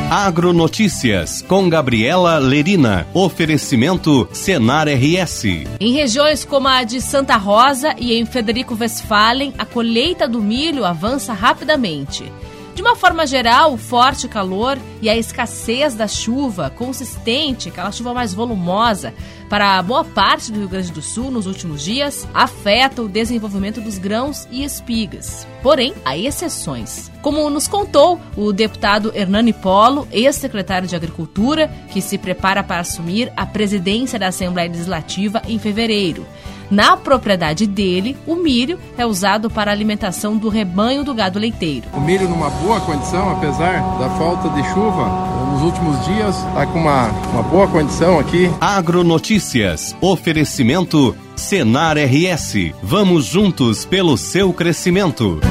[0.09, 3.07] Agronotícias com Gabriela Lerina.
[3.13, 5.45] Oferecimento Senar RS.
[5.79, 10.85] Em regiões como a de Santa Rosa e em Federico Westphalen, a colheita do milho
[10.85, 12.31] avança rapidamente.
[12.75, 18.15] De uma forma geral, o forte calor e a escassez da chuva consistente, aquela chuva
[18.15, 19.13] mais volumosa,
[19.47, 23.99] para boa parte do Rio Grande do Sul nos últimos dias, afeta o desenvolvimento dos
[23.99, 25.47] grãos e espigas.
[25.61, 27.11] Porém, há exceções.
[27.21, 33.31] Como nos contou o deputado Hernani Polo, ex-secretário de Agricultura, que se prepara para assumir
[33.37, 36.25] a presidência da Assembleia Legislativa em fevereiro.
[36.73, 41.85] Na propriedade dele, o milho é usado para a alimentação do rebanho do gado leiteiro.
[41.93, 45.07] O milho numa boa condição, apesar da falta de chuva,
[45.51, 48.49] nos últimos dias está com uma, uma boa condição aqui.
[48.59, 52.73] Agronotícias, oferecimento Senar RS.
[52.81, 55.41] Vamos juntos pelo seu crescimento.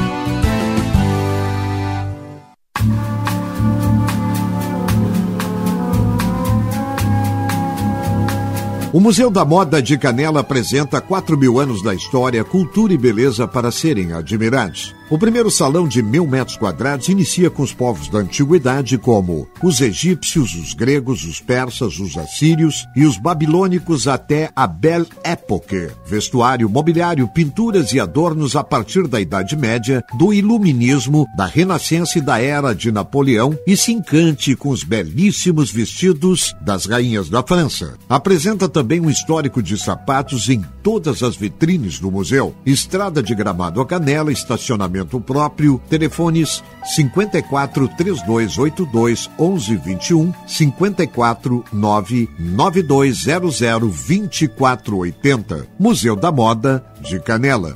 [8.93, 13.49] O Museu da Moda de Canela apresenta 4 mil anos da história, cultura e beleza
[13.49, 14.95] para serem admirados.
[15.13, 19.79] O primeiro salão de mil metros quadrados inicia com os povos da antiguidade, como os
[19.83, 25.91] egípcios, os gregos, os persas, os assírios e os babilônicos até a Belle Époque.
[26.07, 32.23] Vestuário, mobiliário, pinturas e adornos a partir da Idade Média, do Iluminismo, da Renascença e
[32.23, 37.99] da Era de Napoleão e se encante com os belíssimos vestidos das rainhas da França.
[38.09, 42.55] Apresenta também um histórico de sapatos em todas as vitrines do museu.
[42.65, 46.63] Estrada de Gramado a Canela, estacionamento próprio, telefones
[46.95, 55.67] 54 3282 1121, 54 99200 2480.
[55.79, 57.75] Museu da Moda de Canela.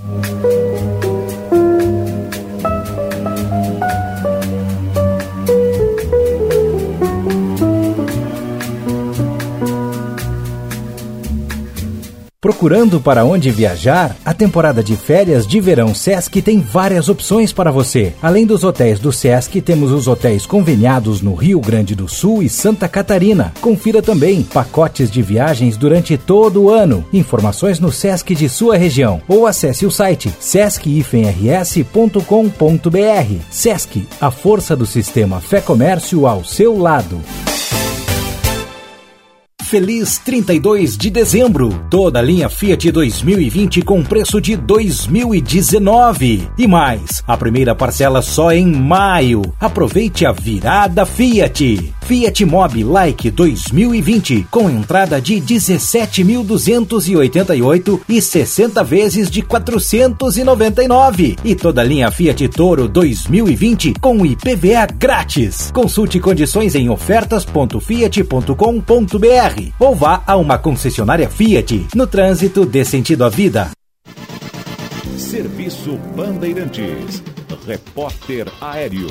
[12.46, 14.16] Procurando para onde viajar?
[14.24, 18.14] A temporada de férias de verão Sesc tem várias opções para você.
[18.22, 22.48] Além dos hotéis do Sesc, temos os hotéis conveniados no Rio Grande do Sul e
[22.48, 23.52] Santa Catarina.
[23.60, 27.04] Confira também pacotes de viagens durante todo o ano.
[27.12, 30.94] Informações no Sesc de sua região ou acesse o site sesc-rs.com.br.
[33.50, 37.20] Sesc, a força do sistema Fé Comércio ao seu lado.
[39.66, 41.84] Feliz 32 de dezembro.
[41.90, 46.48] Toda a linha Fiat 2020 com preço de 2019.
[46.56, 49.42] E mais, a primeira parcela só em maio.
[49.58, 51.92] Aproveite a virada Fiat.
[52.02, 61.38] Fiat Mobi Like 2020 com entrada de 17.288 e 60 vezes de 499.
[61.44, 65.72] E toda a linha Fiat Toro 2020 com IPVA grátis.
[65.72, 69.55] Consulte condições em ofertas.fiat.com.br.
[69.78, 71.88] ou vá a uma concessionária Fiat.
[71.94, 73.70] No trânsito, dê sentido à vida.
[75.16, 77.22] Serviço Bandeirantes.
[77.66, 79.08] Repórter Aéreo.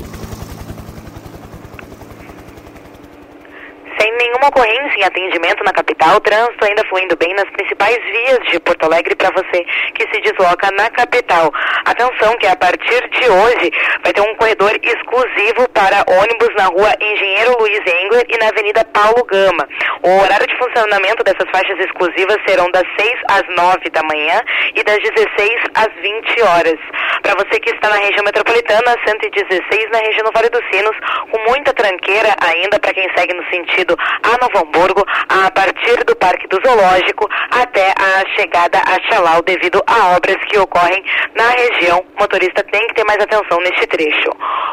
[3.99, 8.39] Sem nenhuma ocorrência em atendimento na capital, o trânsito ainda fluindo bem nas principais vias
[8.51, 11.51] de Porto Alegre para você que se desloca na capital.
[11.85, 13.71] Atenção que a partir de hoje
[14.03, 18.83] vai ter um corredor exclusivo para ônibus na rua Engenheiro Luiz Engler e na Avenida
[18.85, 19.67] Paulo Gama.
[20.01, 24.41] O horário de funcionamento dessas faixas exclusivas serão das 6 às 9 da manhã
[24.73, 26.79] e das 16 às 20 horas.
[27.21, 30.95] Para você que está na região metropolitana, 116 na região do Vale dos Sinos,
[31.29, 36.15] com muita tranqueira ainda para quem segue no sentido a Novo Hamburgo, a partir do
[36.15, 41.03] Parque do Zoológico até a chegada a Chalau, devido a obras que ocorrem
[41.35, 42.03] na região.
[42.15, 44.29] O motorista tem que ter mais atenção neste trecho.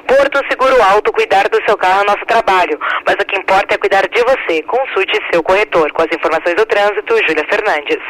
[0.06, 3.78] Porto Seguro Alto, cuidar do seu carro é nosso trabalho, mas o que importa é
[3.78, 4.62] cuidar de você.
[4.62, 5.92] Consulte seu corretor.
[5.92, 8.02] Com as informações do trânsito, Júlia Fernandes.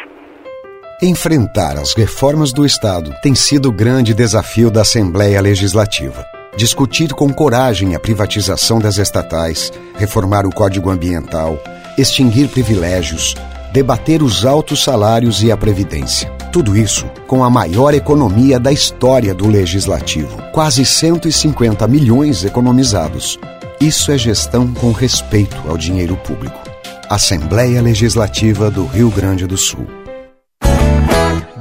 [1.03, 7.33] Enfrentar as reformas do Estado tem sido o grande desafio da Assembleia Legislativa discutir com
[7.33, 11.59] coragem a privatização das estatais, reformar o Código Ambiental,
[11.97, 13.35] extinguir privilégios,
[13.73, 16.31] debater os altos salários e a Previdência.
[16.53, 20.37] Tudo isso com a maior economia da história do Legislativo.
[20.53, 23.39] Quase 150 milhões economizados.
[23.81, 26.61] Isso é gestão com respeito ao dinheiro público.
[27.09, 30.02] Assembleia Legislativa do Rio Grande do Sul.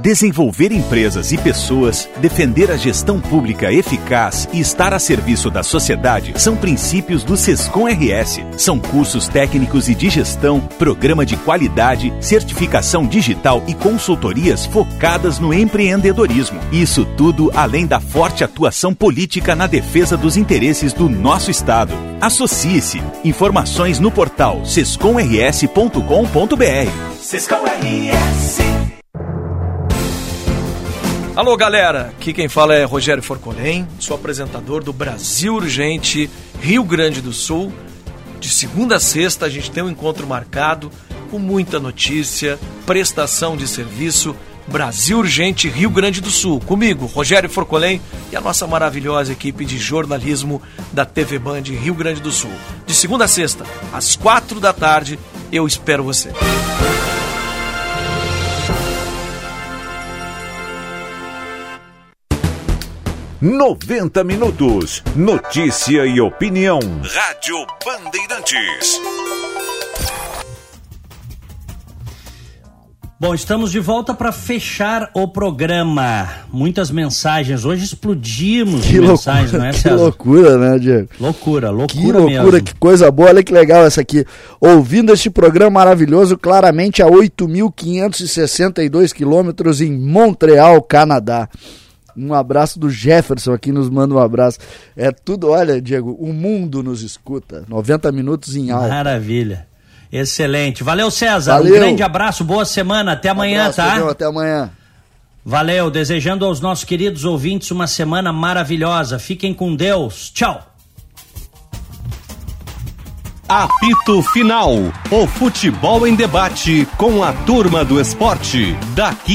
[0.02, 6.34] Desenvolver empresas e pessoas, defender a gestão pública eficaz e estar a serviço da sociedade
[6.42, 8.40] são princípios do Sescom RS.
[8.58, 15.54] São cursos técnicos e de gestão, programa de qualidade, certificação digital e consultorias focadas no
[15.54, 16.58] empreendedorismo.
[16.72, 21.94] Isso tudo além da forte atuação política na defesa dos interesses do nosso Estado.
[22.20, 23.00] Associe-se.
[23.22, 25.92] Informações no portal sescomrs.com.br.
[27.20, 28.81] Sescom RS.
[31.34, 32.12] Alô, galera!
[32.18, 36.28] Aqui quem fala é Rogério Forcolém, sou apresentador do Brasil Urgente
[36.60, 37.72] Rio Grande do Sul.
[38.38, 40.92] De segunda a sexta a gente tem um encontro marcado
[41.30, 44.36] com muita notícia, prestação de serviço.
[44.68, 46.60] Brasil Urgente Rio Grande do Sul.
[46.60, 48.00] Comigo, Rogério Forcolém
[48.30, 52.52] e a nossa maravilhosa equipe de jornalismo da TV Band Rio Grande do Sul.
[52.86, 55.18] De segunda a sexta, às quatro da tarde,
[55.50, 56.30] eu espero você.
[63.42, 65.02] 90 minutos.
[65.16, 66.78] Notícia e opinião.
[66.78, 69.00] Rádio Bandeirantes.
[73.18, 76.28] Bom, estamos de volta para fechar o programa.
[76.52, 77.64] Muitas mensagens.
[77.64, 79.96] Hoje explodimos que de loucura, mensagens, não é, Que César?
[79.96, 81.08] loucura, né, Diego?
[81.18, 82.62] Loucura, loucura Que loucura, mesmo.
[82.62, 83.30] que coisa boa.
[83.30, 84.24] Olha que legal essa aqui.
[84.60, 91.48] Ouvindo este programa maravilhoso, claramente a 8.562 quilômetros em Montreal, Canadá.
[92.16, 94.58] Um abraço do Jefferson aqui, nos manda um abraço.
[94.96, 97.64] É tudo, olha, Diego, o mundo nos escuta.
[97.68, 98.88] 90 minutos em alta.
[98.88, 99.66] Maravilha.
[100.12, 100.84] Excelente.
[100.84, 101.54] Valeu, César.
[101.54, 101.74] Valeu.
[101.74, 103.12] Um grande abraço, boa semana.
[103.12, 103.94] Até amanhã, Abraço, tá?
[103.94, 104.70] Diego, até amanhã.
[105.44, 105.90] Valeu.
[105.90, 109.18] Desejando aos nossos queridos ouvintes uma semana maravilhosa.
[109.18, 110.30] Fiquem com Deus.
[110.30, 110.72] Tchau.
[113.48, 114.72] Apito Final.
[115.10, 118.74] O futebol em debate com a turma do esporte.
[118.94, 119.30] Daqui